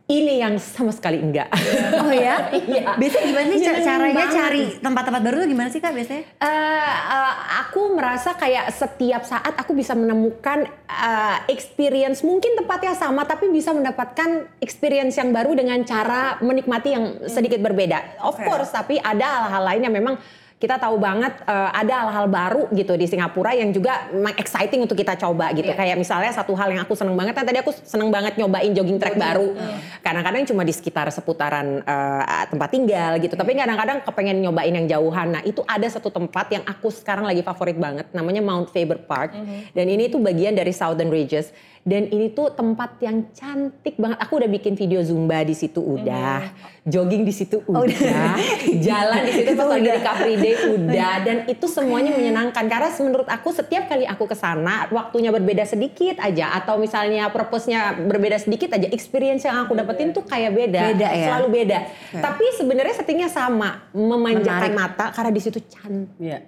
Ini 0.07 0.39
yang 0.39 0.55
sama 0.63 0.95
sekali 0.95 1.19
enggak. 1.19 1.51
Oh 2.07 2.15
ya? 2.15 2.47
Iya. 2.55 2.95
Biasanya 2.95 3.27
gimana 3.27 3.47
sih 3.51 3.59
Nyenengin 3.59 3.83
caranya 3.83 4.15
banget. 4.15 4.37
cari 4.39 4.65
tempat-tempat 4.79 5.23
baru 5.27 5.37
tuh 5.43 5.49
gimana 5.51 5.69
sih 5.75 5.81
kak 5.83 5.91
biasanya? 5.91 6.23
Eh, 6.39 6.95
eh, 7.11 7.33
aku 7.67 7.81
merasa 7.99 8.31
kayak 8.39 8.71
setiap 8.71 9.27
saat 9.27 9.59
aku 9.59 9.75
bisa 9.75 9.99
menemukan 9.99 10.71
eh, 10.87 11.37
experience 11.51 12.23
mungkin 12.23 12.55
tempatnya 12.55 12.95
sama 12.95 13.27
tapi 13.27 13.51
bisa 13.51 13.75
mendapatkan 13.75 14.47
experience 14.63 15.19
yang 15.19 15.35
baru 15.35 15.59
dengan 15.59 15.83
cara 15.83 16.39
menikmati 16.39 16.95
yang 16.95 17.27
sedikit 17.27 17.59
berbeda. 17.59 18.23
Of 18.23 18.39
course, 18.39 18.71
tapi 18.71 19.03
ada 19.03 19.51
hal-hal 19.51 19.63
lain 19.75 19.83
yang 19.91 19.95
memang 19.99 20.15
kita 20.57 20.81
tahu 20.81 20.97
banget 20.97 21.37
eh, 21.45 21.71
ada 21.77 22.09
hal-hal 22.09 22.27
baru 22.33 22.63
gitu 22.73 22.97
di 22.97 23.05
Singapura 23.05 23.53
yang 23.53 23.77
juga 23.77 24.09
exciting 24.41 24.89
untuk 24.89 24.97
kita 24.97 25.13
coba 25.21 25.53
gitu. 25.53 25.69
Kayak 25.69 26.01
misalnya 26.01 26.33
satu 26.33 26.57
hal 26.57 26.73
yang 26.73 26.81
aku 26.81 26.97
seneng 26.97 27.13
banget, 27.13 27.37
kan 27.37 27.45
tadi 27.45 27.61
aku 27.61 27.77
seneng 27.85 28.09
banget 28.09 28.41
nyobain 28.41 28.73
jogging 28.73 28.97
track 28.97 29.21
baru. 29.21 29.53
Kadang-kadang 30.01 30.49
cuma 30.49 30.65
di 30.65 30.73
sekitar 30.73 31.13
seputaran 31.13 31.85
eh, 31.85 32.45
tempat 32.49 32.69
tinggal 32.73 33.21
gitu. 33.21 33.37
Tapi 33.37 33.53
kadang-kadang 33.53 34.01
kepengen 34.01 34.41
nyobain 34.49 34.73
yang 34.73 34.89
jauhan. 34.89 35.29
Nah 35.37 35.43
itu 35.45 35.61
ada 35.69 35.85
satu 35.93 36.09
tempat 36.09 36.49
yang 36.49 36.65
aku 36.65 36.89
sekarang 36.89 37.29
lagi 37.29 37.45
favorit 37.45 37.77
banget, 37.77 38.09
namanya 38.17 38.41
Mount 38.41 38.73
Faber 38.73 38.97
Park. 39.05 39.37
Dan 39.77 39.87
ini 39.93 40.09
tuh 40.09 40.25
bagian 40.25 40.57
dari 40.57 40.73
Southern 40.73 41.13
Ridges. 41.13 41.53
Dan 41.87 42.11
ini 42.11 42.35
tuh 42.35 42.51
tempat 42.51 42.99
yang 42.99 43.31
cantik 43.31 43.95
banget. 43.95 44.19
Aku 44.19 44.43
udah 44.43 44.51
bikin 44.51 44.75
video 44.75 45.07
zumba 45.07 45.47
di 45.47 45.55
situ 45.55 45.79
udah, 45.79 46.51
jogging 46.83 47.23
di 47.23 47.31
situ 47.31 47.63
udah, 47.63 48.35
jalan 48.91 49.21
di 49.23 49.33
situ 49.33 49.51
pas 49.55 49.71
lagi 49.71 49.87
di 49.95 50.01
Free 50.03 50.39
Day 50.43 50.55
udah. 50.75 51.15
Dan 51.23 51.37
itu 51.47 51.67
semuanya 51.71 52.11
menyenangkan 52.11 52.67
karena 52.67 52.91
menurut 52.91 53.31
aku 53.31 53.55
setiap 53.55 53.87
kali 53.87 54.03
aku 54.03 54.27
ke 54.27 54.35
sana 54.35 54.91
waktunya 54.91 55.31
berbeda 55.31 55.63
sedikit 55.63 56.19
aja 56.19 56.59
atau 56.59 56.75
misalnya 56.75 57.31
purpose-nya 57.31 57.95
berbeda 57.95 58.43
sedikit 58.43 58.75
aja, 58.75 58.91
experience 58.91 59.47
yang 59.47 59.63
aku 59.63 59.79
dapetin 59.79 60.11
tuh 60.11 60.27
kayak 60.27 60.59
beda, 60.59 60.91
Beda 60.91 61.09
ya? 61.15 61.27
selalu 61.31 61.47
beda. 61.63 61.79
Tapi 62.19 62.45
sebenarnya 62.59 62.95
settingnya 62.99 63.31
sama, 63.31 63.87
memanjakan 63.95 64.75
Menarik. 64.75 64.75
mata 64.75 65.15
karena 65.15 65.31
di 65.31 65.39
situ 65.39 65.63
cantik 65.71 66.19
Iya. 66.19 66.39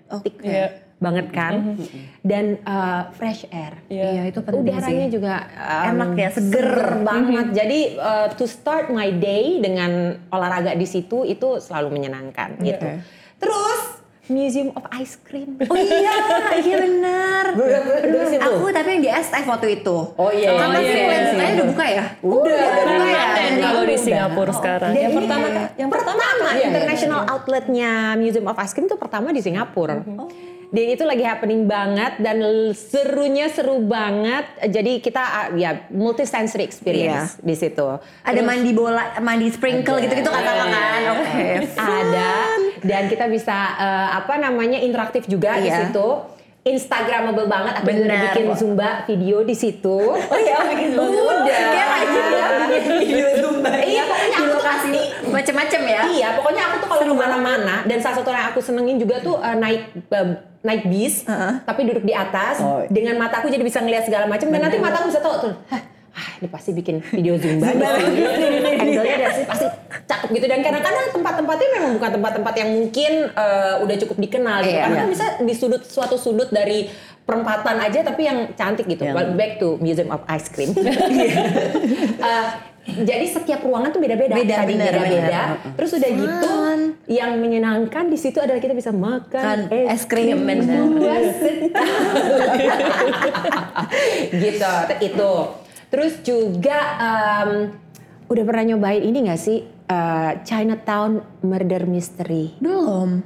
Iya. 0.42 0.88
Banget 0.99 1.31
kan, 1.31 1.79
dan 2.27 2.59
uh, 2.67 3.07
fresh 3.15 3.47
air. 3.55 3.79
Iya 3.87 4.35
itu 4.35 4.43
penting 4.43 4.67
Udaranya 4.67 5.07
sih. 5.07 5.15
juga 5.15 5.35
um, 5.47 5.87
Enak 5.95 6.11
ya, 6.19 6.29
seger. 6.35 6.71
banget. 7.07 7.47
Jadi 7.55 7.81
uh, 8.03 8.27
to 8.35 8.45
start 8.51 8.91
my 8.91 9.15
day 9.15 9.63
dengan 9.63 10.19
olahraga 10.35 10.75
di 10.75 10.87
situ 10.91 11.23
itu 11.23 11.63
selalu 11.63 11.95
menyenangkan 11.95 12.59
gitu. 12.67 12.99
Terus 13.39 13.99
Museum 14.29 14.77
of 14.77 14.85
Ice 15.01 15.17
Cream. 15.25 15.57
Oh 15.57 15.77
iya, 15.79 16.13
iya 16.67 16.77
benar. 16.85 17.45
Aku 18.45 18.69
tapi 18.69 18.89
yang 19.01 19.03
di 19.07 19.11
STF 19.11 19.47
waktu 19.49 19.81
itu. 19.81 19.97
Oh 20.21 20.29
iya, 20.29 20.53
iya, 20.53 20.61
Kapan 20.61 20.81
iya, 20.85 20.85
sih 20.85 21.01
iya, 21.01 21.21
iya. 21.33 21.49
udah 21.57 21.67
buka 21.73 21.85
ya? 21.89 22.05
Udah, 22.21 22.37
udah 22.45 22.69
dari 22.77 22.93
buka 22.93 23.09
ya. 23.09 23.25
Dan 23.33 23.53
kalau 23.57 23.83
di 23.83 23.89
udah. 23.89 24.05
Singapura 24.05 24.53
sekarang. 24.53 24.91
Dan 24.93 25.01
Yang 25.01 25.15
pertama, 25.17 25.47
yang 25.81 25.91
pertama, 25.91 26.25
iya, 26.29 26.53
iya. 26.53 26.67
international 26.69 27.21
outletnya 27.25 27.93
Museum 28.21 28.47
of 28.53 28.57
Ice 28.61 28.73
Cream 28.77 28.87
itu 28.91 28.97
pertama 29.01 29.33
di 29.33 29.41
Singapura. 29.41 29.97
Dan 30.69 30.85
itu 30.85 31.01
lagi 31.03 31.25
happening 31.25 31.65
banget 31.65 32.21
dan 32.21 32.45
serunya 32.73 33.49
seru 33.49 33.81
banget. 33.81 34.45
Jadi 34.69 35.01
kita 35.01 35.23
uh, 35.23 35.49
ya 35.57 35.89
multi 35.89 36.29
sensory 36.29 36.63
experience 36.63 37.41
di 37.41 37.57
situ. 37.57 37.89
Ada 38.21 38.41
mandi 38.41 38.77
bola, 38.77 39.17
mandi 39.19 39.49
sprinkle 39.49 39.97
gitu-gitu 39.99 40.29
kata 40.29 40.51
kan. 40.53 40.69
Oke. 41.17 41.49
ada 41.73 42.33
dan 42.79 43.09
kita 43.09 43.27
bisa 43.27 43.57
eh, 43.75 44.09
apa 44.15 44.37
namanya 44.37 44.79
interaktif 44.79 45.25
juga 45.25 45.57
di 45.57 45.67
Iya. 45.67 45.89
situ. 45.89 46.38
Instagramable 46.62 47.47
banget, 47.47 47.73
aku 47.79 47.87
juga 47.88 48.05
udah 48.05 48.21
bikin 48.29 48.47
zumba 48.53 48.88
video 49.07 49.37
di 49.40 49.55
situ. 49.55 49.99
Oh 50.33 50.37
iya, 50.37 50.59
bikin 50.68 50.88
zumba. 50.92 51.33
Udah. 51.38 51.44
Kayak 51.47 51.87
rajin 51.88 52.25
ya 52.29 52.44
bikin 52.68 52.92
video 53.01 53.29
zumba. 53.38 53.71
Iya, 53.79 54.03
pokoknya 54.05 54.29
di 54.29 54.35
aku 54.35 54.44
tuh 54.44 54.57
lokasi 54.59 54.88
macem-macem 55.29 55.81
ya. 55.83 56.01
Iya, 56.09 56.29
pokoknya 56.37 56.62
aku 56.64 56.75
tuh 56.79 56.88
kalau 56.88 57.03
ke 57.05 57.14
mana-mana 57.14 57.75
dan 57.85 57.99
salah 57.99 58.16
satu 58.16 58.29
yang 58.29 58.49
aku 58.49 58.61
senengin 58.61 58.97
juga 58.97 59.16
tuh 59.18 59.38
eh, 59.38 59.57
naik 59.57 59.83
eh, 59.97 60.29
naik 60.61 60.83
bis, 60.87 61.23
tapi 61.62 61.81
duduk 61.85 62.03
di 62.03 62.12
atas 62.12 62.59
Oh. 62.59 62.83
dengan 62.87 63.14
mataku 63.16 63.47
jadi 63.47 63.62
bisa 63.62 63.79
ngeliat 63.79 64.05
segala 64.05 64.27
macam 64.27 64.51
dan 64.51 64.61
nanti 64.61 64.77
mataku 64.77 65.09
bisa 65.09 65.23
tahu 65.23 65.35
tuh. 65.40 65.55
"Hah, 65.71 65.83
Ah, 66.11 66.35
ini 66.37 66.51
pasti 66.51 66.75
bikin 66.75 66.99
video 66.99 67.38
zumba 67.38 67.71
di 67.71 67.79
sini. 67.79 68.27
Angle-nya 68.75 69.14
ada 69.16 69.29
sih 69.31 69.47
pasti 69.47 69.66
cakep 70.09 70.29
gitu 70.33 70.47
dan 70.49 70.64
kadang-kadang 70.64 71.12
tempat-tempatnya 71.12 71.68
memang 71.77 71.90
bukan 72.01 72.11
tempat-tempat 72.16 72.55
yang 72.57 72.71
mungkin 72.73 73.12
eh, 73.29 73.75
udah 73.85 73.97
cukup 74.01 74.16
dikenal 74.16 74.59
gitu. 74.64 74.73
Iya. 74.73 74.83
Karena 74.88 74.97
kan 74.97 75.09
bisa 75.12 75.27
di 75.44 75.55
sudut 75.55 75.83
suatu 75.85 76.16
sudut 76.16 76.49
dari 76.49 76.88
perempatan 77.29 77.77
aja 77.77 78.01
tapi 78.01 78.25
yang 78.25 78.57
cantik 78.57 78.88
gitu. 78.88 79.05
Well, 79.05 79.37
Back 79.37 79.61
to 79.61 79.77
Museum 79.85 80.09
of 80.09 80.25
Ice 80.33 80.49
Cream. 80.49 80.73
Eh, 82.18 82.47
jadi 83.05 83.29
setiap 83.29 83.61
ruangan 83.68 83.92
tuh 83.92 84.01
beda-beda, 84.01 84.33
Beda, 84.33 84.64
Tadi 84.64 84.73
beda-beda. 84.81 85.61
bener. 85.61 85.77
Terus 85.77 85.90
udah 86.01 86.09
gitu, 86.09 86.55
yang 87.12 87.37
menyenangkan 87.37 88.09
di 88.09 88.16
situ 88.16 88.40
adalah 88.40 88.64
kita 88.64 88.73
bisa 88.73 88.97
makan 88.97 89.68
Kan 89.68 89.92
es 89.92 90.09
krim, 90.09 90.40
bener. 90.49 90.88
puas. 90.97 91.37
gitu, 94.33 94.73
itu. 95.05 95.33
Terus 95.88 96.12
juga 96.25 96.79
em, 96.97 97.51
udah 98.29 98.44
pernah 98.49 98.64
nyobain 98.73 99.05
ini 99.05 99.29
gak 99.29 99.40
sih 99.40 99.68
eh, 99.88 100.31
Chinatown 100.44 101.11
Murder 101.40 101.83
Mystery? 101.85 102.55
Belum. 102.61 103.24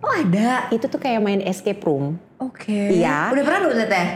Oh 0.00 0.12
ada. 0.12 0.66
Itu 0.68 0.86
tuh 0.86 0.98
kayak 0.98 1.20
main 1.20 1.40
escape 1.40 1.80
room. 1.82 2.16
Oke. 2.36 2.96
Iya. 2.96 3.30
Udah 3.30 3.42
pernah 3.42 3.60
belum 3.64 3.76
teteh? 3.78 4.08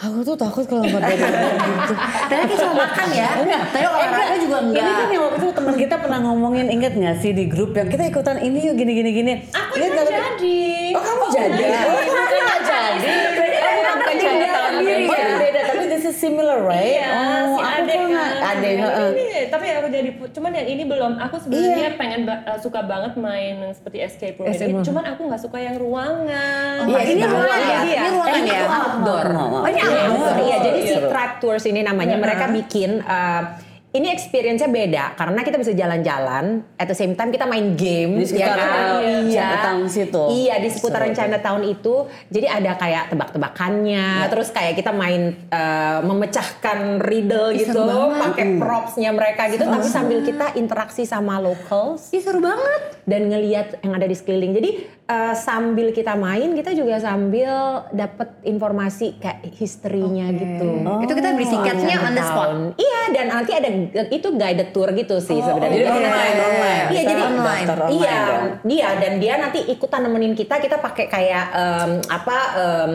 Aku 0.00 0.24
tuh 0.24 0.32
takut 0.32 0.64
kalau 0.64 0.80
nggak 0.80 0.96
dari 0.96 1.20
gitu. 1.20 1.92
Tadi 2.24 2.42
kita 2.48 2.56
cuma 2.64 2.88
makan 2.88 3.06
ya. 3.12 3.28
Tapi 3.68 3.84
olahraga 3.84 4.36
juga 4.40 4.56
enggak. 4.64 4.80
Ini 4.80 4.92
kan 4.96 5.06
yang 5.12 5.22
waktu 5.28 5.36
itu 5.36 5.52
teman 5.52 5.74
kita 5.76 5.94
pernah 6.00 6.18
ngomongin 6.24 6.66
inget 6.72 6.92
nggak 6.96 7.16
sih 7.20 7.36
di 7.36 7.44
grup 7.44 7.76
yang 7.76 7.84
kita 7.84 8.08
ikutan 8.08 8.40
ini 8.40 8.64
yuk 8.64 8.80
gini 8.80 8.96
gini 8.96 9.10
gini. 9.12 9.32
Aku 9.52 9.76
yang 9.76 9.92
nggak? 9.92 10.08
jadi. 10.08 10.60
Oh 10.96 11.02
kamu 11.04 11.24
jadi? 11.28 11.64
Oh 11.84 12.00
bukan 12.00 12.40
nggak 12.40 12.60
jadi. 12.64 13.12
Oh 13.60 13.72
bukan 13.76 13.94
bukan 14.00 14.14
jadi 14.16 14.46
tahun 14.48 14.72
sendiri 14.72 15.04
Oh, 15.04 15.16
ya? 15.16 15.36
beda 15.36 15.60
tapi 15.68 15.84
this 15.86 16.04
is 16.06 16.09
similar 16.20 16.60
right? 16.62 16.94
Iya, 16.94 17.08
oh 17.08 17.16
si 17.48 17.58
aku 17.58 17.80
adek 17.80 17.98
kan. 18.04 18.32
adek. 18.46 18.70
Yang 18.70 18.82
heeh. 18.84 19.10
ini, 19.16 19.38
tapi 19.48 19.66
aku 19.72 19.86
jadi 19.88 20.10
cuman 20.30 20.50
yang 20.52 20.68
ini 20.68 20.82
belum. 20.84 21.12
Aku 21.18 21.34
sebenarnya 21.38 21.72
Iya. 21.86 21.96
pengen 21.96 22.20
uh, 22.28 22.58
suka 22.58 22.80
banget 22.82 23.12
main 23.16 23.54
yang 23.58 23.72
seperti 23.72 23.98
escape 23.98 24.36
room 24.36 24.46
Escape 24.46 24.68
ini. 24.68 24.76
room. 24.76 24.84
Cuman 24.84 25.04
aku 25.08 25.20
nggak 25.24 25.40
suka 25.40 25.58
yang 25.58 25.76
ruangan. 25.76 26.84
Oh, 26.84 27.00
ini 27.00 27.22
ruangan 27.22 27.60
ya? 27.62 27.78
Iya. 27.80 27.98
Ini 27.98 28.08
ruangan 28.12 28.36
Eh, 28.36 28.44
ya? 28.46 28.60
outdoor. 28.68 29.26
Oh, 29.32 29.64
ini 29.64 29.80
Iya, 29.80 29.84
outdoor. 30.06 30.36
Iya, 30.38 30.56
jadi 30.60 30.78
si 30.84 30.96
track 31.02 31.32
tours 31.38 31.64
ini 31.64 31.80
namanya 31.80 32.16
mereka 32.16 32.44
bikin 32.46 33.00
uh, 33.00 33.42
ini 33.90 34.06
experience-nya 34.14 34.70
beda 34.70 35.04
karena 35.18 35.42
kita 35.42 35.58
bisa 35.58 35.74
jalan-jalan, 35.74 36.62
at 36.78 36.86
the 36.86 36.94
same 36.94 37.18
time 37.18 37.34
kita 37.34 37.42
main 37.42 37.74
game 37.74 38.22
Di 38.22 38.30
sekitar, 38.30 38.54
uh, 39.02 39.26
Chinatown 39.26 39.82
situ. 39.90 40.22
Iya, 40.30 40.62
di 40.62 40.68
seputaran 40.70 41.10
Seru. 41.10 41.18
Chinatown 41.18 41.62
itu. 41.66 41.94
Jadi 42.30 42.46
ada 42.46 42.78
kayak 42.78 43.10
tebak-tebakannya, 43.10 44.30
terus 44.30 44.54
kayak 44.54 44.78
kita 44.78 44.94
main 44.94 45.34
uh, 45.50 46.06
memecahkan 46.06 47.02
riddle 47.02 47.50
Ih, 47.50 47.66
gitu, 47.66 47.82
seru 47.82 48.14
pakai 48.14 48.62
props-nya 48.62 49.10
mereka 49.10 49.50
gitu, 49.50 49.66
tapi 49.66 49.88
sambil 49.90 50.22
kita 50.22 50.54
interaksi 50.54 51.02
sama 51.02 51.42
locals 51.42 52.14
Ih 52.14 52.22
seru 52.22 52.38
banget. 52.38 53.02
dan 53.10 53.26
ngeliat 53.26 53.82
yang 53.82 53.98
ada 53.98 54.06
di 54.06 54.14
sekeliling. 54.14 54.54
Jadi 54.54 54.70
uh, 55.10 55.34
sambil 55.34 55.90
kita 55.90 56.14
main, 56.14 56.54
kita 56.54 56.70
juga 56.70 57.02
sambil 57.02 57.50
dapat 57.90 58.30
informasi 58.46 59.18
kayak 59.18 59.50
historinya 59.52 60.30
gitu. 60.30 60.68
Itu 61.02 61.12
kita 61.12 61.28
beli 61.34 61.46
tiketnya 61.46 61.96
on 62.00 62.12
the 62.14 62.22
spot. 62.22 62.50
Iya, 62.78 63.00
dan 63.10 63.26
nanti 63.28 63.52
ada 63.52 63.68
itu 64.08 64.28
guided 64.30 64.70
tour 64.70 64.88
gitu 64.94 65.18
sih 65.18 65.42
sebenarnya. 65.42 65.74
jadi 65.74 65.84
Jadi 65.84 65.98
online, 65.98 66.30
kita- 66.30 66.46
online. 66.46 66.86
Iya, 66.90 67.02
jadi 67.02 67.22
online. 67.22 67.66
Iya, 67.90 68.16
dong. 68.22 68.44
dia 68.62 68.88
dan 68.96 69.12
dia 69.18 69.34
nanti 69.36 69.58
ikutan 69.66 70.00
nemenin 70.06 70.34
kita. 70.38 70.62
Kita 70.62 70.78
pakai 70.78 71.06
kayak 71.10 71.44
em, 71.52 71.90
apa? 72.06 72.38
em, 72.54 72.94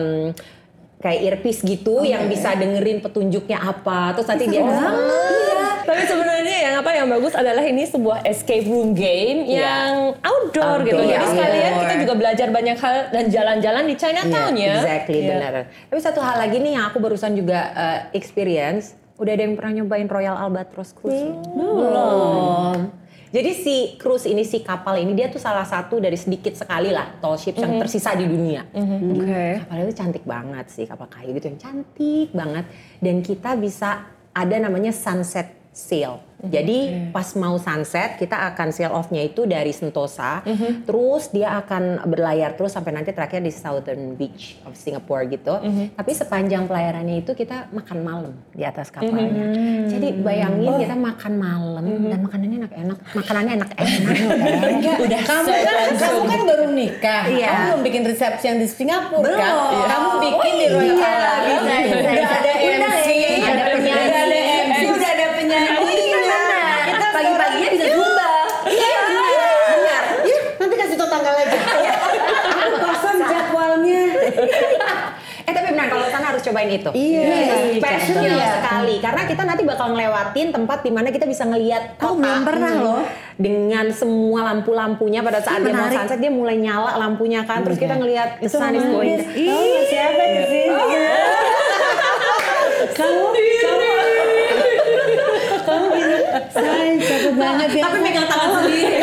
kayak 0.96 1.20
earpiece 1.22 1.60
gitu 1.60 2.02
yang 2.02 2.24
bisa 2.26 2.56
dengerin 2.56 3.04
petunjuknya 3.04 3.60
apa. 3.60 4.16
Terus 4.16 4.26
nanti 4.26 4.44
dia 4.48 4.64
Iya. 4.64 5.55
Tapi 5.86 6.02
sebenarnya 6.02 6.56
yang 6.66 6.74
apa 6.82 6.90
yang 6.90 7.06
bagus 7.06 7.32
adalah 7.32 7.62
ini 7.62 7.86
sebuah 7.86 8.26
escape 8.26 8.66
room 8.66 8.90
game 8.92 9.46
Iya. 9.46 9.62
yang 9.62 9.92
outdoor, 10.18 10.82
gitu. 10.82 10.98
Outdoor, 10.98 11.06
Jadi 11.06 11.14
iya. 11.14 11.30
sekalian 11.30 11.72
kita 11.78 11.94
juga 12.02 12.14
belajar 12.18 12.48
banyak 12.50 12.76
hal 12.76 12.96
dan 13.14 13.24
jalan-jalan 13.30 13.84
di 13.86 13.94
Chinatown 13.94 14.52
ya. 14.58 14.74
Exactly, 14.82 15.18
Iya. 15.22 15.28
benar. 15.30 15.52
Tapi 15.86 16.00
satu 16.02 16.20
hal 16.20 16.36
lagi 16.42 16.58
nih 16.58 16.72
yang 16.74 16.84
aku 16.90 16.98
barusan 16.98 17.38
juga 17.38 17.70
uh, 17.72 17.98
experience, 18.10 18.98
udah 19.16 19.32
ada 19.32 19.42
yang 19.46 19.54
pernah 19.54 19.72
nyobain 19.80 20.10
Royal 20.10 20.34
Albatross 20.36 20.90
Cruise? 20.90 21.30
Belum. 21.54 22.90
Jadi 23.26 23.50
si 23.52 23.76
cruise 24.00 24.24
ini, 24.24 24.46
si 24.46 24.62
kapal 24.62 24.96
ini 24.96 25.12
dia 25.12 25.28
tuh 25.28 25.42
salah 25.42 25.66
satu 25.66 26.00
dari 26.00 26.16
sedikit 26.16 26.56
sekali 26.56 26.88
lah 26.88 27.20
tall 27.20 27.36
ships 27.36 27.58
yang 27.58 27.76
tersisa 27.76 28.16
di 28.16 28.24
dunia. 28.24 28.64
Oke. 28.72 29.60
Kapalnya 29.60 29.84
itu 29.84 29.94
cantik 29.94 30.24
banget 30.24 30.66
sih, 30.72 30.88
kapal 30.88 31.10
kayu 31.10 31.36
gitu 31.36 31.52
yang 31.52 31.60
cantik 31.60 32.32
banget. 32.32 32.64
Dan 32.96 33.20
kita 33.20 33.58
bisa 33.58 34.08
ada 34.32 34.56
namanya 34.56 34.88
sunset 34.94 35.52
sail. 35.76 36.24
Jadi 36.36 37.10
pas 37.12 37.24
mau 37.36 37.56
sunset 37.56 38.16
kita 38.16 38.52
akan 38.52 38.68
sail 38.68 38.92
off-nya 38.92 39.24
itu 39.24 39.44
dari 39.44 39.72
Sentosa, 39.72 40.40
terus 40.84 41.28
dia 41.28 41.56
akan 41.60 42.04
berlayar 42.08 42.56
terus 42.56 42.72
sampai 42.72 42.92
nanti 42.92 43.12
terakhir 43.12 43.40
di 43.40 43.52
Southern 43.52 44.16
Beach 44.16 44.56
of 44.64 44.72
Singapore 44.72 45.28
gitu. 45.28 45.60
Tapi 45.92 46.12
sepanjang 46.12 46.64
pelayarannya 46.64 47.20
itu 47.20 47.32
kita 47.32 47.68
makan 47.72 47.98
malam 48.00 48.32
di 48.52 48.64
atas 48.64 48.88
kapalnya. 48.88 49.52
Jadi 49.88 50.16
bayangin 50.20 50.80
kita 50.80 50.96
makan 50.96 51.32
malam 51.36 51.84
dan 52.08 52.18
makanannya 52.20 52.56
enak-enak, 52.64 52.98
makanannya 53.12 53.52
enak-enak. 53.60 54.00
Udah 55.04 55.20
kamu 55.24 55.48
kan 55.50 55.76
kamu 55.96 56.20
kan 56.24 56.40
baru 56.46 56.64
nikah. 56.70 57.22
Iya. 57.26 57.48
Kamu 57.48 57.60
belum 57.66 57.80
bikin 57.82 58.02
resepsi 58.06 58.44
yang 58.46 58.58
di 58.60 58.68
Singapura 58.68 59.24
Belum. 59.24 59.40
kan? 59.40 59.52
Kamu 59.88 60.08
bikin 60.20 60.52
di 60.56 60.66
Royal 60.68 60.94
iya, 60.96 61.58
bisa, 61.58 61.74
bisa, 61.80 61.96
Udah 61.96 62.12
bisa. 62.12 62.36
ada 62.38 62.52
MC, 62.54 63.06
ya, 63.08 63.28
ada 63.44 63.64
penyanyi. 63.72 64.04
Udah 64.06 64.20
ada 64.20 64.38
MC, 64.68 64.80
udah 64.86 65.10
ada 65.10 65.26
penyanyi. 65.34 65.94
Kita 66.86 67.06
pagi-paginya 67.12 67.68
bisa 67.72 67.86
zumba. 67.92 68.30
Iya, 68.66 68.88
benar. 69.06 70.02
Yuk, 70.26 70.40
nanti 70.58 70.74
kasih 70.76 70.96
tau 70.96 71.08
tanggal 71.08 71.34
aja. 71.34 71.58
Aku 72.56 72.76
kosong 72.78 73.18
jadwalnya. 73.24 74.02
Eh 75.46 75.52
tapi 75.54 75.68
benar 75.70 75.86
kalau 75.86 76.06
cobain 76.66 76.76
itu. 76.76 76.90
Iya. 76.92 77.24
Special 77.76 78.22
Iya. 78.26 78.48
sekali 78.56 78.94
karena 78.98 79.22
kita 79.24 79.42
nanti 79.42 79.62
bakal 79.62 79.86
ngelewatin 79.88 80.48
tempat 80.50 80.78
di 80.80 80.90
mana 80.90 81.08
kita 81.08 81.24
bisa 81.24 81.44
ngelihat 81.44 81.82
Aku 81.96 82.06
kota. 82.08 82.20
belum 82.20 82.40
pernah 82.42 82.72
Hmm. 82.72 82.82
loh. 82.82 83.02
Dengan 83.36 83.86
semua 83.90 84.40
lampu-lampunya 84.44 85.20
pada 85.20 85.38
saat 85.38 85.60
dia 85.60 85.70
mau 85.70 85.86
sunset 85.86 86.18
dia 86.18 86.32
mulai 86.32 86.56
nyala 86.56 86.96
lampunya 86.96 87.44
kan 87.44 87.60
terus 87.62 87.76
kita 87.76 87.94
ngelihat 87.94 88.40
the 88.40 88.48
sun 88.48 88.72
is 88.72 88.82
going. 88.82 89.20
Tahu 89.20 89.62
nggak 89.62 89.84
siapa 89.86 90.22
di 90.26 90.42
sini? 90.46 90.84
Kamu, 92.88 93.28
kamu, 93.28 93.86
kamu 95.66 95.86
gini, 95.92 96.16
sayang 96.48 96.96
cakep 96.98 97.34
banget 97.36 97.68
ya. 97.70 97.82
Tapi 97.84 97.98
megang 98.00 98.26
tangan 98.26 98.48
sendiri. 98.56 98.96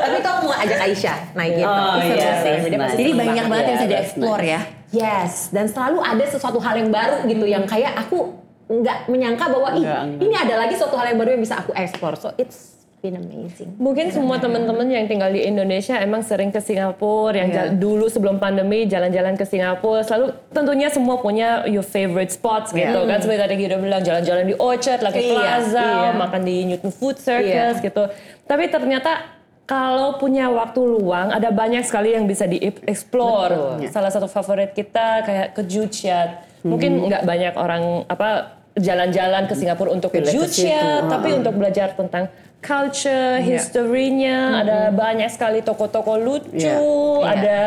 Tapi 0.00 0.18
mau 0.40 0.54
ajak 0.56 0.78
Aisyah 0.80 1.16
naik 1.34 1.52
gitu. 1.54 1.68
Oh, 1.68 1.96
iya, 2.00 2.40
nice. 2.40 2.72
pasti 2.72 2.96
Jadi 2.98 3.12
banyak 3.12 3.44
banget. 3.44 3.64
yang 3.66 3.76
bisa 3.76 3.84
Yeah, 3.84 3.92
dieksplor 3.92 4.38
nice. 4.38 4.48
ya. 4.48 4.60
Yes, 4.90 5.48
dan 5.48 5.66
selalu 5.66 5.98
ada 6.00 6.24
sesuatu 6.24 6.58
hal 6.58 6.74
yang 6.76 6.90
baru 6.90 7.22
gitu 7.24 7.44
yang 7.44 7.62
kayak 7.64 7.94
aku 7.96 8.34
nggak 8.66 9.06
menyangka 9.06 9.46
bahwa 9.46 9.68
ih 9.72 9.82
Enggak, 9.82 10.02
enggak. 10.04 10.22
ini 10.22 10.34
ada 10.36 10.54
lagi 10.56 10.74
suatu 10.74 10.94
hal 10.94 11.10
yang 11.10 11.18
baru 11.18 11.30
yang 11.32 11.42
bisa 11.42 11.58
aku 11.58 11.70
explore. 11.72 12.14
So 12.14 12.30
it's 12.36 12.78
been 12.98 13.16
amazing. 13.16 13.74
Mungkin 13.76 14.12
semua 14.12 14.36
teman-teman 14.36 14.86
yang 14.86 15.06
tinggal 15.06 15.26
di 15.28 15.40
Indonesia 15.40 15.96
emang 15.96 16.20
sering 16.20 16.50
ke 16.50 16.60
Singapura, 16.60 17.32
yang 17.34 17.48
jal- 17.48 17.72
dulu 17.72 18.06
sebelum 18.06 18.36
pandemi 18.36 18.84
jalan-jalan 18.84 19.34
ke 19.34 19.42
Singapura, 19.42 20.04
selalu 20.04 20.36
tentunya 20.50 20.86
semua 20.86 21.16
punya 21.16 21.64
your 21.64 21.82
favorite 21.82 22.28
spots 22.28 22.70
gitu 22.70 22.98
kan. 23.00 23.18
Seperti 23.18 23.40
tadi 23.40 23.54
Gida 23.56 23.74
bilang 23.74 24.02
jalan-jalan 24.02 24.44
di 24.44 24.54
Orchard, 24.54 25.00
Lucky 25.00 25.22
Iya, 25.24 25.32
Plaza, 25.32 25.80
iya. 25.80 26.10
makan 26.12 26.40
di 26.44 26.56
Newton 26.64 26.92
Food 26.92 27.16
Circus 27.16 27.80
gitu. 27.80 28.04
Tapi 28.44 28.68
ternyata 28.68 29.39
kalau 29.70 30.18
punya 30.18 30.50
waktu 30.50 30.82
luang, 30.82 31.30
ada 31.30 31.54
banyak 31.54 31.86
sekali 31.86 32.10
yang 32.18 32.26
bisa 32.26 32.42
di-explore. 32.50 33.78
Salah 33.94 34.10
satu 34.10 34.26
favorit 34.26 34.74
kita 34.74 35.22
kayak 35.22 35.48
ke 35.54 35.62
Juchat. 35.62 36.42
Mungkin 36.66 37.06
nggak 37.06 37.22
banyak 37.22 37.54
orang 37.54 38.02
apa 38.10 38.58
jalan-jalan 38.74 39.46
ke 39.46 39.54
Singapura 39.54 39.94
untuk 39.94 40.10
ke 40.10 40.26
Juchat, 40.26 41.06
tapi 41.06 41.38
untuk 41.38 41.54
belajar 41.54 41.94
tentang 41.94 42.26
culture, 42.60 43.40
historinya, 43.40 44.60
ada 44.60 44.78
banyak 44.92 45.30
sekali 45.32 45.64
toko-toko 45.64 46.18
lucu, 46.20 46.60
Iya. 46.60 47.24
ada 47.24 47.58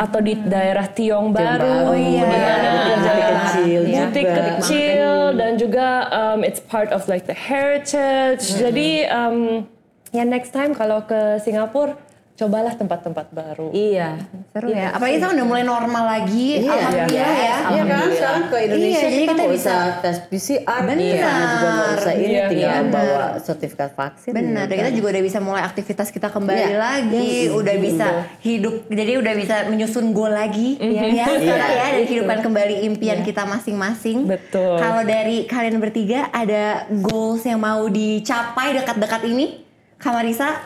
atau 0.00 0.20
di 0.24 0.32
daerah 0.32 0.88
Tiong 0.88 1.28
Baru, 1.34 1.92
Baru, 1.92 1.98
di 1.98 2.24
mana 2.24 2.36
iya. 2.38 2.54
ada 2.56 2.70
Butik 2.80 3.26
kecil 3.36 3.80
butik 3.84 4.26
juga. 4.26 4.42
kecil 4.56 5.10
dan 5.36 5.52
juga 5.58 5.88
um, 6.08 6.40
it's 6.46 6.62
part 6.62 6.88
of 6.94 7.04
like 7.10 7.26
the 7.28 7.36
heritage. 7.36 8.54
Jadi 8.56 9.04
um, 9.12 9.66
ya 10.10 10.22
next 10.24 10.50
time 10.50 10.72
kalau 10.72 11.02
ke 11.02 11.38
Singapura 11.38 11.94
cobalah 12.32 12.72
tempat-tempat 12.72 13.36
baru. 13.36 13.68
Iya. 13.68 14.16
Seru 14.48 14.72
ya. 14.72 14.96
Apalagi 14.96 15.20
sekarang 15.20 15.36
udah 15.36 15.44
mulai 15.44 15.60
normal 15.60 16.04
lagi. 16.08 16.56
Iya, 16.56 16.72
Alhamdulillah 16.72 17.36
ya. 17.36 17.56
Iya 17.68 17.82
kan, 17.84 18.08
sekarang 18.08 18.44
ke 18.48 18.56
Indonesia 18.64 18.88
Iya, 18.88 19.00
jadi 19.04 19.18
kita 19.20 19.32
kita 19.36 19.44
bisa- 19.52 19.92
tes 20.00 20.16
PCR, 20.24 20.80
Benar. 20.80 20.96
Iya, 21.04 21.28
juga 21.36 21.68
nggak 21.68 21.90
usah 21.92 22.14
ini, 22.16 22.24
Iya, 22.32 22.44
tinggal 22.48 22.80
iya. 22.80 22.88
bawa 22.88 23.22
sertifikat 23.44 23.90
vaksin. 23.92 24.32
Benar, 24.32 24.64
dan 24.64 24.76
kita 24.80 24.90
juga 24.96 25.06
udah 25.12 25.24
bisa 25.28 25.38
mulai 25.38 25.62
aktivitas 25.62 26.08
kita 26.08 26.28
kembali 26.32 26.64
Iya. 26.64 26.78
lagi, 26.80 27.30
udah 27.52 27.76
bisa 27.76 28.06
hidup, 28.40 28.74
jadi 28.88 29.12
udah 29.20 29.34
bisa 29.36 29.56
menyusun 29.68 30.06
goal 30.10 30.32
lagi, 30.32 30.80
ya 30.80 31.28
sekarang 31.28 31.44
ya, 31.44 31.86
dan 31.92 32.04
hidupkan 32.08 32.38
kembali 32.40 32.74
impian 32.88 33.20
kita 33.20 33.44
masing-masing. 33.44 34.24
Betul. 34.24 34.80
Kalau 34.80 35.04
dari 35.04 35.44
kalian 35.44 35.76
bertiga 35.76 36.32
ada 36.32 36.88
goals 36.88 37.44
yang 37.44 37.60
mau 37.60 37.84
dicapai 37.84 38.72
dekat-dekat 38.72 39.28
ini, 39.28 39.68
Kamarisa? 40.00 40.56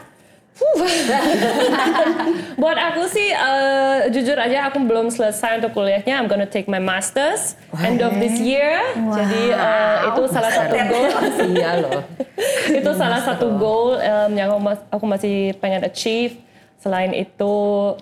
Buat 2.55 2.79
aku 2.79 3.11
sih 3.11 3.35
eh, 3.35 4.07
jujur 4.15 4.39
aja 4.39 4.71
aku 4.71 4.79
belum 4.87 5.11
selesai 5.11 5.59
untuk 5.59 5.75
kuliahnya. 5.75 6.15
I'm 6.15 6.31
gonna 6.31 6.47
take 6.47 6.71
my 6.71 6.79
masters 6.79 7.59
end 7.83 7.99
of 7.99 8.15
this 8.23 8.39
year. 8.39 8.79
Jadi 8.95 9.51
eh, 9.51 9.97
itu 10.15 10.23
salah 10.31 10.55
satu 10.55 10.75
goal. 10.87 11.11
Iya 11.59 11.71
loh. 11.83 12.01
itu 12.79 12.91
salah 12.95 13.21
satu 13.27 13.59
goal 13.59 13.99
em, 13.99 14.31
yang 14.39 14.55
aku, 14.55 14.61
mas- 14.63 14.87
aku 14.95 15.05
masih 15.05 15.35
pengen 15.59 15.83
achieve. 15.83 16.39
Selain 16.79 17.11
itu 17.11 17.55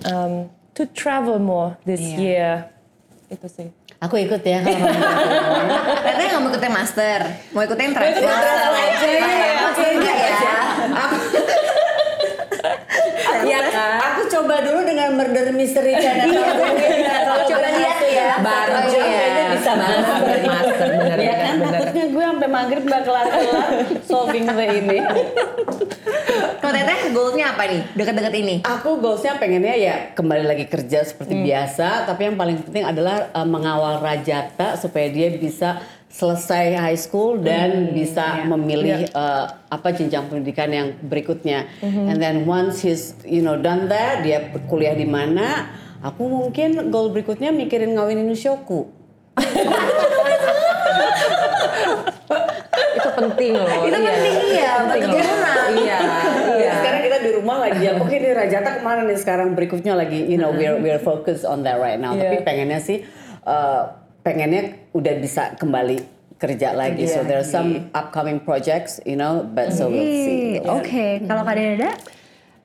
em, 0.05 0.53
to 0.76 0.85
travel 0.93 1.41
more 1.41 1.80
this 1.89 2.05
year. 2.05 2.68
Itu 3.33 3.49
sih. 3.49 3.72
Aku 3.97 4.20
ikut 4.20 4.45
ya 4.45 4.61
kalau 4.61 4.76
mau. 4.76 4.93
Katanya 6.05 6.28
nggak 6.37 6.43
mau 6.43 6.51
ikutin 6.53 6.72
master, 6.74 7.18
mau 7.55 7.62
ikutin 7.64 7.91
travel. 7.97 8.20
travel 8.20 8.72
aja 8.76 9.09
ya. 9.09 10.62
Enggak 10.93 11.11
ya. 13.43 13.59
Ya, 13.72 13.86
aku 14.12 14.28
coba 14.28 14.62
dulu 14.62 14.80
dengan 14.86 15.18
murder 15.18 15.51
mystery 15.51 15.99
channel. 15.99 16.30
Kalau 16.30 17.43
Coba 17.49 17.68
lihat 17.74 17.99
ya. 18.07 18.38
Baru 18.38 18.70
Oh, 18.72 18.82
iya. 18.86 19.03
kayaknya 19.03 19.45
bisa 19.57 19.72
banget. 19.74 20.40
Master 20.43 20.88
bener 20.93 21.18
Ya 21.18 21.32
bener, 21.32 21.38
kan, 21.38 21.55
bener. 21.59 21.72
takutnya 21.82 22.07
gue 22.09 22.24
sampai 22.24 22.49
maghrib 22.49 22.82
gak 22.84 23.03
kelar-kelar 23.03 23.68
solving 24.05 24.45
the 24.47 24.64
ini. 24.74 24.99
Kalau 26.62 26.72
Teteh 26.72 26.99
goalsnya 27.11 27.47
apa 27.53 27.62
nih, 27.66 27.80
dekat-dekat 27.93 28.34
ini? 28.38 28.55
Aku 28.62 28.99
goalsnya 28.99 29.36
pengennya 29.36 29.74
ya 29.74 29.95
kembali 30.14 30.45
lagi 30.47 30.64
kerja 30.66 31.03
seperti 31.03 31.43
biasa, 31.43 32.07
tapi 32.07 32.30
yang 32.30 32.36
paling 32.38 32.62
penting 32.62 32.86
adalah 32.86 33.30
uh, 33.34 33.45
mengawal 33.45 33.99
Rajata 33.99 34.78
supaya 34.78 35.11
dia 35.11 35.28
bisa 35.34 35.82
selesai 36.13 36.77
high 36.77 37.01
school 37.01 37.41
dan 37.41 37.97
bisa 37.97 38.45
memilih 38.45 39.09
uh, 39.17 39.49
apa 39.73 39.97
jenjang 39.97 40.29
pendidikan 40.29 40.69
yang 40.69 40.93
berikutnya. 41.01 41.73
And 41.81 42.21
then 42.21 42.45
once 42.45 42.85
he's 42.85 43.17
you 43.25 43.41
know 43.41 43.57
done 43.57 43.89
that, 43.89 44.21
dia 44.21 44.53
kuliah 44.69 44.93
di 44.93 45.09
mana? 45.09 45.73
Aku 46.05 46.29
mungkin 46.29 46.93
goal 46.93 47.15
berikutnya 47.15 47.49
mikirin 47.49 47.97
ngawinin 47.97 48.29
Nusyoku. 48.29 48.93
Itu 52.93 53.09
penting 53.17 53.53
loh. 53.57 53.69
Itu 53.89 53.99
penting 53.99 54.37
iya, 54.53 54.73
buat 54.85 54.99
keturunan. 55.01 55.71
Iya. 55.73 55.99
Iya. 56.59 56.73
Sekarang 56.77 57.01
kita 57.07 57.19
di 57.25 57.31
rumah 57.41 57.57
lagi 57.65 57.81
ya. 57.81 57.93
Oke 57.97 58.15
nih 58.21 58.33
Rajata 58.37 58.71
ke 58.77 58.81
mana 58.85 59.01
nih 59.09 59.19
sekarang 59.19 59.49
berikutnya 59.57 59.95
lagi. 59.97 60.21
You 60.29 60.37
know 60.37 60.53
we're 60.53 60.77
we're 60.77 61.01
focused 61.01 61.49
on 61.49 61.65
that 61.65 61.81
right 61.81 61.97
now. 61.97 62.13
Tapi 62.13 62.43
Yeah. 62.43 62.45
pengennya 62.45 62.81
sih 62.83 63.07
uh, 63.47 64.02
pengennya 64.23 64.89
udah 64.95 65.14
bisa 65.18 65.55
kembali 65.59 66.03
kerja 66.39 66.75
lagi. 66.75 67.07
So 67.07 67.23
there's 67.23 67.51
some 67.51 67.91
upcoming 67.95 68.43
projects, 68.43 68.99
you 69.07 69.14
know, 69.14 69.47
but 69.47 69.70
so 69.70 69.87
we'll 69.87 70.03
see. 70.03 70.59
Oke, 70.59 71.23
kalau 71.27 71.47
Kak 71.47 71.55
Deda? 71.55 71.95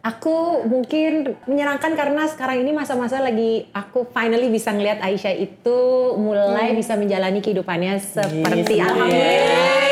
Aku 0.05 0.64
mungkin 0.64 1.36
menyenangkan 1.49 1.91
karena 1.97 2.24
sekarang 2.32 2.64
ini 2.64 2.72
masa-masa 2.72 3.20
lagi 3.20 3.68
aku 3.76 4.08
finally 4.16 4.47
bisa 4.47 4.72
ngelihat 4.72 5.03
Aisyah 5.03 5.36
itu 5.36 5.80
mulai 6.16 6.72
bisa 6.72 6.95
menjalani 6.95 7.43
kehidupannya 7.43 7.99
seperti 7.99 8.80
alhamdulillah. 8.80 9.08
Senang 9.12 9.87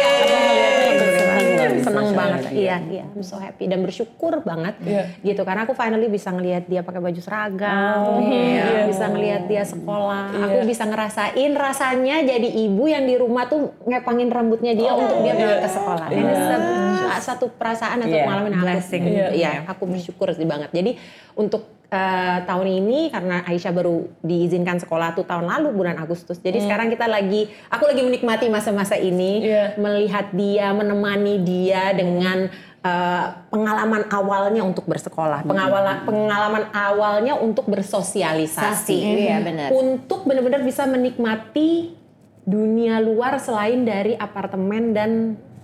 Senang 1.96 2.06
bisa 2.06 2.20
banget, 2.20 2.40
share 2.42 2.54
iya, 2.54 2.76
iya, 2.86 3.04
I'm 3.08 3.22
so 3.22 3.36
happy 3.36 3.66
dan 3.66 3.80
bersyukur 3.80 4.34
banget 4.42 4.76
gitu 5.22 5.42
karena 5.42 5.64
aku 5.64 5.72
finally 5.72 6.08
bisa 6.08 6.30
ngelihat 6.30 6.64
dia 6.66 6.82
pakai 6.82 7.00
baju 7.00 7.20
seragam, 7.20 8.02
iya, 8.28 8.84
bisa 8.86 9.06
ngelihat 9.08 9.44
dia 9.46 9.64
sekolah, 9.64 10.26
aku 10.36 10.58
bisa 10.64 10.84
ngerasain 10.84 11.52
rasanya 11.52 12.16
jadi 12.22 12.50
ibu 12.62 12.84
yang 12.86 13.04
di 13.04 13.16
rumah 13.16 13.46
tuh 13.46 13.60
ngepangin 13.82 14.28
rambutnya 14.28 14.72
dia 14.72 14.92
untuk 14.94 15.22
dia 15.22 15.34
berangkat 15.34 15.62
ke 15.62 15.70
sekolah. 15.72 16.08
Ini 16.10 16.34
se- 16.34 16.94
satu 17.18 17.48
perasaan 17.50 18.00
atau 18.02 18.12
Iya, 18.12 18.24
pengalaman 18.24 18.52
yang 18.52 18.60
aku 18.60 18.68
blessing. 18.68 19.04
Iya, 19.32 19.52
aku 19.66 19.84
bersyukur 19.88 20.28
sih 20.30 20.44
banget. 20.44 20.70
Jadi 20.70 21.00
untuk 21.34 21.75
eh, 21.86 22.38
tahun 22.44 22.68
ini 22.68 23.10
karena 23.10 23.46
Aisyah 23.46 23.72
baru 23.72 24.10
diizinkan 24.20 24.82
sekolah 24.82 25.14
tuh 25.14 25.24
tahun 25.24 25.46
lalu 25.46 25.70
bulan 25.72 25.98
Agustus. 25.98 26.42
Jadi 26.42 26.66
sekarang 26.66 26.90
kita 26.90 27.06
lagi, 27.06 27.46
aku 27.70 27.86
lagi 27.86 28.02
menikmati 28.02 28.50
masa-masa 28.50 28.98
ini, 28.98 29.46
Iya. 29.46 29.78
melihat 29.78 30.34
dia, 30.34 30.74
menemani 30.74 31.42
dia 31.42 31.94
dengan 31.94 32.50
eh, 32.86 33.26
pengalaman 33.50 34.06
awalnya 34.14 34.62
untuk 34.62 34.86
bersekolah, 34.86 35.42
pengawala- 35.42 36.06
pengalaman 36.06 36.70
awalnya 36.70 37.34
untuk 37.34 37.66
bersosialisasi, 37.66 38.54
Sasi, 38.54 39.26
iya 39.26 39.42
benar. 39.42 39.74
untuk 39.74 40.22
benar-benar 40.22 40.62
bisa 40.62 40.86
menikmati 40.86 41.98
dunia 42.46 43.02
luar 43.02 43.42
selain 43.42 43.82
dari 43.82 44.14
apartemen 44.14 44.94
dan 44.94 45.12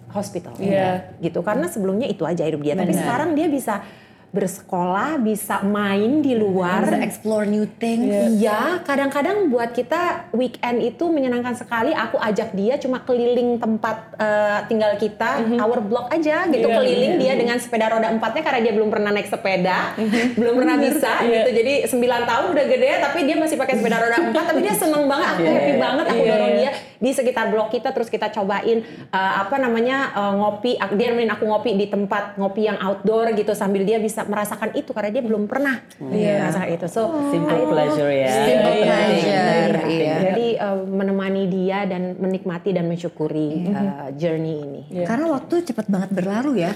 hospital. 0.10 0.58
Iya. 0.58 1.14
Gitu. 1.22 1.40
Karena 1.46 1.70
sebelumnya 1.70 2.10
itu 2.10 2.26
aja 2.26 2.42
hidup 2.42 2.66
dia. 2.66 2.74
Tapi 2.74 2.92
sekarang 2.92 3.38
dia 3.38 3.46
bisa 3.46 3.86
bersekolah, 4.32 5.20
bisa 5.20 5.60
main 5.60 6.24
di 6.24 6.40
luar. 6.40 6.88
Bisa 6.88 7.04
explore 7.04 7.44
new 7.44 7.68
things. 7.68 8.40
Iya, 8.40 8.80
kadang-kadang 8.88 9.52
buat 9.52 9.76
kita 9.76 10.32
weekend 10.32 10.80
itu 10.80 11.12
menyenangkan 11.12 11.52
sekali. 11.52 11.92
Aku 11.92 12.16
ajak 12.16 12.56
dia 12.56 12.80
cuma 12.80 13.04
keliling 13.04 13.60
tempat 13.60 14.16
eh, 14.16 14.60
tinggal 14.72 14.96
kita, 14.96 15.44
our 15.60 15.84
block 15.84 16.08
aja 16.16 16.48
gitu, 16.48 16.64
Iya, 16.64 16.76
keliling 16.80 17.14
dia 17.20 17.34
dengan 17.36 17.60
sepeda 17.60 17.92
roda 17.92 18.08
empatnya 18.08 18.40
karena 18.40 18.60
dia 18.64 18.74
belum 18.74 18.88
pernah 18.88 19.12
naik 19.12 19.28
sepeda, 19.28 20.00
belum 20.40 20.54
pernah 20.64 20.76
bisa 20.80 21.12
gitu. 21.28 21.50
Jadi 21.52 21.74
9 21.92 22.30
tahun 22.32 22.46
udah 22.56 22.66
gede, 22.72 22.92
tapi 23.04 23.20
dia 23.28 23.36
masih 23.36 23.60
pakai 23.60 23.76
sepeda 23.84 24.00
roda 24.00 24.18
empat, 24.32 24.44
tapi 24.48 24.60
dia 24.64 24.76
seneng 24.80 25.12
banget. 25.12 25.28
Aku 25.36 25.44
happy 25.44 25.74
banget, 25.76 26.06
aku 26.08 26.22
Iya, 26.24 26.32
dorong 26.32 26.54
iya. 26.56 26.72
dia 26.72 26.91
di 27.02 27.10
sekitar 27.10 27.50
blok 27.50 27.74
kita, 27.74 27.90
terus 27.92 28.08
kita 28.08 28.30
cobain 28.30 28.86
eh, 28.86 29.34
apa 29.42 29.58
namanya 29.58 30.14
eh, 30.14 30.34
ngopi. 30.38 30.78
Dia 30.78 31.08
nemenin 31.10 31.34
aku 31.34 31.50
ngopi 31.50 31.74
di 31.74 31.90
tempat 31.90 32.38
ngopi 32.38 32.70
yang 32.70 32.78
outdoor 32.78 33.34
gitu 33.34 33.58
sambil 33.58 33.82
dia 33.82 33.98
bisa 33.98 34.22
merasakan 34.30 34.78
itu 34.78 34.94
karena 34.94 35.10
dia 35.10 35.24
belum 35.26 35.50
pernah 35.50 35.82
merasakan 35.98 36.70
itu. 36.70 36.86
So 36.88 37.10
Simple 37.34 37.66
pleasure 37.68 38.12
ya. 38.14 38.32
Simple 38.46 38.76
pleasure, 38.86 39.76
iya. 39.90 40.16
jadi 40.32 40.48
uh, 40.62 40.80
menemani 40.86 41.44
dia 41.50 41.90
dan 41.90 42.16
menikmati 42.22 42.70
dan 42.76 42.86
mensyukuri 42.86 43.72
uh, 43.72 44.14
journey 44.14 44.62
ini. 44.62 44.82
Karena 45.04 45.26
waktu 45.32 45.66
cepet 45.66 45.90
banget 45.90 46.10
berlalu 46.14 46.62
ya. 46.68 46.72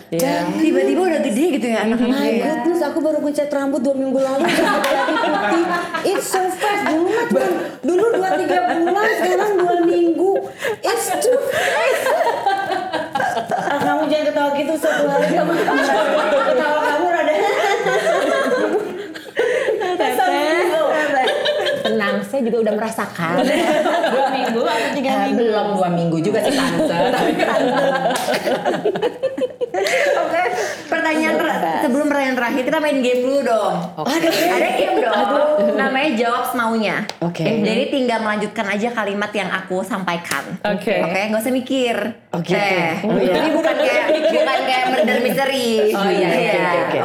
Tiba-tiba 0.58 1.02
udah 1.06 1.22
gede 1.22 1.46
gitu 1.60 1.68
ya 1.70 1.86
anak-anak. 1.86 2.18
My 2.18 2.32
ya. 2.32 2.42
goodness, 2.42 2.82
aku 2.82 3.00
baru 3.04 3.18
ngecat 3.22 3.50
rambut 3.52 3.82
dua 3.84 3.96
minggu 3.96 4.20
lalu 4.20 4.44
udah 4.48 4.68
lagi 4.74 5.16
putih. 5.24 5.64
It's 6.16 6.26
so 6.32 6.42
fast. 6.50 6.84
Dulu 6.90 7.08
mah 7.12 7.26
cuma 7.30 7.48
dulu 7.84 8.06
dua 8.16 8.30
tiga 8.40 8.58
bulan, 8.72 9.10
sekarang 9.22 9.52
dua 9.60 9.76
minggu. 9.84 10.15
It's 10.16 11.08
too 11.20 11.38
fast. 11.52 12.08
Ah, 13.52 13.80
kamu 13.84 14.08
jangan 14.08 14.26
ketawa 14.32 14.50
gitu 14.56 14.74
satu 14.80 15.04
hari 15.12 15.28
kamu 15.28 15.52
ketawa 15.60 16.85
saya 22.36 22.44
juga 22.44 22.58
udah 22.62 22.74
merasakan. 22.76 23.34
dua 24.12 24.28
minggu 24.30 24.62
atau 24.62 24.90
tiga 24.92 25.08
Eh, 25.10 25.20
minggu? 25.26 25.40
belum 25.40 25.68
dua 25.74 25.88
minggu 25.90 26.18
juga 26.20 26.40
sih 26.42 26.52
tante. 26.52 26.84
Oke, 30.18 30.42
pertanyaan 30.88 31.36
ter- 31.38 31.56
sebelum 31.82 32.06
pertanyaan 32.08 32.36
terakhir 32.36 32.64
kita 32.64 32.78
main 32.78 33.00
game 33.00 33.22
dulu 33.22 33.40
dong. 33.42 33.76
Ada 33.98 34.28
ada 34.50 34.70
game 34.74 34.98
dong. 34.98 35.16
Namanya 35.74 36.10
jawab 36.18 36.44
semaunya. 36.46 37.08
Oke. 37.22 37.44
Jadi 37.44 37.84
tinggal 37.90 38.20
melanjutkan 38.20 38.66
aja 38.68 38.92
kalimat 38.92 39.32
yang 39.32 39.48
aku 39.50 39.80
sampaikan. 39.82 40.60
Oke. 40.66 40.96
Oke, 41.02 41.20
nggak 41.30 41.40
usah 41.40 41.54
mikir. 41.54 41.96
Oh, 42.32 42.40
gitu. 42.42 42.56
Eh, 42.56 43.00
Oh, 43.02 43.16
iya. 43.16 43.36
Ini 43.38 43.50
bukan 43.52 43.76
kayak 43.78 44.04
bukan 44.36 44.60
kayak 44.62 44.84
murder 44.90 45.18
mystery. 45.22 45.70
Oh, 45.92 46.04
iya, 46.06 46.28
oke, 46.28 46.40
Iya, 46.42 46.68
oke, 46.84 47.00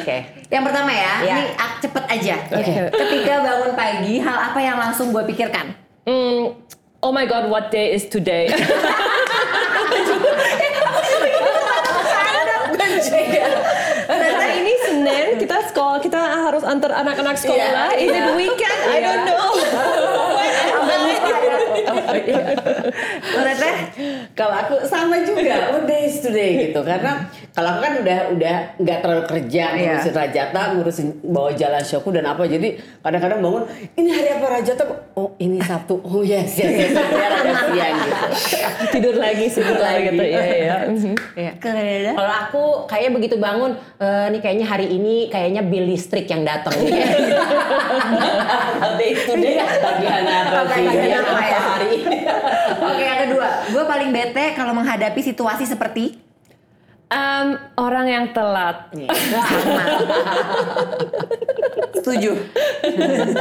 oke. 0.00 0.16
Yang 0.50 0.62
pertama 0.66 0.90
ya, 0.90 1.12
Iya. 1.22 1.34
ini 1.38 1.44
cepet 1.80 2.04
aja. 2.10 2.34
Oke. 2.50 2.72
Ketika 2.90 3.34
bangun 3.38 3.72
pagi, 3.78 4.14
hal 4.18 4.38
apa 4.50 4.58
yang 4.58 4.76
langsung 4.82 5.14
gue 5.14 5.22
pikirkan? 5.30 5.78
Hmm, 6.04 6.58
oh 6.98 7.12
my 7.14 7.22
god, 7.24 7.46
what 7.46 7.70
day 7.70 7.94
is 7.94 8.10
today? 8.10 8.50
Karena 14.10 14.46
ini 14.54 14.72
Senin, 14.84 15.26
kita 15.38 15.56
sekolah, 15.70 15.98
kita 16.02 16.18
harus 16.18 16.62
antar 16.66 16.92
anak-anak 16.92 17.38
sekolah. 17.38 17.94
Is 17.94 18.10
it 18.10 18.26
weekend? 18.34 18.80
I 18.90 18.98
don't 19.00 19.24
know. 19.26 19.48
Lo 21.90 23.40
Teteh? 23.42 23.74
Kalau 24.32 24.54
aku 24.56 24.74
sama 24.84 25.20
juga, 25.20 25.70
what 25.70 25.84
day 25.84 26.06
is 26.06 26.18
today 26.18 26.66
gitu. 26.66 26.80
Karena 26.80 27.26
kalau 27.50 27.74
aku 27.74 27.80
kan 27.80 27.94
udah 27.98 28.18
udah 28.30 28.56
nggak 28.76 28.98
terlalu 29.00 29.24
kerja 29.26 29.64
Iya. 29.70 29.96
ngurusin 29.96 30.14
Rajata, 30.14 30.62
ngurusin 30.74 31.06
bawa 31.24 31.50
jalan 31.52 31.80
showku 31.80 32.10
dan 32.10 32.26
apa. 32.26 32.44
Jadi 32.44 32.74
kadang-kadang 33.00 33.40
bangun, 33.40 33.62
ini 33.94 34.10
hari 34.10 34.28
apa 34.32 34.46
Rajata? 34.50 34.84
Oh 35.14 35.34
ini 35.36 35.58
Sabtu. 35.60 36.00
Oh 36.00 36.22
yes 36.22 36.56
yes 36.56 36.70
yes. 36.70 36.92
Siang 37.70 37.96
gitu. 37.98 38.16
Tidur 38.90 39.14
lagi 39.16 39.46
sebentar 39.46 39.90
lagi. 39.92 40.08
gitu. 40.08 40.22
Iya, 40.22 40.42
iya. 40.46 40.76
Mhm. 40.86 41.14
Ke 41.56 41.68
Dada? 41.70 42.12
kalau 42.12 42.32
aku 42.38 42.62
kayaknya 42.86 43.10
begitu 43.12 43.36
bangun, 43.36 43.70
eh, 43.96 44.26
nih 44.28 44.40
kayaknya 44.40 44.66
hari 44.66 44.86
ini 44.88 45.28
kayaknya 45.28 45.62
bil 45.62 45.84
listrik 45.84 46.26
yang 46.26 46.42
datang. 46.42 46.72
Day 48.98 49.10
is 49.10 49.22
today? 49.24 49.56
Tagihan 49.56 50.24
apa 50.26 50.60
sih? 50.70 50.84
Tagihan 50.84 51.24
apa 51.24 51.42
ya? 51.42 51.60
Hari 51.80 51.96
ini? 51.98 52.18
Oke, 52.86 53.02
yang 53.02 53.18
kedua, 53.24 53.46
gue 53.66 53.82
paling 53.82 54.08
bete 54.10 54.44
kalau 54.52 54.72
menghadapi 54.72 55.20
situasi 55.20 55.64
seperti 55.64 56.28
Um, 57.10 57.58
orang 57.74 58.06
yang 58.06 58.24
telat. 58.30 58.86
sama. 58.86 59.82
Setuju. 61.98 62.32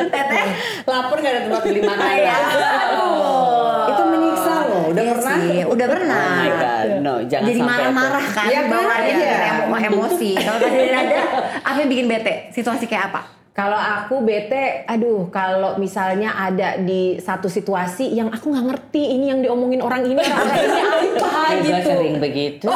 Teteh? 0.09 0.45
Lapar 0.83 1.15
gak 1.15 1.29
ada 1.29 1.41
tempat 1.45 1.61
beli 1.63 1.79
makanan. 1.79 2.17
Iya. 2.17 2.37
Aduh. 2.57 3.87
Itu 3.87 4.03
menyiksa 4.03 4.53
loh. 4.65 4.83
Udah 4.89 4.99
Iya 4.99 5.13
pernah? 5.13 5.35
sih, 5.37 5.57
udah 5.63 5.87
pernah. 5.87 6.25
Oh 6.25 6.33
my 6.33 6.49
God, 6.57 6.89
no, 6.99 7.13
jangan 7.29 7.45
Jadi 7.45 7.59
sampai 7.61 7.73
marah-marah 7.77 8.25
kan, 8.27 8.45
Iya 8.49 8.59
kan? 8.59 8.71
bawaannya 8.73 9.13
Iya. 9.13 9.37
emo 9.61 9.75
emosi. 9.77 10.29
Kalau 10.33 10.59
tadi 10.59 10.79
ada, 10.89 11.17
apa 11.61 11.77
yang 11.77 11.89
bikin 11.89 12.05
bete? 12.09 12.33
Situasi 12.49 12.83
kayak 12.83 13.13
apa? 13.13 13.21
Kalau 13.49 13.75
aku 13.75 14.23
bete, 14.23 14.87
aduh 14.87 15.27
kalau 15.33 15.75
misalnya 15.75 16.31
ada 16.31 16.79
di 16.79 17.19
satu 17.19 17.51
situasi 17.51 18.07
yang 18.07 18.31
aku 18.31 18.55
nggak 18.55 18.65
ngerti 18.71 19.19
ini 19.19 19.35
yang 19.35 19.43
diomongin 19.43 19.83
orang 19.83 20.07
ini 20.07 20.15
orang 20.15 20.47
ini 20.63 20.79
apa 21.19 21.41
Juga 21.59 21.77
gitu. 21.81 21.89
sering 21.91 22.15
begitu. 22.23 22.69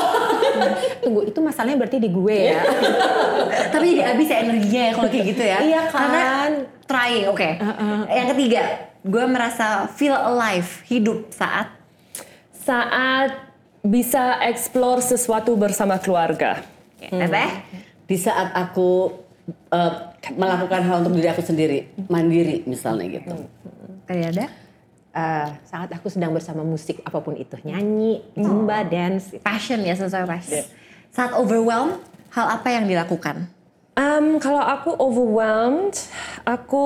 Tunggu, 1.05 1.21
itu 1.29 1.39
masalahnya 1.39 1.77
berarti 1.79 1.97
di 2.03 2.09
gue 2.11 2.37
ya. 2.51 2.61
Tapi 3.73 3.85
jadi 3.95 4.01
habis 4.11 4.27
ya 4.27 4.37
energinya 4.43 4.81
ya 4.81 4.91
kalau 4.97 5.09
kayak 5.13 5.25
gitu 5.29 5.43
ya. 5.45 5.57
Iya 5.61 5.81
kan? 5.87 5.93
Karena 5.93 6.23
trying, 6.83 7.25
oke. 7.31 7.49
Yang 8.11 8.27
ketiga, 8.35 8.63
gue 9.07 9.23
merasa 9.29 9.87
feel 9.87 10.17
alive, 10.17 10.83
hidup 10.89 11.31
saat 11.31 11.69
Saat 12.63 13.43
bisa 13.83 14.39
explore 14.47 15.03
sesuatu 15.03 15.59
bersama 15.59 15.99
keluarga. 15.99 16.63
Teteh? 17.03 17.51
Di 18.07 18.15
saat 18.15 18.55
aku 18.55 19.11
eh, 19.67 19.93
melakukan 20.31 20.81
hal 20.87 20.95
untuk 21.03 21.19
diri 21.19 21.27
aku 21.27 21.43
sendiri, 21.43 21.91
mandiri 22.07 22.63
misalnya 22.63 23.19
gitu. 23.19 23.35
Tadi 24.07 24.21
ada? 24.23 24.45
Eh, 25.13 25.49
saat 25.67 25.93
aku 25.93 26.09
sedang 26.09 26.33
bersama 26.33 26.65
musik 26.65 27.03
apa 27.05 27.19
pun 27.21 27.37
itu, 27.37 27.53
nyanyi, 27.61 28.23
zumba, 28.33 28.81
dance. 28.87 29.35
Passion 29.43 29.83
ya, 29.83 29.93
sesuai 29.93 30.25
passion. 30.25 30.65
Saat 31.13 31.37
overwhelmed, 31.37 32.01
hal 32.33 32.49
apa 32.49 32.67
yang 32.73 32.89
dilakukan? 32.89 33.45
Um, 33.93 34.41
kalau 34.41 34.63
aku 34.65 34.97
overwhelmed, 34.97 35.93
aku 36.49 36.85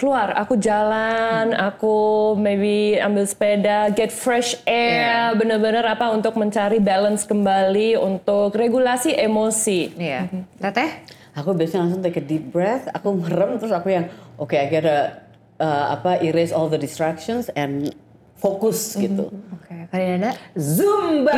keluar, 0.00 0.32
aku 0.32 0.56
jalan, 0.56 1.52
aku 1.52 2.32
maybe 2.40 2.96
ambil 2.96 3.28
sepeda, 3.28 3.92
get 3.92 4.08
fresh 4.08 4.56
air, 4.64 5.36
bener-bener 5.36 5.84
apa 5.84 6.08
untuk 6.08 6.40
mencari 6.40 6.80
balance 6.80 7.28
kembali, 7.28 8.00
untuk 8.00 8.56
regulasi 8.56 9.12
emosi. 9.12 9.92
Iya. 9.92 10.32
Teteh? 10.56 11.19
Aku 11.38 11.54
biasanya 11.54 11.86
langsung 11.86 12.02
take 12.02 12.18
a 12.18 12.24
deep 12.24 12.50
breath, 12.50 12.90
aku 12.90 13.14
merem 13.14 13.54
terus 13.62 13.70
aku 13.70 13.94
yang 13.94 14.10
oke 14.34 14.54
I 14.58 14.66
gotta 14.66 15.22
uh, 15.62 15.94
apa 15.94 16.18
erase 16.26 16.50
all 16.50 16.66
the 16.66 16.80
distractions 16.80 17.46
and 17.54 17.94
fokus 18.40 18.98
gitu. 18.98 19.30
Oke, 19.30 19.86
kalian 19.92 20.24
ada? 20.24 20.32
Zumba. 20.58 21.30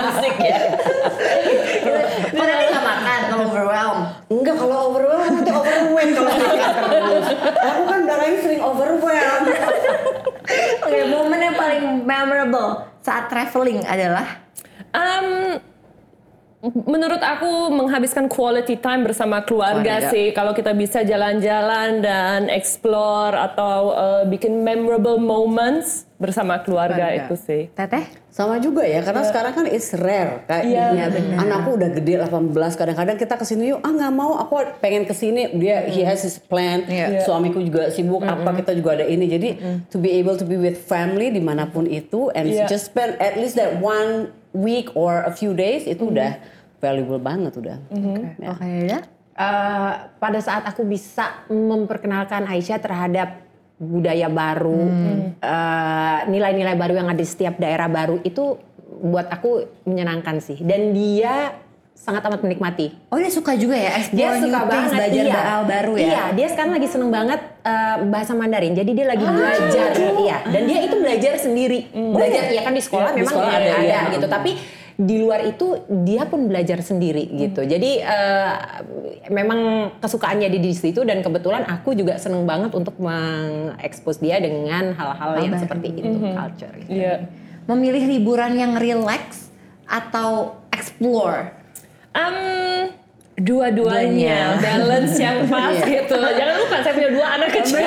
Musik 0.00 0.36
ya. 0.42 0.58
Kok 2.28 2.44
tadi 2.44 2.64
nggak 2.68 2.84
makan 2.84 3.20
kalau 3.30 3.44
overwhelmed? 3.48 4.04
Enggak 4.28 4.56
kalau 4.58 4.76
overwhelmed 4.90 5.32
nanti 5.40 5.52
overwhelmed 5.54 6.14
kalau 6.18 6.32
makan 6.34 7.00
terus. 7.08 7.26
Aku 7.56 7.82
kan 7.86 8.00
darahnya 8.04 8.38
sering 8.42 8.60
overwhelmed. 8.60 9.48
Oke, 10.82 10.98
momen 11.08 11.40
yang 11.40 11.56
paling 11.56 11.84
memorable 12.04 12.84
saat 13.00 13.30
traveling 13.32 13.80
adalah 13.86 14.50
Um, 14.90 15.54
menurut 16.62 17.18
aku 17.18 17.72
menghabiskan 17.72 18.28
quality 18.28 18.76
time 18.76 19.00
bersama 19.00 19.40
keluarga, 19.40 19.80
Keluarga. 19.96 20.12
sih. 20.12 20.26
Kalau 20.30 20.52
kita 20.52 20.76
bisa 20.76 21.00
jalan-jalan 21.00 22.04
dan 22.04 22.52
explore 22.52 23.32
atau 23.32 23.78
uh, 23.90 24.22
bikin 24.24 24.60
memorable 24.60 25.16
moments 25.16 26.04
bersama 26.20 26.60
keluarga, 26.60 27.00
Keluarga. 27.00 27.24
itu 27.24 27.34
sih. 27.34 27.62
Teteh? 27.72 28.04
Sama 28.28 28.60
juga 28.60 28.84
ya, 28.84 29.00
karena 29.00 29.24
sekarang 29.24 29.52
kan 29.54 29.64
it's 29.66 29.96
rare. 29.96 30.44
Kayak 30.44 30.64
Iya, 30.68 30.84
Iya, 30.92 31.06
benar. 31.08 31.36
anakku 31.40 31.70
udah 31.74 31.90
gede 31.90 32.14
18, 32.20 32.52
kadang-kadang 32.76 33.16
kita 33.16 33.34
ke 33.34 33.44
sini 33.48 33.72
yuk, 33.72 33.80
ah 33.80 33.88
nggak 33.88 34.12
mau, 34.12 34.36
aku 34.36 34.52
pengen 34.78 35.02
ke 35.02 35.16
sini. 35.16 35.48
Dia 35.56 35.88
he 35.88 36.04
has 36.04 36.20
his 36.20 36.36
plan, 36.36 36.84
Iya. 36.84 37.24
suamiku 37.24 37.58
juga 37.58 37.88
sibuk, 37.88 38.20
apa 38.20 38.52
kita 38.52 38.76
juga 38.76 39.00
ada 39.00 39.08
ini. 39.08 39.24
Jadi 39.26 39.48
to 39.88 39.96
be 39.96 40.12
able 40.12 40.36
to 40.36 40.44
be 40.44 40.60
with 40.60 40.76
family 40.76 41.32
di 41.32 41.40
mana 41.40 41.64
pun 41.66 41.88
itu, 41.88 42.28
and 42.30 42.46
Iya. 42.46 42.68
just 42.68 42.92
spend 42.92 43.16
at 43.16 43.34
least 43.34 43.56
that 43.56 43.80
one 43.80 44.28
week 44.56 44.90
or 44.98 45.22
a 45.26 45.32
few 45.32 45.54
days 45.54 45.86
itu 45.86 46.10
udah 46.10 46.38
valuable 46.80 47.20
banget 47.20 47.52
udah. 47.54 47.78
Ya. 48.40 48.50
Oke, 48.50 48.68
ada? 48.88 48.98
Eh, 49.40 49.92
pada 50.20 50.40
saat 50.42 50.68
aku 50.68 50.84
bisa 50.84 51.46
memperkenalkan 51.48 52.44
Aisyah 52.44 52.78
terhadap 52.82 53.40
budaya 53.80 54.28
baru, 54.28 54.84
eh, 55.40 56.18
nilai-nilai 56.28 56.76
baru 56.76 57.00
yang 57.00 57.08
ada 57.08 57.16
di 57.16 57.28
setiap 57.28 57.56
daerah 57.56 57.88
baru 57.88 58.20
itu 58.20 58.60
buat 59.00 59.32
aku 59.32 59.64
menyenangkan 59.88 60.44
sih. 60.44 60.60
Dan 60.60 60.92
dia 60.92 61.56
sangat 62.00 62.24
amat 62.24 62.40
menikmati. 62.40 62.96
Oh 63.12 63.20
dia 63.20 63.28
suka 63.28 63.52
juga 63.60 63.76
ya 63.76 64.00
explore 64.00 64.16
Dia 64.16 64.28
new 64.40 64.48
suka 64.48 64.58
things, 64.64 64.72
banget 64.72 64.90
belajar 64.96 65.24
iya. 65.28 65.40
hal 65.44 65.62
baru 65.68 65.92
ya. 65.94 66.04
Iya, 66.08 66.22
dia 66.32 66.46
sekarang 66.48 66.72
lagi 66.72 66.88
seneng 66.88 67.10
banget 67.12 67.40
eh, 67.60 67.96
bahasa 68.08 68.32
Mandarin. 68.32 68.72
Jadi 68.72 68.90
dia 68.96 69.06
lagi 69.06 69.24
belajar, 69.28 69.88
iya. 70.16 70.36
Dan 70.48 70.62
dia 70.64 70.80
itu 70.80 70.96
belajar 70.96 71.32
sendiri. 71.36 71.78
Belajar 71.92 72.42
ya 72.48 72.62
kan 72.64 72.72
di 72.72 72.82
sekolah 72.82 73.12
Iya, 73.12 73.16
di 73.16 73.20
memang 73.20 73.34
sekolah 73.36 73.52
ada, 73.52 73.72
ada, 73.76 73.84
iya. 73.84 74.00
gitu. 74.16 74.26
Tapi 74.32 74.50
di 75.00 75.16
luar 75.16 75.40
itu 75.48 75.66
dia 76.04 76.24
pun 76.24 76.48
belajar 76.48 76.80
sendiri 76.80 77.24
gitu. 77.36 77.68
Jadi 77.68 78.00
eh, 78.00 78.54
memang 79.28 79.92
kesukaannya 80.00 80.48
di 80.48 80.58
di 80.60 80.72
situ 80.72 81.04
dan 81.04 81.20
kebetulan 81.20 81.68
aku 81.68 81.92
juga 81.92 82.16
seneng 82.16 82.48
banget 82.48 82.72
untuk 82.72 82.96
mengekspos 82.96 84.24
dia 84.24 84.40
dengan 84.40 84.96
hal-hal 84.96 85.36
yang 85.36 85.52
seperti 85.60 86.00
itu 86.00 86.16
culture. 86.16 86.74
gitu. 86.80 86.96
Iya. 86.96 87.28
Memilih 87.68 88.08
liburan 88.08 88.56
yang 88.56 88.80
relax 88.80 89.52
atau 89.84 90.56
explore. 90.72 91.59
Um, 92.14 92.94
dua-duanya 93.40 94.60
balance 94.60 95.16
yang 95.16 95.48
pas 95.48 95.72
gitu. 95.80 96.12
Jangan 96.12 96.54
lupa 96.56 96.76
saya 96.80 96.92
punya 96.92 97.10
dua 97.10 97.26
anak 97.34 97.50
kecil. 97.52 97.80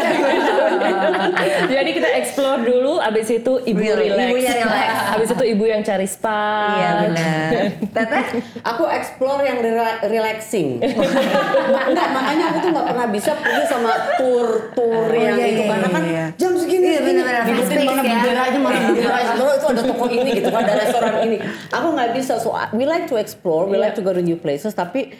Jadi 1.69 1.89
kita 1.93 2.09
explore 2.15 2.61
dulu, 2.61 2.97
abis 2.97 3.27
itu 3.31 3.53
ibu 3.63 3.79
relax. 3.79 4.27
ibunya 4.27 4.53
relax. 4.57 4.89
Abis 5.13 5.29
itu 5.31 5.45
ibu 5.47 5.63
yang 5.63 5.81
cari 5.81 6.07
spa. 6.07 6.41
Iya 6.73 6.89
benar. 7.03 7.49
Teteh? 7.85 8.23
Aku 8.65 8.83
explore 8.87 9.41
yang 9.41 9.57
rela- 9.59 10.01
relaxing. 10.03 10.81
Enggak, 11.89 12.07
makanya 12.09 12.45
aku 12.49 12.57
tuh 12.59 12.69
nggak 12.71 12.87
pernah 12.87 13.07
bisa 13.07 13.31
pergi 13.35 13.63
sama 13.65 13.91
tour-tour 14.17 15.05
Oh, 15.05 15.11
yang 15.13 15.35
iya, 15.35 15.47
itu 15.47 15.61
iya, 15.61 15.69
karena 15.69 15.87
kan 15.89 16.03
iya. 16.03 16.25
jam 16.35 16.51
segini 16.55 16.85
Iya, 16.89 16.99
ngikutin 17.43 17.77
fast 17.77 17.85
mana 17.85 18.01
ya. 18.01 18.11
benderanya 18.15 18.59
mana 18.59 18.77
benderanya 18.87 19.33
terus 19.33 19.53
itu 19.53 19.67
ada 19.67 19.81
toko 19.83 20.05
ini 20.07 20.29
gitu 20.33 20.49
kan 20.49 20.61
ada 20.63 20.73
restoran 20.79 21.15
ini. 21.23 21.37
Aku 21.69 21.87
nggak 21.91 22.09
bisa 22.13 22.33
so 22.37 22.49
I- 22.51 22.71
we 22.71 22.83
like 22.83 23.05
to 23.05 23.15
explore, 23.15 23.65
we 23.65 23.75
like 23.75 23.93
to 23.93 24.01
go 24.01 24.11
to 24.11 24.19
new 24.19 24.35
places 24.35 24.73
tapi 24.73 25.13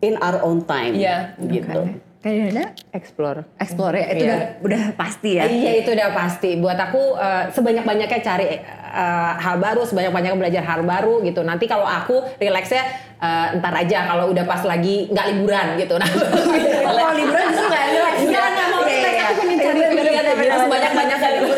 in 0.00 0.14
our 0.18 0.38
own 0.40 0.62
time. 0.62 0.94
Iya. 0.94 1.34
Gitu. 1.38 1.80
Kayak 2.18 2.50
ada 2.50 2.64
Explore. 2.90 3.46
explore 3.56 3.94
ya. 3.94 4.06
Itu 4.10 4.22
Iya. 4.22 4.26
udah, 4.26 4.40
udah 4.66 4.82
pasti 4.94 5.30
ya. 5.38 5.46
Iya 5.46 5.72
itu 5.78 5.90
udah 5.94 6.08
pasti. 6.10 6.50
Buat 6.56 6.78
aku 6.80 7.14
eh, 7.14 7.44
sebanyak-banyaknya 7.48 8.18
cari 8.20 8.46
eh, 8.58 9.32
hal 9.38 9.56
baru, 9.56 9.86
sebanyak-banyaknya 9.86 10.34
belajar 10.34 10.62
hal 10.66 10.82
baru 10.82 11.22
gitu. 11.22 11.46
Nanti 11.46 11.64
kalau 11.64 11.86
aku 11.86 12.18
rileksnya 12.36 12.82
eh, 13.16 13.54
ntar 13.58 13.70
aja 13.72 14.10
kalau 14.10 14.34
udah 14.34 14.44
pas 14.44 14.62
lagi 14.62 15.06
nggak 15.08 15.26
liburan 15.30 15.66
gitu. 15.78 15.94
Nah, 16.02 16.10
kalau 16.94 17.14
liburan 17.14 17.44
justru 17.48 17.66
nggak 17.66 17.84
relax. 17.86 18.14
Enggak, 18.18 18.46
enggak 18.50 18.66
mau 18.66 18.82
Iya, 18.82 18.90
relax. 18.90 19.12
iya. 19.14 19.24
Aku 19.28 19.40
pengen 19.40 19.58
cari 19.58 19.78
Iya, 19.78 19.88
benar, 20.34 20.58
sebanyak-banyaknya 20.58 21.28
liburan. 21.30 21.54
Iya, 21.54 21.57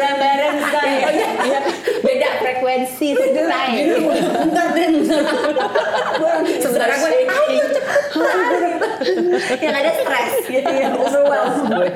Beda 2.00 2.28
frekuensi 2.40 3.08
say. 3.16 3.30
Bentar 4.44 4.66
deh, 4.74 4.88
bentar. 4.92 5.22
Sebenarnya 6.60 6.96
gue 7.00 7.10
ayo 7.10 7.64
yang 9.60 9.74
ada 9.76 9.90
stres 9.96 10.34
gitu 10.48 10.70
ya. 10.70 10.88
Overwhelmed. 10.94 11.72
Oke, 11.72 11.90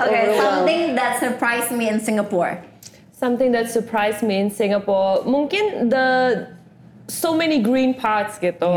Overwhelmed. 0.00 0.38
something 0.38 0.82
that 0.96 1.12
surprised 1.18 1.70
me 1.70 1.88
in 1.88 1.98
Singapore. 2.00 2.58
Something 3.14 3.52
that 3.52 3.68
surprised 3.68 4.24
me 4.24 4.40
in 4.40 4.48
Singapore, 4.48 5.20
mungkin 5.28 5.92
the 5.92 6.48
so 7.10 7.34
many 7.34 7.58
green 7.58 7.92
parts 7.92 8.38
gitu. 8.38 8.70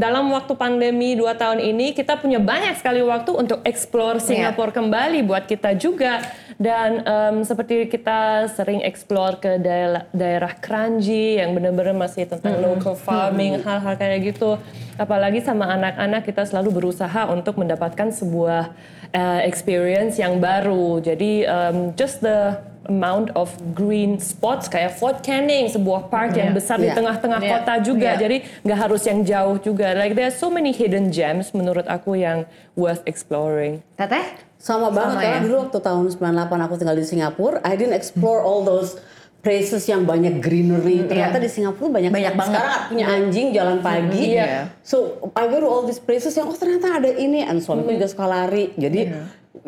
Dalam 0.00 0.32
waktu 0.32 0.56
pandemi 0.56 1.12
dua 1.12 1.36
tahun 1.36 1.60
ini 1.60 1.92
kita 1.92 2.16
punya 2.16 2.40
banyak 2.40 2.80
sekali 2.80 3.04
waktu 3.04 3.30
untuk 3.36 3.60
explore 3.62 4.16
Singapura 4.18 4.72
kembali 4.72 5.20
buat 5.28 5.44
kita 5.44 5.76
juga. 5.76 6.24
Dan 6.54 7.02
em, 7.02 7.36
seperti 7.42 7.90
kita 7.90 8.46
sering 8.54 8.80
explore 8.86 9.36
ke 9.42 9.58
daerah, 9.58 10.06
daerah 10.14 10.54
Kranji 10.54 11.36
yang 11.36 11.52
benar-benar 11.52 11.92
masih 11.98 12.30
tentang 12.30 12.62
local 12.62 12.94
farming, 12.94 13.58
hal-hal 13.60 13.94
kayak 13.98 14.34
gitu. 14.34 14.56
Apalagi 14.94 15.42
sama 15.42 15.66
anak-anak 15.74 16.22
kita 16.22 16.46
selalu 16.46 16.78
berusaha 16.78 17.26
untuk 17.26 17.58
mendapatkan 17.58 18.14
sebuah 18.14 18.70
eh, 19.10 19.40
experience 19.44 20.16
yang 20.16 20.38
baru. 20.38 21.02
Jadi 21.02 21.42
em, 21.42 21.90
just 21.98 22.22
the 22.22 22.62
amount 22.86 23.32
of 23.32 23.48
green 23.72 24.16
spots 24.16 24.66
kayak 24.66 24.94
Fort 24.94 25.20
Canning 25.20 25.66
sebuah 25.66 26.08
park 26.08 26.34
yang 26.34 26.52
besar 26.52 26.76
di 26.76 26.88
Yeah. 26.88 26.96
tengah-tengah 26.96 27.40
Yeah. 27.40 27.52
kota 27.60 27.74
juga 27.80 28.10
Yeah. 28.14 28.22
jadi 28.22 28.36
nggak 28.62 28.78
harus 28.78 29.02
yang 29.04 29.20
jauh 29.22 29.56
juga 29.58 29.92
like 29.92 30.12
there 30.12 30.28
are 30.28 30.34
so 30.34 30.48
many 30.48 30.70
hidden 30.70 31.08
gems 31.08 31.50
menurut 31.50 31.84
aku 31.84 32.14
yang 32.14 32.44
worth 32.74 33.00
exploring 33.04 33.80
Teteh? 33.94 34.40
Sama 34.56 34.88
banget 34.88 35.20
Sama 35.20 35.28
ya? 35.28 35.38
dulu 35.44 35.56
waktu 35.68 35.78
tahun 35.78 36.04
98 36.08 36.64
aku 36.64 36.74
tinggal 36.80 36.96
di 36.96 37.04
Singapura, 37.04 37.60
I 37.60 37.76
didn't 37.76 37.92
explore 37.92 38.40
all 38.40 38.64
those 38.64 38.96
places 39.44 39.84
yang 39.84 40.08
banyak 40.08 40.40
greenery. 40.40 41.04
Ternyata 41.04 41.36
di 41.36 41.52
Singapura 41.52 41.92
banyak 41.92 42.08
Banyak 42.08 42.32
banget. 42.32 42.56
Sekarang 42.56 42.80
punya 42.88 43.04
anjing 43.12 43.46
jalan 43.52 43.78
pagi. 43.84 44.32
Iya. 44.32 44.72
So 44.80 45.20
I 45.36 45.52
go 45.52 45.60
to 45.60 45.68
all 45.68 45.84
these 45.84 46.00
places 46.00 46.32
yang 46.32 46.48
oh 46.48 46.56
ternyata 46.56 46.96
ada 46.96 47.12
ini. 47.12 47.44
And 47.44 47.60
suamiku 47.60 47.92
juga 47.92 48.08
suka 48.08 48.24
lari. 48.24 48.72
Jadi 48.72 49.12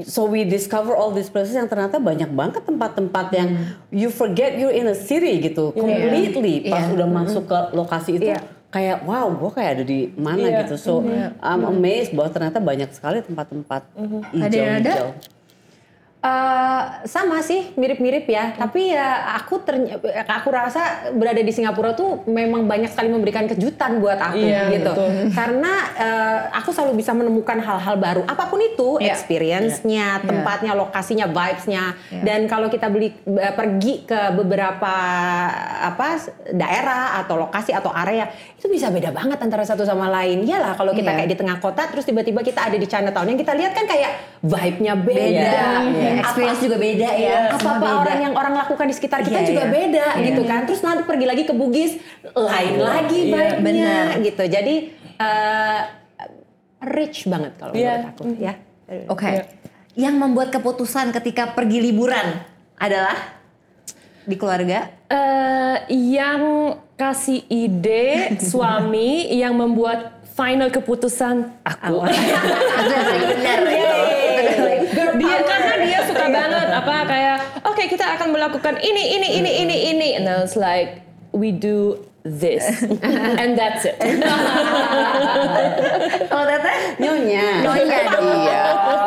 so 0.03 0.27
we 0.27 0.43
discover 0.43 0.93
all 0.93 1.11
these 1.11 1.31
places 1.31 1.55
yang 1.55 1.67
ternyata 1.67 1.97
banyak 1.97 2.27
banget 2.29 2.63
tempat-tempat 2.63 3.27
yang 3.33 3.49
you 3.89 4.11
forget 4.11 4.59
you're 4.59 4.75
in 4.75 4.87
a 4.87 4.97
city 4.97 5.39
gitu 5.41 5.71
completely. 5.73 6.67
Pas 6.67 6.85
Iya. 6.85 6.95
udah 6.95 7.09
masuk 7.09 7.47
ke 7.47 7.59
lokasi 7.73 8.19
itu 8.19 8.29
Iya. 8.29 8.43
kayak 8.69 9.07
wow 9.07 9.31
gue 9.31 9.51
kayak 9.51 9.71
ada 9.79 9.85
di 9.87 10.11
mana 10.13 10.43
Iya. 10.43 10.59
gitu. 10.67 10.75
So 10.77 10.93
I'm 11.39 11.63
amazed 11.65 12.13
bahwa 12.13 12.29
ternyata 12.29 12.59
banyak 12.59 12.91
sekali 12.91 13.23
tempat-tempat 13.23 13.83
yang 14.53 14.83
ada? 14.83 14.93
hijau-hijau. 14.93 15.09
Eh, 16.17 16.83
sama 17.07 17.39
sih 17.39 17.71
mirip-mirip 17.77 18.27
ya. 18.27 18.51
Tapi 18.51 18.91
ya 18.91 19.07
aku 19.37 19.63
terny- 19.63 19.95
aku 20.27 20.49
rasa 20.51 20.83
berada 21.15 21.39
di 21.39 21.53
Singapura 21.53 21.95
tuh 21.95 22.27
memang 22.27 22.67
banyak 22.67 22.91
sekali 22.91 23.13
memberikan 23.13 23.47
kejutan 23.47 24.01
buat 24.01 24.19
aku 24.19 24.43
Iya, 24.43 24.75
gitu. 24.75 24.91
betul. 24.91 25.11
karena 25.31 25.73
eh, 25.95 26.39
aku 26.51 26.75
selalu 26.75 26.99
bisa 26.99 27.15
menemukan 27.15 27.61
hal-hal 27.61 27.95
baru. 27.97 28.23
Apa 28.27 28.49
pun 28.49 28.59
itu 28.59 28.99
Iya. 28.99 29.15
experience-nya 29.15 30.19
tempatnya 30.21 30.75
lokasinya 30.75 31.29
vibes-nya. 31.29 31.95
Dan 32.19 32.51
kalau 32.51 32.67
kita 32.67 32.89
beli 32.89 33.13
eh, 33.15 33.53
pergi 33.55 34.03
ke 34.03 34.35
beberapa 34.35 34.95
apa 35.79 36.19
daerah 36.51 37.23
atau 37.23 37.39
lokasi 37.39 37.71
atau 37.71 37.95
area 37.95 38.27
itu 38.53 38.67
bisa 38.67 38.91
beda 38.91 39.13
banget 39.13 39.39
antara 39.39 39.63
satu 39.63 39.85
sama 39.85 40.11
lain. 40.11 40.43
Iyalah 40.43 40.75
kalau 40.75 40.91
kita 40.91 41.07
Iya. 41.07 41.17
kayak 41.23 41.31
di 41.31 41.39
tengah 41.39 41.59
kota 41.61 41.87
terus 41.87 42.03
tiba-tiba 42.03 42.41
kita 42.41 42.67
ada 42.67 42.75
di 42.75 42.87
Chinatown 42.89 43.31
yang 43.31 43.39
kita 43.39 43.53
lihat 43.55 43.73
kan 43.73 43.87
kayak 43.87 44.11
vibe-nya 44.43 44.95
beda, 44.97 45.23
Beda. 45.87 46.06
Iya. 46.09 46.21
Experience 46.21 46.61
juga 46.61 46.77
beda 46.77 47.09
ya. 47.13 47.37
Semua 47.49 47.59
apa-apa 47.59 47.81
beda. 47.83 48.01
orang 48.01 48.19
yang 48.21 48.35
orang 48.35 48.55
lakukan 48.57 48.87
di 48.87 48.95
sekitar 48.95 49.21
kita 49.21 49.39
Iya, 49.39 49.49
juga 49.49 49.63
iya. 49.63 49.73
beda 49.73 50.07
Iya. 50.13 50.25
gitu 50.25 50.43
kan 50.43 50.61
terus 50.65 50.81
nanti 50.81 51.03
pergi 51.03 51.27
lagi 51.27 51.43
ke 51.43 51.53
Bugis 51.53 51.93
lain 52.29 52.75
lagi 52.79 53.19
Iya, 53.21 53.33
vibe-nya 53.33 53.93
benar. 54.13 54.25
gitu 54.25 54.43
jadi 54.47 54.75
eh, 55.17 55.81
rich 56.87 57.27
banget 57.27 57.53
kalau 57.57 57.73
Iya. 57.73 57.93
menurut 57.97 58.11
aku 58.11 58.23
ya 58.37 58.55
Oke. 59.07 59.27
Iya. 59.29 59.45
Yang 59.99 60.15
membuat 60.15 60.49
keputusan 60.51 61.11
ketika 61.13 61.51
pergi 61.51 61.83
liburan 61.83 62.39
adalah 62.77 63.17
di 64.23 64.35
keluarga. 64.35 64.93
Eh, 65.07 65.77
yang 66.13 66.43
kasih 66.95 67.47
ide 67.47 68.31
suami 68.43 69.27
yang 69.31 69.53
membuat 69.53 70.21
final 70.29 70.69
keputusan 70.69 71.49
aku 71.63 72.05
benar 72.05 73.61
gitu. 73.65 75.05
dia 75.17 75.39
karena 75.41 75.75
dia 75.81 76.01
suka 76.05 76.27
banget 76.29 76.69
apa 76.69 76.95
oke 77.77 77.93
kita 77.93 78.17
akan 78.17 78.33
melakukan 78.33 78.81
ini 78.81 79.21
ini 79.21 79.29
ini 79.37 79.51
ini 79.61 79.77
ini. 79.93 80.09
And 80.17 80.25
I 80.25 80.41
was 80.41 80.57
like 80.57 81.05
we 81.37 81.53
do 81.53 82.01
this 82.29 82.65
and 83.41 83.55
that's 83.55 83.85
it 83.85 83.97
Kalau 86.27 86.45
teteh? 86.45 86.77
Nyonya. 86.99 87.47
Nyonya. 87.63 87.99
Iya. 88.17 88.61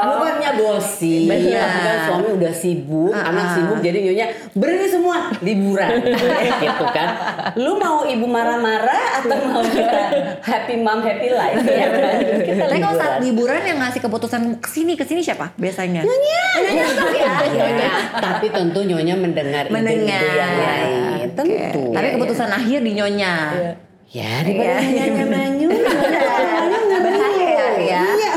Bukannya 0.06 0.52
bosi. 0.56 1.28
Benar. 1.28 1.60
Tapi 1.60 1.80
kan 1.80 1.98
suami 2.06 2.28
udah 2.36 2.54
sibuk, 2.54 3.14
anak 3.14 3.46
sibuk 3.54 3.78
jadi 3.80 3.98
nyonya 4.02 4.26
berani 4.54 4.88
semua 4.88 5.18
liburan. 5.40 5.90
gitu 6.64 6.86
kan. 6.90 7.08
Lu 7.56 7.78
mau 7.78 8.04
ibu 8.04 8.26
marah-marah 8.26 9.22
atau 9.22 9.36
mau 9.46 9.62
kita 9.62 10.02
happy 10.42 10.76
mom 10.80 11.02
happy 11.02 11.30
life 11.30 11.62
ya 11.62 11.88
kan? 11.88 12.14
Kita 12.42 12.64
Tapi 12.66 12.80
kalau 12.80 12.96
saat 12.98 13.14
liburan. 13.20 13.62
yang 13.62 13.80
ngasih 13.80 14.02
keputusan 14.02 14.42
ke 14.58 14.70
sini 14.70 14.94
ke 14.96 15.04
sini 15.04 15.22
siapa 15.22 15.52
biasanya? 15.56 16.02
Nyonya. 16.02 16.42
Nyonya 16.58 16.86
ya. 17.14 17.32
Nyonya. 17.50 17.90
Tapi 18.16 18.46
tentu 18.50 18.80
nyonya 18.82 19.16
mendengar 19.16 19.64
Mendengar. 19.68 20.18
ide-ide 20.18 20.38
yang 20.38 20.56
lain. 20.56 21.28
Tentu. 21.36 21.84
Tapi 21.92 22.08
keputusan 22.16 22.50
akhir 22.50 22.80
di 22.82 22.92
nyonya. 22.94 23.08
Ya 24.10 24.41
daripada 24.41 24.82
nyonya 24.82 25.26
manyu. 25.26 25.70
Bahaya 26.99 27.66
ya. 27.89 28.01
Iya. 28.10 28.32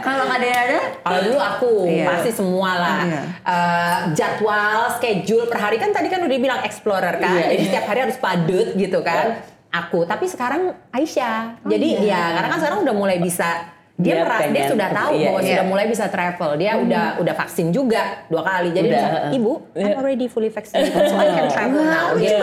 Kalau 0.00 0.22
nggak 0.26 0.38
ada 0.40 0.48
ada? 0.50 0.78
Kalau 1.00 1.20
dulu 1.22 1.38
aku 1.38 1.72
Iya. 1.86 2.04
pasti 2.04 2.30
semua 2.32 2.70
lah 2.74 3.00
Iya. 3.02 3.22
Eh, 3.40 3.96
jadwal, 4.12 4.90
schedule 4.92 5.46
per 5.46 5.58
hari 5.60 5.76
kan 5.76 5.90
tadi 5.90 6.06
kan 6.06 6.18
udah 6.20 6.34
bilang 6.36 6.60
explorer 6.60 7.14
kan, 7.16 7.38
Iya, 7.38 7.46
jadi 7.48 7.62
iya. 7.62 7.68
setiap 7.68 7.86
hari 7.86 7.98
harus 8.02 8.18
padat 8.18 8.68
gitu 8.74 8.98
kan. 9.00 9.38
Aku, 9.70 10.02
tapi 10.02 10.26
sekarang 10.26 10.74
Aisyah. 10.90 11.62
jadi 11.62 11.88
ya 12.02 12.22
karena 12.34 12.48
kan 12.48 12.58
sekarang 12.58 12.78
udah 12.82 12.90
mulai 12.92 13.22
bisa 13.22 13.70
dia, 14.00 14.12
Dia 14.16 14.24
merasa 14.24 14.48
dia 14.48 14.64
sudah 14.66 14.88
tahu 14.90 15.10
Iya, 15.12 15.24
bahwa 15.28 15.40
iya. 15.40 15.48
sudah 15.52 15.64
mulai 15.68 15.86
bisa 15.86 16.04
travel. 16.08 16.50
Dia 16.56 16.72
udah 16.74 17.04
udah 17.20 17.34
vaksin 17.36 17.66
juga 17.68 18.24
dua 18.26 18.42
kali. 18.42 18.68
Jadi 18.72 18.88
Udah, 18.88 19.04
dia 19.04 19.36
ibu, 19.36 19.52
I'm 19.76 19.94
already 19.94 20.26
fully 20.26 20.48
vaccinated, 20.48 21.04
so 21.06 21.14
I 21.14 21.28
can 21.30 21.46
travel 21.46 21.84
now. 21.84 22.16
Gitu. 22.16 22.40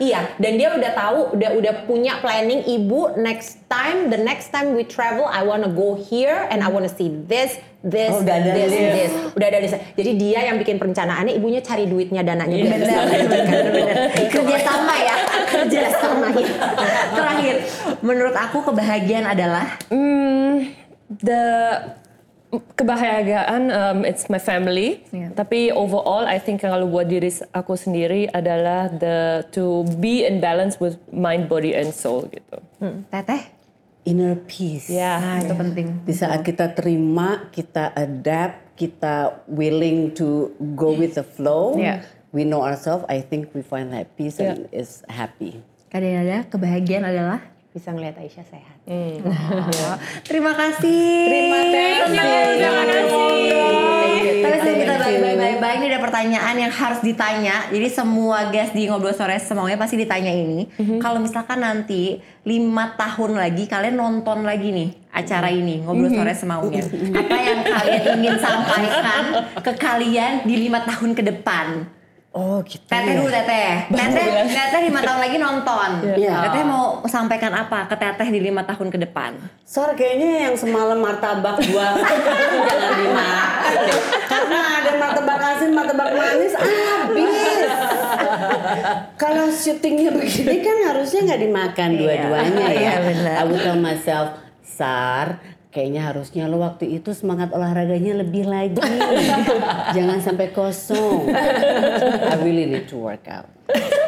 Iya, 0.00 0.20
dan 0.36 0.52
dia 0.56 0.72
udah 0.72 0.90
tahu, 0.90 1.18
udah 1.36 1.50
udah 1.54 1.72
punya 1.84 2.18
planning 2.18 2.64
ibu 2.64 3.12
next 3.14 3.60
time, 3.68 4.08
the 4.08 4.16
next 4.16 4.48
time 4.48 4.72
we 4.72 4.82
travel, 4.82 5.24
I 5.24 5.44
wanna 5.44 5.68
go 5.68 5.94
here 5.94 6.48
and 6.48 6.60
I 6.60 6.68
wanna 6.68 6.88
see 6.88 7.12
this, 7.28 7.54
this, 7.80 8.10
Oh, 8.10 8.24
udah 8.24 8.34
ada 8.34 8.50
this, 8.50 8.70
list. 8.70 8.94
this. 8.96 9.12
Udah 9.34 9.46
ada 9.46 9.58
list. 9.60 9.76
Jadi 9.92 10.10
dia 10.16 10.40
yang 10.46 10.56
bikin 10.56 10.80
perencanaannya, 10.80 11.34
ibunya 11.34 11.60
cari 11.60 11.84
duitnya, 11.84 12.22
dananya. 12.22 12.54
biar 12.54 12.74
bisa 12.74 12.90
Benar, 12.90 13.04
melanjutkan. 13.04 13.62
benar. 13.68 13.96
Kerja 14.32 14.56
sama 14.60 14.94
ya, 14.96 15.16
kerja 15.44 15.80
sama 15.92 16.26
ya. 16.32 16.54
Terakhir, 17.12 17.54
menurut 18.00 18.34
aku 18.34 18.58
kebahagiaan 18.64 19.26
adalah 19.26 19.66
the 21.10 21.42
kebahagiaan 22.74 23.66
um, 23.70 23.98
it's 24.06 24.30
my 24.30 24.38
family 24.38 25.02
Yeah. 25.10 25.34
tapi 25.34 25.74
overall 25.74 26.22
I 26.22 26.38
think 26.38 26.62
kalau 26.62 26.86
buat 26.86 27.10
diri 27.10 27.30
aku 27.50 27.74
sendiri 27.74 28.30
adalah 28.30 28.86
the 28.90 29.42
to 29.54 29.82
be 29.98 30.22
in 30.22 30.38
balance 30.38 30.78
with 30.78 30.98
mind 31.10 31.50
body 31.50 31.74
and 31.74 31.90
soul 31.90 32.26
gitu 32.30 32.58
teteh. 33.10 33.50
Inner 34.04 34.36
peace. 34.36 34.92
ya 34.92 35.16
Nah, 35.16 35.40
itu 35.40 35.54
penting. 35.56 35.86
Di 36.04 36.12
saat 36.12 36.44
kita 36.44 36.76
terima, 36.76 37.48
kita 37.48 37.88
adapt, 37.96 38.76
kita 38.76 39.40
willing 39.48 40.12
to 40.12 40.52
go 40.76 40.92
with 40.92 41.16
the 41.16 41.24
flow. 41.24 41.72
Yeah. 41.80 42.04
We 42.28 42.44
know 42.44 42.60
ourselves. 42.60 43.08
I 43.08 43.24
think 43.24 43.56
we 43.56 43.64
find 43.64 43.96
that 43.96 44.12
peace 44.20 44.36
and 44.36 44.68
is 44.76 45.00
happy. 45.08 45.64
Kadang 45.88 46.20
ada 46.20 46.44
kebahagiaan 46.44 47.08
adalah 47.08 47.40
Bisa 47.74 47.90
ngeliat 47.90 48.14
Aisyah 48.14 48.46
sehat. 48.46 48.76
Oh, 48.86 49.96
Terima 50.22 50.54
kasih. 50.54 51.26
Terima 51.26 51.60
kasih. 51.74 52.14
Terima 52.54 52.84
kasih. 52.86 53.54
Tapi 54.44 54.56
sebelum 54.62 54.78
kita 54.78 54.94
baik-baik 55.34 55.76
ini 55.82 55.86
ada 55.90 56.00
pertanyaan 56.00 56.54
yang 56.54 56.70
harus 56.72 57.00
ditanya. 57.02 57.66
Jadi 57.74 57.88
semua 57.90 58.54
guest 58.54 58.72
di 58.72 58.86
ngobrol 58.86 59.10
sore 59.10 59.40
semuanya 59.42 59.74
pasti 59.74 59.98
ditanya 59.98 60.30
ini. 60.30 60.70
Kalau 61.02 61.18
misalkan 61.18 61.60
nanti 61.60 62.22
lima 62.46 62.94
tahun 62.94 63.34
lagi 63.34 63.66
kalian 63.66 63.96
nonton 63.98 64.46
lagi 64.46 64.70
nih 64.70 64.88
acara 65.10 65.50
ini 65.50 65.82
ngobrol 65.82 66.14
sore 66.14 66.32
semaunya. 66.36 66.84
Apa 67.10 67.36
yang 67.42 67.60
kalian 67.66 68.02
ingin 68.20 68.36
sampaikan 68.38 69.22
ke 69.58 69.72
kalian 69.74 70.32
di 70.46 70.54
lima 70.62 70.84
tahun 70.86 71.10
ke 71.18 71.22
depan? 71.26 71.90
Oh 72.34 72.58
gitu 72.66 72.82
Teteh 72.90 73.14
dulu 73.14 73.30
teteh. 73.30 73.86
Teteh, 73.94 74.26
teteh 74.50 74.80
lima 74.90 74.98
tahun 75.06 75.22
lagi 75.22 75.36
nonton. 75.38 75.90
Iya. 76.18 76.50
Teteh 76.50 76.66
mau 76.66 76.98
sampaikan 77.06 77.54
apa 77.54 77.86
ke 77.86 77.94
teteh 77.94 78.26
di 78.26 78.42
lima 78.42 78.66
tahun 78.66 78.90
ke 78.90 78.98
depan? 79.06 79.38
Sor 79.62 79.94
kayaknya 79.94 80.50
yang 80.50 80.54
semalam 80.58 80.98
martabak 80.98 81.62
gua 81.70 81.94
jangan 82.66 82.92
dimakan. 82.98 83.86
Karena 84.26 84.58
ada 84.82 84.90
martabak 84.98 85.40
asin, 85.46 85.70
martabak 85.70 86.10
manis 86.10 86.54
habis. 86.58 87.30
Kalau 89.14 89.46
syutingnya 89.54 90.10
begini 90.10 90.58
kan 90.58 90.76
harusnya 90.90 91.20
nggak 91.30 91.42
dimakan 91.46 91.88
dua-duanya 91.94 92.66
ya. 92.66 92.78
Iya, 92.82 92.94
benar. 92.98 93.34
I 93.38 93.44
would 93.46 93.62
tell 93.62 93.78
myself, 93.78 94.28
Sar, 94.66 95.38
kayaknya 95.74 96.06
harusnya 96.06 96.46
lo 96.46 96.62
waktu 96.62 96.86
itu 96.86 97.10
semangat 97.10 97.50
olahraganya 97.50 98.22
lebih 98.22 98.46
lagi. 98.46 98.78
Jangan 99.98 100.22
sampai 100.22 100.54
kosong. 100.54 101.26
I 101.26 102.38
really 102.38 102.70
need 102.70 102.86
to 102.86 103.02
work 103.02 103.26
out. 103.26 103.50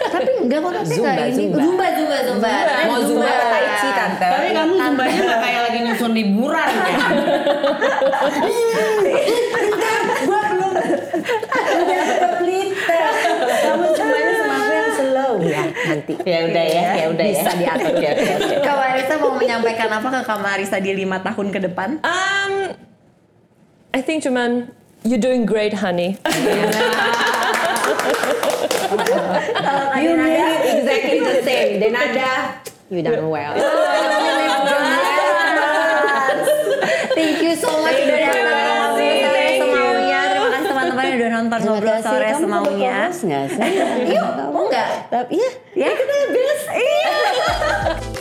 Tapi 0.06 0.46
enggak 0.46 0.62
kok 0.62 0.72
teteh 0.78 0.94
Zumba, 0.94 1.10
kayak 1.18 1.26
ini. 1.34 1.50
Zumba. 1.50 1.58
Zumba, 1.58 1.86
zumba, 1.90 2.16
zumba. 2.22 2.50
Mau 2.86 3.00
zumba 3.02 3.26
apa 3.26 3.44
tai 3.50 3.66
chi 3.82 3.88
tante? 3.90 4.28
Tapi 4.30 4.48
kamu 4.54 4.74
zumbanya 4.78 5.18
nggak 5.26 5.40
kayak 5.42 5.60
lagi 5.66 5.78
nyusun 5.82 6.12
liburan 6.14 6.68
ya. 6.86 6.96
Gua 10.22 10.40
belum 10.46 10.70
udah 10.70 12.00
keplitet. 12.14 13.14
Kamu 13.66 13.84
zumbanya 13.90 14.32
sama 14.38 14.54
aku 14.54 14.70
yang 14.70 14.90
slow. 14.94 15.32
Ya, 15.42 15.62
nanti. 15.90 16.14
Ya 16.26 16.42
udah 16.42 16.64
ya, 16.66 16.86
ya 16.98 17.06
udah 17.14 17.22
ya. 17.22 17.38
Bisa 17.38 17.50
diatur. 17.54 17.94
Oke, 17.94 18.06
oke, 18.10 18.32
oke. 18.34 18.56
Kak 18.66 18.74
Marisa 18.74 19.14
mau 19.22 19.30
menyampaikan 19.38 19.86
apa 19.94 20.08
ke 20.10 20.20
Kak 20.26 20.38
Marisa 20.42 20.76
di 20.82 20.90
lima 20.90 21.22
tahun 21.22 21.54
ke 21.54 21.58
depan? 21.70 22.02
um 22.02 22.52
I 23.94 24.02
think 24.02 24.26
cuman 24.26 24.74
you 25.06 25.22
doing 25.22 25.46
great 25.46 25.78
honey 25.78 26.18
You 29.96 30.10
made 30.18 30.38
it 30.38 30.62
exactly 30.78 31.18
the 31.22 31.42
same. 31.42 31.80
Denada, 31.80 32.58
you 32.90 33.02
done 33.02 33.30
well. 33.30 33.54
Thank 37.14 37.42
you 37.42 37.54
so 37.56 37.70
much 37.82 37.96
udah 37.96 38.18
datang 38.20 38.45
nonton 41.46 41.60
ngobrol 41.64 41.98
sore 42.00 42.28
Kamu 42.28 42.40
semaunya. 42.42 42.96
fokus 43.06 43.18
nggak 43.22 43.44
sih? 43.48 43.72
Yuk, 44.14 44.26
mau 44.50 44.64
nggak? 44.66 44.88
Tapi 45.08 45.34
ya, 45.38 45.50
Ya 45.76 45.88
kita 45.92 46.14
habis. 46.18 46.60
Iya. 46.74 47.14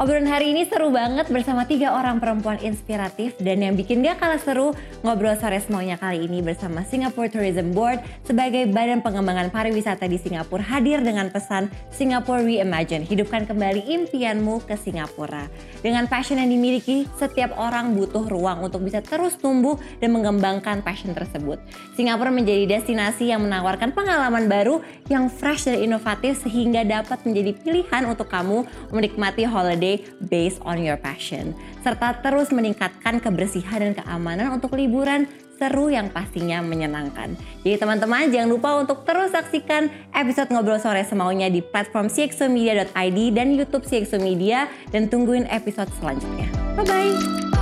Obrolan 0.00 0.32
hari 0.32 0.56
ini 0.56 0.64
seru 0.64 0.88
banget 0.88 1.28
bersama 1.28 1.68
tiga 1.68 1.92
orang 1.92 2.24
perempuan 2.24 2.56
inspiratif 2.64 3.36
dan 3.36 3.60
yang 3.60 3.76
bikin 3.76 4.00
gak 4.00 4.16
kalah 4.16 4.40
seru 4.40 4.72
ngobrol 5.04 5.36
sore 5.36 5.60
semuanya 5.60 6.00
kali 6.00 6.24
ini 6.24 6.40
bersama 6.40 6.80
Singapore 6.88 7.28
Tourism 7.28 7.76
Board 7.76 8.00
sebagai 8.24 8.64
badan 8.72 9.04
pengembangan 9.04 9.52
pariwisata 9.52 10.08
di 10.08 10.16
Singapura 10.16 10.64
hadir 10.64 11.04
dengan 11.04 11.28
pesan 11.28 11.68
Singapore 11.92 12.48
Reimagine, 12.48 13.04
hidupkan 13.04 13.44
kembali 13.44 13.92
impianmu 13.92 14.64
ke 14.64 14.72
Singapura. 14.80 15.52
Dengan 15.84 16.08
passion 16.08 16.40
yang 16.40 16.48
dimiliki, 16.48 17.04
setiap 17.20 17.52
orang 17.60 17.92
butuh 17.92 18.24
ruang 18.24 18.64
untuk 18.64 18.80
bisa 18.80 19.04
terus 19.04 19.36
tumbuh 19.36 19.76
dan 20.00 20.16
mengembangkan 20.16 20.80
passion 20.80 21.12
tersebut. 21.12 21.60
Singapura 21.92 22.32
menjadi 22.32 22.64
destinasi 22.64 23.36
yang 23.36 23.44
menawarkan 23.44 23.92
pengalaman 23.92 24.48
baru 24.48 24.80
yang 25.12 25.28
fresh 25.28 25.68
dan 25.68 25.76
inovatif 25.76 26.40
sehingga 26.40 26.88
dapat 26.88 27.20
menjadi 27.28 27.52
pilihan 27.52 28.08
untuk 28.08 28.32
kamu 28.32 28.64
menikmati 28.88 29.44
holiday 29.44 29.89
based 30.28 30.62
on 30.62 30.78
your 30.82 30.98
passion. 31.00 31.56
Serta 31.82 32.20
terus 32.20 32.52
meningkatkan 32.54 33.18
kebersihan 33.18 33.80
dan 33.80 33.94
keamanan 33.96 34.54
untuk 34.54 34.76
liburan 34.76 35.26
seru 35.60 35.92
yang 35.92 36.08
pastinya 36.08 36.64
menyenangkan. 36.64 37.36
Jadi 37.60 37.76
teman-teman 37.76 38.32
jangan 38.32 38.48
lupa 38.48 38.80
untuk 38.80 39.04
terus 39.04 39.36
saksikan 39.36 39.92
episode 40.16 40.48
Ngobrol 40.48 40.80
Sore 40.80 41.04
Semaunya 41.04 41.52
di 41.52 41.60
platform 41.60 42.08
cxomedia.id 42.08 43.18
dan 43.36 43.52
YouTube 43.52 43.84
CXO 43.84 44.16
Media 44.24 44.72
dan 44.88 45.12
tungguin 45.12 45.44
episode 45.52 45.92
selanjutnya. 46.00 46.48
Bye-bye! 46.80 47.60